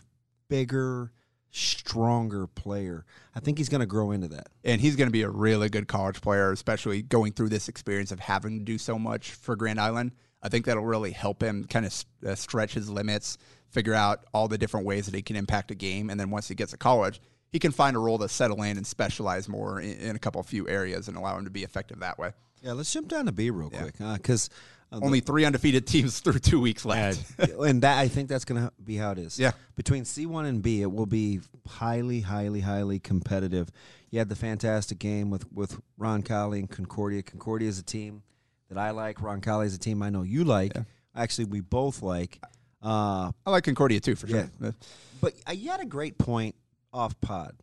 bigger, 0.50 1.12
stronger 1.52 2.48
player. 2.48 3.06
I 3.36 3.40
think 3.40 3.58
he's 3.58 3.70
going 3.70 3.82
to 3.82 3.86
grow 3.86 4.12
into 4.12 4.28
that. 4.30 4.48
And 4.64 4.82
he's 4.82 4.96
going 4.96 5.08
to 5.08 5.12
be 5.12 5.22
a 5.24 5.30
really 5.30 5.70
good 5.70 5.88
college 5.88 6.22
player, 6.22 6.52
especially 6.52 7.02
going 7.02 7.34
through 7.34 7.50
this 7.50 7.68
experience 7.68 8.12
of 8.12 8.20
having 8.20 8.60
to 8.60 8.66
do 8.66 8.78
so 8.78 8.98
much 8.98 9.32
for 9.32 9.56
Grand 9.56 9.80
Island. 9.80 10.12
I 10.42 10.50
think 10.50 10.66
that'll 10.66 10.86
really 10.86 11.12
help 11.12 11.44
him 11.44 11.66
kind 11.66 11.86
of 11.86 12.06
uh, 12.26 12.36
stretch 12.36 12.74
his 12.74 12.90
limits, 12.90 13.38
figure 13.70 13.94
out 13.94 14.26
all 14.34 14.48
the 14.48 14.58
different 14.58 14.86
ways 14.86 15.06
that 15.06 15.14
he 15.14 15.22
can 15.22 15.36
impact 15.36 15.72
a 15.72 15.76
game. 15.76 16.10
And 16.10 16.20
then 16.20 16.30
once 16.30 16.48
he 16.48 16.56
gets 16.56 16.72
to 16.72 16.78
college, 16.78 17.22
he 17.52 17.60
can 17.60 17.72
find 17.72 17.96
a 17.96 18.00
role 18.00 18.18
to 18.18 18.30
settle 18.30 18.64
in 18.64 18.78
and 18.78 18.88
specialize 18.88 19.48
more 19.48 19.80
in, 19.80 19.92
in 19.98 20.16
a 20.16 20.20
couple 20.20 20.42
few 20.44 20.68
areas 20.68 21.08
and 21.08 21.18
allow 21.18 21.38
him 21.38 21.44
to 21.46 21.52
be 21.52 21.64
effective 21.64 22.00
that 22.00 22.18
way. 22.18 22.32
Yeah, 22.62 22.74
let's 22.74 22.92
jump 22.94 23.08
down 23.08 23.26
to 23.26 23.32
B 23.32 23.50
real 23.50 23.70
quick 23.70 23.96
because 23.98 24.50
uh, 24.52 24.81
only 24.92 25.20
three 25.20 25.46
undefeated 25.46 25.88
teams 25.88 26.20
through 26.20 26.40
two 26.40 26.60
weeks 26.60 26.86
left, 26.86 27.40
and 27.40 27.82
that 27.84 27.98
I 27.98 28.08
think 28.08 28.30
that's 28.30 28.46
going 28.46 28.62
to 28.62 28.72
be 28.84 28.98
how 28.98 29.12
it 29.12 29.18
is. 29.20 29.40
Yeah, 29.40 29.52
between 29.76 30.06
C 30.06 30.26
one 30.26 30.46
and 30.46 30.62
B, 30.62 30.82
it 30.82 30.92
will 30.92 31.06
be 31.06 31.40
highly, 31.68 32.22
highly, 32.22 32.60
highly 32.62 33.00
competitive. 33.00 33.70
You 34.10 34.20
had 34.20 34.30
the 34.30 34.36
fantastic 34.36 35.00
game 35.00 35.30
with 35.30 35.52
with 35.52 35.80
Roncalli 36.00 36.60
and 36.60 36.70
Concordia. 36.70 37.24
Concordia 37.24 37.70
is 37.70 37.80
a 37.80 37.84
team 37.84 38.24
that 38.70 38.78
I 38.78 38.92
like. 38.92 39.18
Roncalli 39.20 39.66
is 39.66 39.76
a 39.76 39.80
team 39.80 40.02
I 40.02 40.10
know 40.10 40.24
you 40.24 40.44
like. 40.44 40.74
Yeah. 40.76 40.84
actually 41.16 41.46
we 41.46 41.62
both 41.62 42.02
like. 42.02 42.40
Uh, 42.84 43.32
I 43.46 43.52
like 43.52 43.64
Concordia 43.64 44.00
too 44.00 44.16
for 44.16 44.28
sure. 44.28 44.50
But 45.22 45.34
uh, 45.48 45.52
you 45.52 45.70
had 45.70 45.82
a 45.82 45.86
great 45.86 46.18
point 46.18 46.56
off 46.92 47.20
pod. 47.22 47.56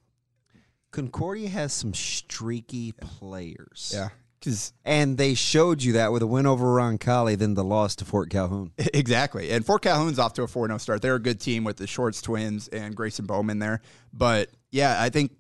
Concordia 0.91 1.49
has 1.49 1.73
some 1.73 1.93
streaky 1.93 2.93
players. 2.93 3.93
Yeah, 3.95 4.09
because 4.39 4.73
and 4.85 5.19
they 5.19 5.35
showed 5.35 5.83
you 5.83 5.95
that 5.95 6.13
with 6.13 6.23
a 6.23 6.27
win 6.27 6.47
over 6.47 6.67
Roncalli, 6.67 7.37
then 7.37 7.55
the 7.55 7.65
loss 7.65 7.97
to 7.97 8.05
Fort 8.05 8.31
Calhoun. 8.31 8.73
Exactly. 8.95 9.51
And 9.51 9.65
Fort 9.65 9.83
Calhoun's 9.83 10.19
off 10.19 10.35
to 10.35 10.43
a 10.43 10.47
4 10.47 10.67
0 10.67 10.79
start. 10.79 11.03
They're 11.03 11.15
a 11.15 11.21
good 11.21 11.41
team 11.41 11.65
with 11.65 11.77
the 11.77 11.87
Shorts 11.87 12.21
twins 12.21 12.69
and 12.69 12.97
Grayson 12.97 13.27
Bowman 13.27 13.59
there. 13.59 13.81
But 14.13 14.51
yeah, 14.71 15.01
I 15.01 15.11
think 15.11 15.33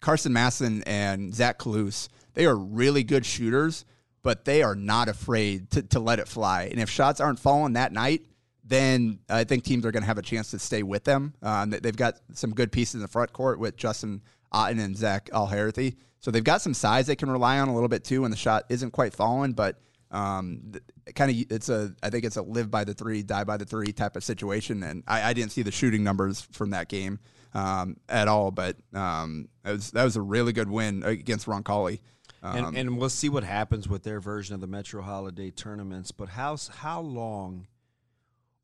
Carson 0.00 0.32
Masson 0.32 0.82
and 0.84 1.34
Zach 1.34 1.58
Kalous, 1.58 2.08
they 2.34 2.46
are 2.46 2.56
really 2.56 3.04
good 3.04 3.26
shooters, 3.26 3.84
but 4.22 4.44
they 4.44 4.62
are 4.62 4.74
not 4.74 5.08
afraid 5.08 5.70
to, 5.72 5.82
to 5.82 6.00
let 6.00 6.18
it 6.18 6.28
fly. 6.28 6.64
And 6.64 6.80
if 6.80 6.88
shots 6.88 7.20
aren't 7.20 7.38
falling 7.38 7.74
that 7.74 7.92
night, 7.92 8.22
then 8.64 9.18
I 9.28 9.44
think 9.44 9.64
teams 9.64 9.84
are 9.84 9.92
going 9.92 10.02
to 10.02 10.06
have 10.06 10.18
a 10.18 10.22
chance 10.22 10.50
to 10.52 10.58
stay 10.58 10.82
with 10.82 11.04
them. 11.04 11.34
Um, 11.42 11.70
they've 11.70 11.96
got 11.96 12.20
some 12.32 12.52
good 12.52 12.72
pieces 12.72 12.96
in 12.96 13.00
the 13.00 13.08
front 13.08 13.32
court 13.32 13.58
with 13.58 13.76
Justin 13.76 14.22
Otten 14.52 14.78
and 14.78 14.96
Zach 14.96 15.28
Alharathi. 15.32 15.96
So 16.22 16.30
they've 16.30 16.42
got 16.42 16.62
some 16.62 16.72
size 16.72 17.06
they 17.06 17.16
can 17.16 17.30
rely 17.30 17.58
on 17.58 17.68
a 17.68 17.74
little 17.74 17.88
bit 17.88 18.04
too 18.04 18.22
when 18.22 18.30
the 18.30 18.36
shot 18.36 18.64
isn't 18.68 18.92
quite 18.92 19.12
falling, 19.12 19.52
but 19.52 19.80
um, 20.12 20.72
kind 21.14 21.30
of 21.30 21.36
it's 21.50 21.68
a 21.68 21.94
I 22.02 22.10
think 22.10 22.24
it's 22.24 22.36
a 22.36 22.42
live 22.42 22.70
by 22.70 22.84
the 22.84 22.94
three, 22.94 23.22
die 23.22 23.44
by 23.44 23.56
the 23.56 23.64
three 23.64 23.92
type 23.92 24.14
of 24.14 24.22
situation. 24.22 24.82
And 24.84 25.02
I, 25.08 25.30
I 25.30 25.32
didn't 25.32 25.50
see 25.52 25.62
the 25.62 25.72
shooting 25.72 26.04
numbers 26.04 26.42
from 26.52 26.70
that 26.70 26.88
game 26.88 27.18
um, 27.54 27.96
at 28.08 28.28
all, 28.28 28.52
but 28.52 28.76
um, 28.94 29.48
was, 29.64 29.90
that 29.90 30.04
was 30.04 30.16
a 30.16 30.22
really 30.22 30.52
good 30.52 30.70
win 30.70 31.02
against 31.02 31.46
Roncalli. 31.46 32.00
Um, 32.44 32.56
and, 32.56 32.76
and 32.76 32.98
we'll 32.98 33.08
see 33.08 33.28
what 33.28 33.44
happens 33.44 33.88
with 33.88 34.02
their 34.02 34.20
version 34.20 34.54
of 34.54 34.60
the 34.60 34.66
Metro 34.66 35.02
Holiday 35.02 35.50
tournaments. 35.50 36.12
But 36.12 36.28
how 36.28 36.56
how 36.70 37.00
long 37.00 37.66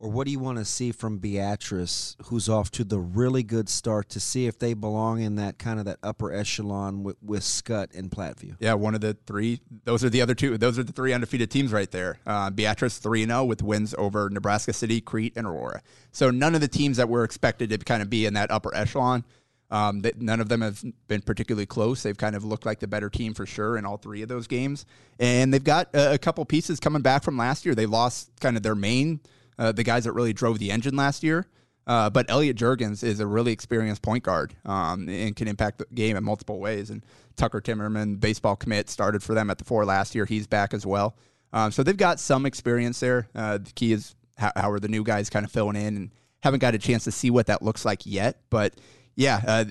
or 0.00 0.08
what 0.11 0.26
do 0.26 0.30
you 0.30 0.38
want 0.38 0.58
to 0.58 0.64
see 0.64 0.92
from 0.92 1.18
Beatrice, 1.18 2.16
who's 2.26 2.48
off 2.48 2.70
to 2.72 2.84
the 2.84 2.98
really 2.98 3.42
good 3.42 3.68
start, 3.68 4.08
to 4.11 4.20
see 4.20 4.46
if 4.46 4.58
they 4.58 4.74
belong 4.74 5.20
in 5.20 5.34
that 5.37 5.58
kind 5.58 5.80
of 5.80 5.87
that 5.87 5.98
upper 6.02 6.32
echelon 6.32 7.02
with, 7.02 7.16
with 7.20 7.42
Skutt 7.42 7.96
and 7.96 8.11
Platteview? 8.11 8.54
Yeah, 8.61 8.74
one 8.74 8.94
of 8.94 9.00
the 9.00 9.16
three. 9.26 9.61
Those 9.84 10.04
are 10.04 10.11
the 10.11 10.22
other 10.22 10.34
two. 10.34 10.56
Those 10.56 10.78
are 10.78 10.84
the 10.84 10.92
three 10.92 11.12
undefeated 11.12 11.50
teams 11.50 11.72
right 11.72 11.90
there. 11.90 12.20
Uh, 12.24 12.50
Beatrice 12.50 12.98
three 12.98 13.24
zero 13.24 13.40
oh 13.40 13.44
with 13.44 13.62
wins 13.62 13.94
over 13.98 14.30
Nebraska 14.30 14.72
City, 14.72 15.00
Crete, 15.00 15.32
and 15.37 15.46
Aurora. 15.46 15.82
So 16.12 16.30
none 16.30 16.54
of 16.54 16.61
the 16.61 16.68
teams 16.68 16.96
that 16.98 17.08
were 17.08 17.24
expected 17.24 17.70
to 17.70 17.78
kind 17.78 18.00
of 18.00 18.08
be 18.08 18.24
in 18.24 18.34
that 18.34 18.50
upper 18.50 18.74
echelon. 18.74 19.24
Um, 19.70 20.00
that 20.00 20.18
none 20.18 20.40
of 20.40 20.48
them 20.48 20.62
have 20.62 20.82
been 21.08 21.20
particularly 21.20 21.66
close. 21.66 22.02
They've 22.02 22.16
kind 22.16 22.34
of 22.34 22.42
looked 22.42 22.64
like 22.64 22.80
the 22.80 22.87
better 22.87 23.11
team 23.11 23.34
for 23.34 23.44
sure 23.44 23.76
in 23.76 23.84
all 23.84 23.98
three 23.98 24.22
of 24.22 24.28
those 24.30 24.46
games, 24.46 24.87
and 25.18 25.52
they've 25.52 25.62
got 25.62 25.94
a, 25.94 26.14
a 26.14 26.18
couple 26.18 26.42
pieces 26.46 26.80
coming 26.80 27.02
back 27.02 27.22
from 27.22 27.37
last 27.37 27.66
year. 27.66 27.74
They 27.74 27.84
lost 27.84 28.30
kind 28.40 28.56
of 28.56 28.62
their 28.62 28.74
main 28.74 29.20
uh, 29.59 29.73
the 29.73 29.83
guys 29.83 30.05
that 30.05 30.12
really 30.12 30.33
drove 30.33 30.59
the 30.59 30.71
engine 30.71 30.97
last 30.97 31.23
year. 31.23 31.47
Uh, 31.87 32.11
but 32.11 32.27
Elliot 32.29 32.57
Jurgens 32.57 33.03
is 33.03 33.18
a 33.18 33.27
really 33.27 33.51
experienced 33.51 34.03
point 34.03 34.23
guard 34.23 34.55
um, 34.66 35.09
and 35.09 35.35
can 35.35 35.49
impact 35.49 35.79
the 35.79 35.87
game 35.94 36.16
in 36.16 36.25
multiple 36.25 36.61
ways. 36.61 36.90
And 36.90 37.03
Tucker 37.35 37.62
Timmerman, 37.62 38.21
baseball 38.21 38.57
commit, 38.57 38.90
started 38.90 39.23
for 39.23 39.33
them 39.33 39.49
at 39.49 39.57
the 39.57 39.64
four 39.64 39.87
last 39.87 40.14
year. 40.14 40.27
He's 40.27 40.47
back 40.47 40.75
as 40.75 40.85
well. 40.85 41.16
Um, 41.53 41.73
so 41.73 41.83
they've 41.83 41.97
got 41.97 42.21
some 42.21 42.44
experience 42.44 43.01
there. 43.01 43.29
Uh, 43.35 43.57
the 43.57 43.73
key 43.75 43.92
is 43.92 44.14
how, 44.37 44.53
how, 44.55 44.71
are 44.71 44.79
the 44.79 44.88
new 44.88 45.03
guys 45.03 45.31
kind 45.31 45.47
of 45.47 45.51
filling 45.51 45.77
in 45.77 45.97
and 45.97 46.11
haven't 46.42 46.61
got 46.61 46.75
a 46.75 46.79
chance 46.79 47.05
to 47.05 47.11
see 47.11 47.31
what 47.31 47.47
that 47.47 47.62
looks 47.62 47.87
like 47.87 48.05
yet. 48.05 48.42
But 48.51 48.75
yeah, 49.18 49.40
uh, 49.48 49.64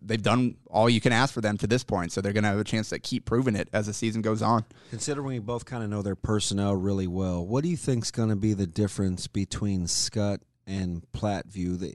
they've 0.00 0.22
done 0.22 0.56
all 0.70 0.88
you 0.88 1.02
can 1.02 1.12
ask 1.12 1.34
for 1.34 1.42
them 1.42 1.58
to 1.58 1.66
this 1.66 1.84
point, 1.84 2.12
so 2.12 2.22
they're 2.22 2.32
going 2.32 2.44
to 2.44 2.48
have 2.48 2.58
a 2.58 2.64
chance 2.64 2.88
to 2.88 2.98
keep 2.98 3.26
proving 3.26 3.54
it 3.54 3.68
as 3.70 3.84
the 3.84 3.92
season 3.92 4.22
goes 4.22 4.40
on. 4.40 4.64
Considering 4.88 5.26
we 5.26 5.38
both 5.38 5.66
kind 5.66 5.84
of 5.84 5.90
know 5.90 6.00
their 6.00 6.16
personnel 6.16 6.74
really 6.74 7.06
well, 7.06 7.46
what 7.46 7.62
do 7.62 7.68
you 7.68 7.76
think 7.76 8.04
is 8.04 8.10
going 8.10 8.30
to 8.30 8.36
be 8.36 8.54
the 8.54 8.66
difference 8.66 9.26
between 9.26 9.84
Skutt 9.84 10.38
and 10.66 11.02
Platteview? 11.12 11.94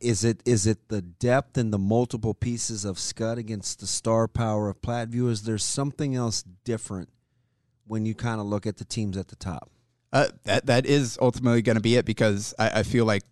Is 0.00 0.24
it 0.24 0.42
is 0.44 0.66
it 0.66 0.88
the 0.88 1.02
depth 1.02 1.56
and 1.56 1.72
the 1.72 1.78
multiple 1.78 2.34
pieces 2.34 2.84
of 2.84 2.96
Skutt 2.96 3.36
against 3.36 3.78
the 3.78 3.86
star 3.86 4.26
power 4.26 4.68
of 4.68 4.82
Platteview? 4.82 5.30
Is 5.30 5.44
there 5.44 5.56
something 5.56 6.16
else 6.16 6.42
different 6.64 7.10
when 7.86 8.04
you 8.04 8.16
kind 8.16 8.40
of 8.40 8.48
look 8.48 8.66
at 8.66 8.78
the 8.78 8.84
teams 8.84 9.16
at 9.16 9.28
the 9.28 9.36
top? 9.36 9.70
Uh, 10.12 10.26
that 10.42 10.66
that 10.66 10.84
is 10.84 11.16
ultimately 11.22 11.62
going 11.62 11.76
to 11.76 11.82
be 11.82 11.94
it 11.94 12.04
because 12.04 12.54
I, 12.58 12.80
I 12.80 12.82
feel 12.82 13.04
like 13.04 13.22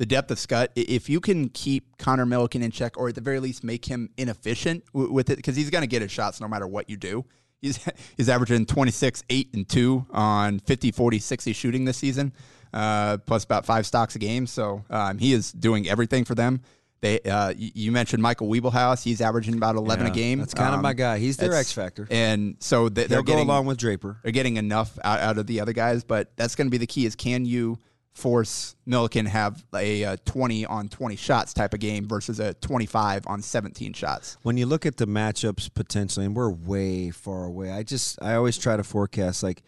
the 0.00 0.06
depth 0.06 0.30
of 0.30 0.38
Skutt, 0.38 0.68
If 0.76 1.10
you 1.10 1.20
can 1.20 1.50
keep 1.50 1.98
Connor 1.98 2.24
Milliken 2.24 2.62
in 2.62 2.70
check, 2.70 2.96
or 2.96 3.10
at 3.10 3.14
the 3.14 3.20
very 3.20 3.38
least 3.38 3.62
make 3.62 3.84
him 3.84 4.08
inefficient 4.16 4.82
w- 4.94 5.12
with 5.12 5.28
it, 5.28 5.36
because 5.36 5.56
he's 5.56 5.68
going 5.68 5.82
to 5.82 5.86
get 5.86 6.00
his 6.00 6.10
shots 6.10 6.40
no 6.40 6.48
matter 6.48 6.66
what 6.66 6.88
you 6.88 6.96
do. 6.96 7.26
He's 7.60 7.86
he's 8.16 8.30
averaging 8.30 8.64
26, 8.64 9.22
8, 9.28 9.48
and 9.52 9.68
2 9.68 10.06
on 10.10 10.58
50, 10.60 10.90
40, 10.92 11.18
60 11.18 11.52
shooting 11.52 11.84
this 11.84 11.98
season, 11.98 12.32
uh, 12.72 13.18
plus 13.18 13.44
about 13.44 13.66
five 13.66 13.84
stocks 13.84 14.16
a 14.16 14.18
game. 14.18 14.46
So 14.46 14.82
um, 14.88 15.18
he 15.18 15.34
is 15.34 15.52
doing 15.52 15.86
everything 15.86 16.24
for 16.24 16.34
them. 16.34 16.62
They, 17.02 17.20
uh, 17.20 17.52
you 17.58 17.92
mentioned 17.92 18.22
Michael 18.22 18.48
Wiebelhaus. 18.48 19.02
He's 19.02 19.20
averaging 19.20 19.54
about 19.54 19.76
11 19.76 20.06
yeah, 20.06 20.12
a 20.12 20.14
game. 20.14 20.38
That's 20.38 20.54
kind 20.54 20.70
um, 20.70 20.76
of 20.76 20.82
my 20.82 20.94
guy. 20.94 21.18
He's 21.18 21.36
their 21.36 21.52
X 21.52 21.72
factor. 21.72 22.08
And 22.10 22.56
so 22.60 22.88
they, 22.88 23.06
they'll 23.06 23.22
go 23.22 23.40
along 23.40 23.66
with 23.66 23.76
Draper. 23.76 24.18
They're 24.22 24.32
getting 24.32 24.56
enough 24.56 24.98
out, 25.04 25.20
out 25.20 25.36
of 25.36 25.46
the 25.46 25.60
other 25.60 25.74
guys, 25.74 26.04
but 26.04 26.34
that's 26.36 26.54
going 26.54 26.68
to 26.68 26.70
be 26.70 26.78
the 26.78 26.86
key 26.86 27.04
is 27.04 27.14
can 27.16 27.44
you– 27.44 27.78
force 28.12 28.76
Milliken 28.86 29.26
have 29.26 29.64
a, 29.74 30.02
a, 30.02 30.16
20 30.18 30.66
on 30.66 30.88
20 30.88 31.16
shots 31.16 31.54
type 31.54 31.74
of 31.74 31.80
game 31.80 32.06
versus 32.08 32.40
a 32.40 32.54
25 32.54 33.26
on 33.26 33.42
17 33.42 33.92
shots. 33.92 34.36
When 34.42 34.56
you 34.56 34.66
look 34.66 34.84
at 34.84 34.96
the 34.96 35.06
matchups 35.06 35.72
potentially, 35.72 36.26
and 36.26 36.34
we're 36.34 36.50
way 36.50 37.10
far 37.10 37.44
away, 37.44 37.70
I 37.70 37.82
just 37.82 38.20
I 38.22 38.34
always 38.34 38.58
try 38.58 38.76
to 38.76 38.84
forecast 38.84 39.42
like 39.42 39.62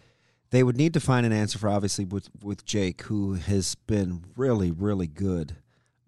they 0.51 0.63
would 0.63 0.77
need 0.77 0.93
to 0.95 1.01
find 1.01 1.25
an 1.25 1.33
answer 1.33 1.59
for 1.59 1.69
obviously 1.69 2.05
with 2.05 2.29
with 2.43 2.65
Jake, 2.65 3.03
who 3.03 3.35
has 3.35 3.75
been 3.75 4.25
really 4.37 4.71
really 4.71 5.07
good 5.07 5.57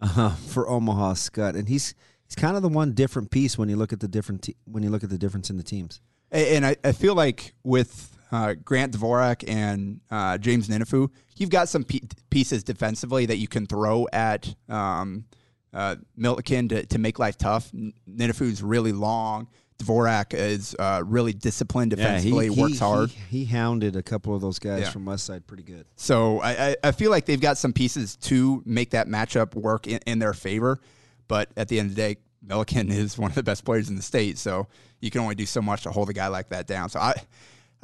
uh, 0.00 0.34
for 0.48 0.68
Omaha 0.68 1.14
Skutt, 1.14 1.56
and 1.56 1.68
he's 1.68 1.94
he's 2.26 2.34
kind 2.36 2.56
of 2.56 2.62
the 2.62 2.68
one 2.68 2.92
different 2.92 3.30
piece 3.30 3.56
when 3.56 3.68
you 3.68 3.76
look 3.76 3.92
at 3.92 4.00
the 4.00 4.08
different 4.08 4.42
te- 4.42 4.56
when 4.64 4.82
you 4.82 4.90
look 4.90 5.04
at 5.04 5.10
the 5.10 5.18
difference 5.18 5.50
in 5.50 5.56
the 5.56 5.62
teams. 5.62 6.00
And 6.30 6.66
I, 6.66 6.74
I 6.82 6.90
feel 6.92 7.14
like 7.14 7.54
with 7.62 8.13
uh, 8.34 8.54
Grant 8.64 8.92
Dvorak 8.92 9.44
and 9.46 10.00
uh, 10.10 10.36
James 10.38 10.68
Ninifu, 10.68 11.08
you've 11.36 11.50
got 11.50 11.68
some 11.68 11.84
p- 11.84 12.02
pieces 12.30 12.64
defensively 12.64 13.26
that 13.26 13.36
you 13.36 13.46
can 13.46 13.64
throw 13.64 14.08
at 14.12 14.52
um, 14.68 15.24
uh, 15.72 15.96
Milliken 16.16 16.68
to, 16.68 16.84
to 16.86 16.98
make 16.98 17.20
life 17.20 17.38
tough. 17.38 17.70
Ninifu's 17.72 18.60
really 18.60 18.90
long. 18.90 19.46
Dvorak 19.78 20.34
is 20.34 20.74
uh, 20.80 21.02
really 21.06 21.32
disciplined 21.32 21.90
defensively, 21.90 22.46
yeah, 22.46 22.52
he, 22.52 22.60
works 22.60 22.78
hard. 22.80 23.10
He, 23.10 23.38
he, 23.38 23.44
hounded 23.44 23.94
a 23.94 24.02
couple 24.02 24.34
of 24.34 24.40
those 24.40 24.58
guys 24.58 24.82
yeah. 24.82 24.90
from 24.90 25.04
West 25.04 25.26
Side 25.26 25.46
pretty 25.46 25.64
good. 25.64 25.86
So 25.94 26.40
I, 26.40 26.50
I, 26.50 26.76
I, 26.84 26.92
feel 26.92 27.10
like 27.10 27.26
they've 27.26 27.40
got 27.40 27.56
some 27.58 27.72
pieces 27.72 28.16
to 28.16 28.62
make 28.64 28.90
that 28.90 29.08
matchup 29.08 29.54
work 29.54 29.86
in, 29.86 29.98
in, 30.06 30.18
their 30.20 30.32
favor. 30.32 30.80
But 31.26 31.50
at 31.56 31.68
the 31.68 31.78
end 31.80 31.90
of 31.90 31.96
the 31.96 32.02
day, 32.02 32.16
Milliken 32.42 32.90
is 32.90 33.16
one 33.18 33.30
of 33.30 33.34
the 33.34 33.42
best 33.42 33.64
players 33.64 33.88
in 33.88 33.96
the 33.96 34.02
state. 34.02 34.38
So 34.38 34.68
you 35.00 35.10
can 35.10 35.20
only 35.20 35.34
do 35.34 35.46
so 35.46 35.60
much 35.60 35.82
to 35.84 35.90
hold 35.90 36.08
a 36.08 36.12
guy 36.12 36.28
like 36.28 36.50
that 36.50 36.66
down. 36.68 36.88
So 36.88 37.00
I 37.00 37.14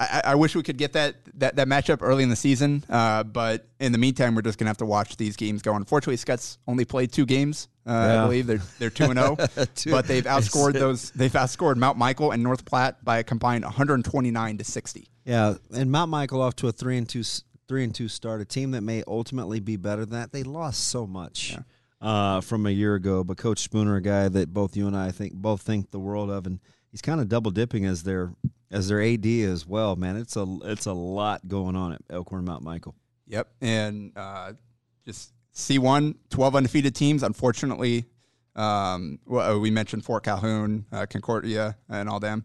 I, 0.00 0.22
I, 0.24 0.34
wish 0.34 0.54
we 0.54 0.62
could 0.62 0.78
get 0.78 0.94
that 0.94 1.16
that, 1.34 1.56
that 1.56 1.68
matchup 1.68 1.98
early 2.00 2.22
in 2.22 2.30
the 2.30 2.36
season, 2.36 2.82
uh, 2.88 3.22
but 3.22 3.66
in 3.78 3.92
the 3.92 3.98
meantime, 3.98 4.34
we're 4.34 4.40
just 4.40 4.58
gonna 4.58 4.70
have 4.70 4.78
to 4.78 4.86
watch 4.86 5.18
these 5.18 5.36
games 5.36 5.60
go. 5.60 5.74
Unfortunately, 5.74 6.16
Skutt's 6.16 6.56
only 6.66 6.86
played 6.86 7.12
two 7.12 7.26
games. 7.26 7.68
Uh, 7.86 7.90
yeah. 7.90 8.22
I 8.22 8.24
believe 8.24 8.46
they're 8.46 8.62
they're 8.78 8.88
two 8.88 9.04
and 9.04 9.18
zero, 9.18 9.36
oh, 9.38 9.66
but 9.90 10.06
they've 10.06 10.24
outscored 10.24 10.72
those. 10.78 11.10
They've 11.10 11.32
outscored 11.32 11.76
Mount 11.76 11.98
Michael 11.98 12.30
and 12.30 12.42
North 12.42 12.64
Platte 12.64 13.04
by 13.04 13.18
a 13.18 13.24
combined 13.24 13.64
129 13.64 14.58
to 14.58 14.64
60. 14.64 15.08
Yeah, 15.26 15.54
and 15.74 15.90
Mount 15.92 16.10
Michael 16.10 16.40
off 16.40 16.56
to 16.56 16.68
a 16.68 16.72
three 16.72 16.96
and 16.96 17.06
two 17.06 17.22
three 17.68 17.84
and 17.84 17.94
two 17.94 18.08
start. 18.08 18.40
A 18.40 18.46
team 18.46 18.70
that 18.70 18.80
may 18.80 19.04
ultimately 19.06 19.60
be 19.60 19.76
better 19.76 20.06
than 20.06 20.18
that. 20.18 20.32
They 20.32 20.44
lost 20.44 20.88
so 20.88 21.06
much. 21.06 21.52
Yeah. 21.52 21.62
Uh, 22.02 22.40
from 22.40 22.64
a 22.64 22.70
year 22.70 22.94
ago, 22.94 23.22
but 23.22 23.36
Coach 23.36 23.58
Spooner, 23.58 23.96
a 23.96 24.00
guy 24.00 24.26
that 24.26 24.54
both 24.54 24.74
you 24.74 24.86
and 24.86 24.96
I 24.96 25.10
think 25.10 25.34
both 25.34 25.60
think 25.60 25.90
the 25.90 25.98
world 25.98 26.30
of, 26.30 26.46
and 26.46 26.58
he's 26.90 27.02
kind 27.02 27.20
of 27.20 27.28
double 27.28 27.50
dipping 27.50 27.84
as 27.84 28.04
their 28.04 28.32
as 28.70 28.88
their 28.88 29.02
AD 29.02 29.26
as 29.26 29.66
well. 29.66 29.96
Man, 29.96 30.16
it's 30.16 30.36
a 30.36 30.46
it's 30.64 30.86
a 30.86 30.92
lot 30.92 31.46
going 31.46 31.76
on 31.76 31.92
at 31.92 32.02
Elkhorn 32.10 32.44
Mount 32.44 32.62
Michael. 32.62 32.94
Yep, 33.26 33.48
and 33.60 34.12
uh, 34.16 34.52
just 35.04 35.32
C1, 35.54 36.16
12 36.30 36.56
undefeated 36.56 36.94
teams. 36.94 37.22
Unfortunately, 37.22 38.04
um, 38.56 39.18
uh, 39.30 39.56
we 39.60 39.70
mentioned 39.70 40.04
Fort 40.04 40.24
Calhoun, 40.24 40.86
uh, 40.92 41.06
Concordia, 41.08 41.76
and 41.88 42.08
all 42.08 42.20
them. 42.20 42.44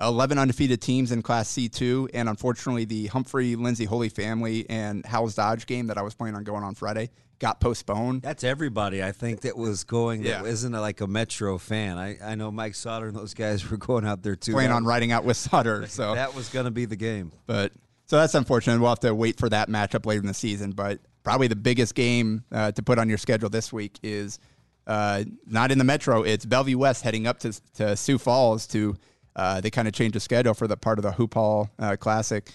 11 0.00 0.38
undefeated 0.38 0.80
teams 0.80 1.12
in 1.12 1.20
Class 1.20 1.52
C2, 1.52 2.08
and 2.14 2.28
unfortunately, 2.28 2.86
the 2.86 3.08
Humphrey 3.08 3.54
Lindsay 3.54 3.84
Holy 3.84 4.08
Family 4.08 4.64
and 4.70 5.04
Howells 5.04 5.34
Dodge 5.34 5.66
game 5.66 5.88
that 5.88 5.98
I 5.98 6.02
was 6.02 6.14
planning 6.14 6.36
on 6.36 6.44
going 6.44 6.62
on 6.62 6.74
Friday 6.74 7.10
got 7.40 7.58
postponed. 7.58 8.22
That's 8.22 8.44
everybody, 8.44 9.02
I 9.02 9.12
think, 9.12 9.40
that 9.40 9.56
was 9.56 9.82
going. 9.82 10.22
That 10.22 10.44
yeah. 10.44 10.44
isn't 10.44 10.72
like 10.72 11.00
a 11.00 11.06
Metro 11.06 11.58
fan. 11.58 11.98
I, 11.98 12.18
I 12.22 12.34
know 12.36 12.52
Mike 12.52 12.74
Sauter 12.74 13.08
and 13.08 13.16
those 13.16 13.34
guys 13.34 13.68
were 13.70 13.78
going 13.78 14.06
out 14.06 14.22
there 14.22 14.36
too. 14.36 14.52
Playing 14.52 14.70
on 14.70 14.84
riding 14.84 15.10
out 15.10 15.24
with 15.24 15.36
Sauter. 15.36 15.86
So 15.90 16.14
that 16.14 16.34
was 16.34 16.48
going 16.50 16.66
to 16.66 16.70
be 16.70 16.84
the 16.84 16.96
game. 16.96 17.32
But 17.46 17.72
so 18.06 18.16
that's 18.16 18.34
unfortunate. 18.34 18.78
We'll 18.78 18.90
have 18.90 19.00
to 19.00 19.14
wait 19.14 19.38
for 19.38 19.48
that 19.48 19.68
matchup 19.68 20.06
later 20.06 20.20
in 20.20 20.26
the 20.26 20.34
season. 20.34 20.70
But 20.70 21.00
probably 21.24 21.48
the 21.48 21.56
biggest 21.56 21.94
game 21.94 22.44
uh, 22.52 22.70
to 22.72 22.82
put 22.82 22.98
on 22.98 23.08
your 23.08 23.18
schedule 23.18 23.48
this 23.48 23.72
week 23.72 23.98
is 24.02 24.38
uh, 24.86 25.24
not 25.46 25.72
in 25.72 25.78
the 25.78 25.84
Metro. 25.84 26.22
It's 26.22 26.44
Bellevue 26.44 26.78
West 26.78 27.02
heading 27.02 27.26
up 27.26 27.40
to, 27.40 27.60
to 27.76 27.96
Sioux 27.96 28.18
Falls 28.18 28.66
to. 28.68 28.96
Uh, 29.34 29.60
they 29.60 29.70
kind 29.70 29.88
of 29.88 29.94
changed 29.94 30.14
the 30.14 30.20
schedule 30.20 30.54
for 30.54 30.66
the 30.66 30.76
part 30.76 30.98
of 30.98 31.02
the 31.02 31.12
Hoop 31.12 31.34
Hall 31.34 31.70
uh, 31.78 31.96
Classic 31.96 32.50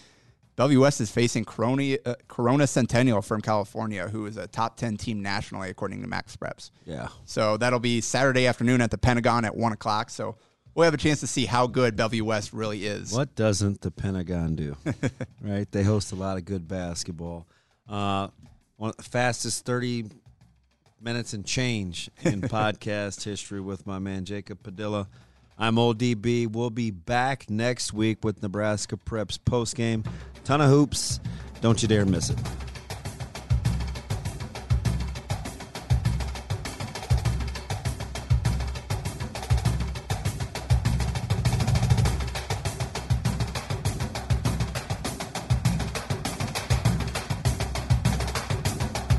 Bellevue 0.56 0.80
West 0.80 1.02
is 1.02 1.12
facing 1.12 1.44
Corona, 1.44 1.98
uh, 2.06 2.16
Corona 2.28 2.66
Centennial 2.66 3.22
from 3.22 3.42
California, 3.42 4.08
who 4.08 4.26
is 4.26 4.38
a 4.38 4.48
top 4.48 4.78
10 4.78 4.98
team 4.98 5.22
nationally, 5.22 5.70
according 5.70 6.02
to 6.02 6.08
Max 6.08 6.36
Preps. 6.36 6.72
Yeah. 6.86 7.10
So 7.26 7.58
that'll 7.58 7.80
be 7.80 8.00
Saturday 8.02 8.48
afternoon 8.48 8.82
at 8.82 8.92
the 8.92 8.98
Pentagon 8.98 9.44
at 9.44 9.56
1 9.56 9.74
o'clock. 9.74 10.10
So 10.10 10.38
we'll 10.74 10.86
have 10.86 10.94
a 10.94 10.98
chance 10.98 11.20
to 11.22 11.28
see 11.28 11.46
how 11.46 11.68
good 11.68 11.98
Bellevue 11.98 12.24
West 12.24 12.54
really 12.54 12.86
is. 12.86 13.12
What 13.12 13.36
doesn't 13.36 13.82
the 13.82 13.92
Pentagon 13.92 14.56
do? 14.56 14.78
right? 15.42 15.70
They 15.72 15.84
host 15.84 16.14
a 16.14 16.16
lot 16.16 16.38
of 16.38 16.46
good 16.46 16.68
basketball. 16.68 17.48
Uh, 17.90 18.30
one 18.78 18.92
of 18.92 18.98
the 18.98 19.04
fastest 19.04 19.66
30 19.66 20.06
minutes 21.02 21.34
and 21.34 21.46
change 21.46 22.10
in 22.24 22.42
podcast 22.44 23.24
history 23.24 23.60
with 23.60 23.86
my 23.86 24.00
man 24.00 24.26
Jacob 24.26 24.64
Padilla. 24.64 25.08
I'm 25.58 25.78
Old 25.78 25.98
DB. 25.98 26.52
We'll 26.52 26.70
be 26.70 26.92
back 26.92 27.50
next 27.50 27.94
week 27.94 28.24
with 28.24 28.42
Nebraska 28.42 28.98
Preps 28.98 29.40
post 29.44 29.76
game. 29.76 30.04
Ton 30.44 30.62
of 30.62 30.70
hoops. 30.70 31.20
Don't 31.62 31.82
you 31.82 31.88
dare 31.88 32.06
miss 32.06 32.30
it. 32.30 32.38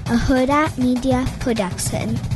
a 0.09 0.18
Huda 0.18 0.78
Media 0.78 1.26
Production. 1.41 2.36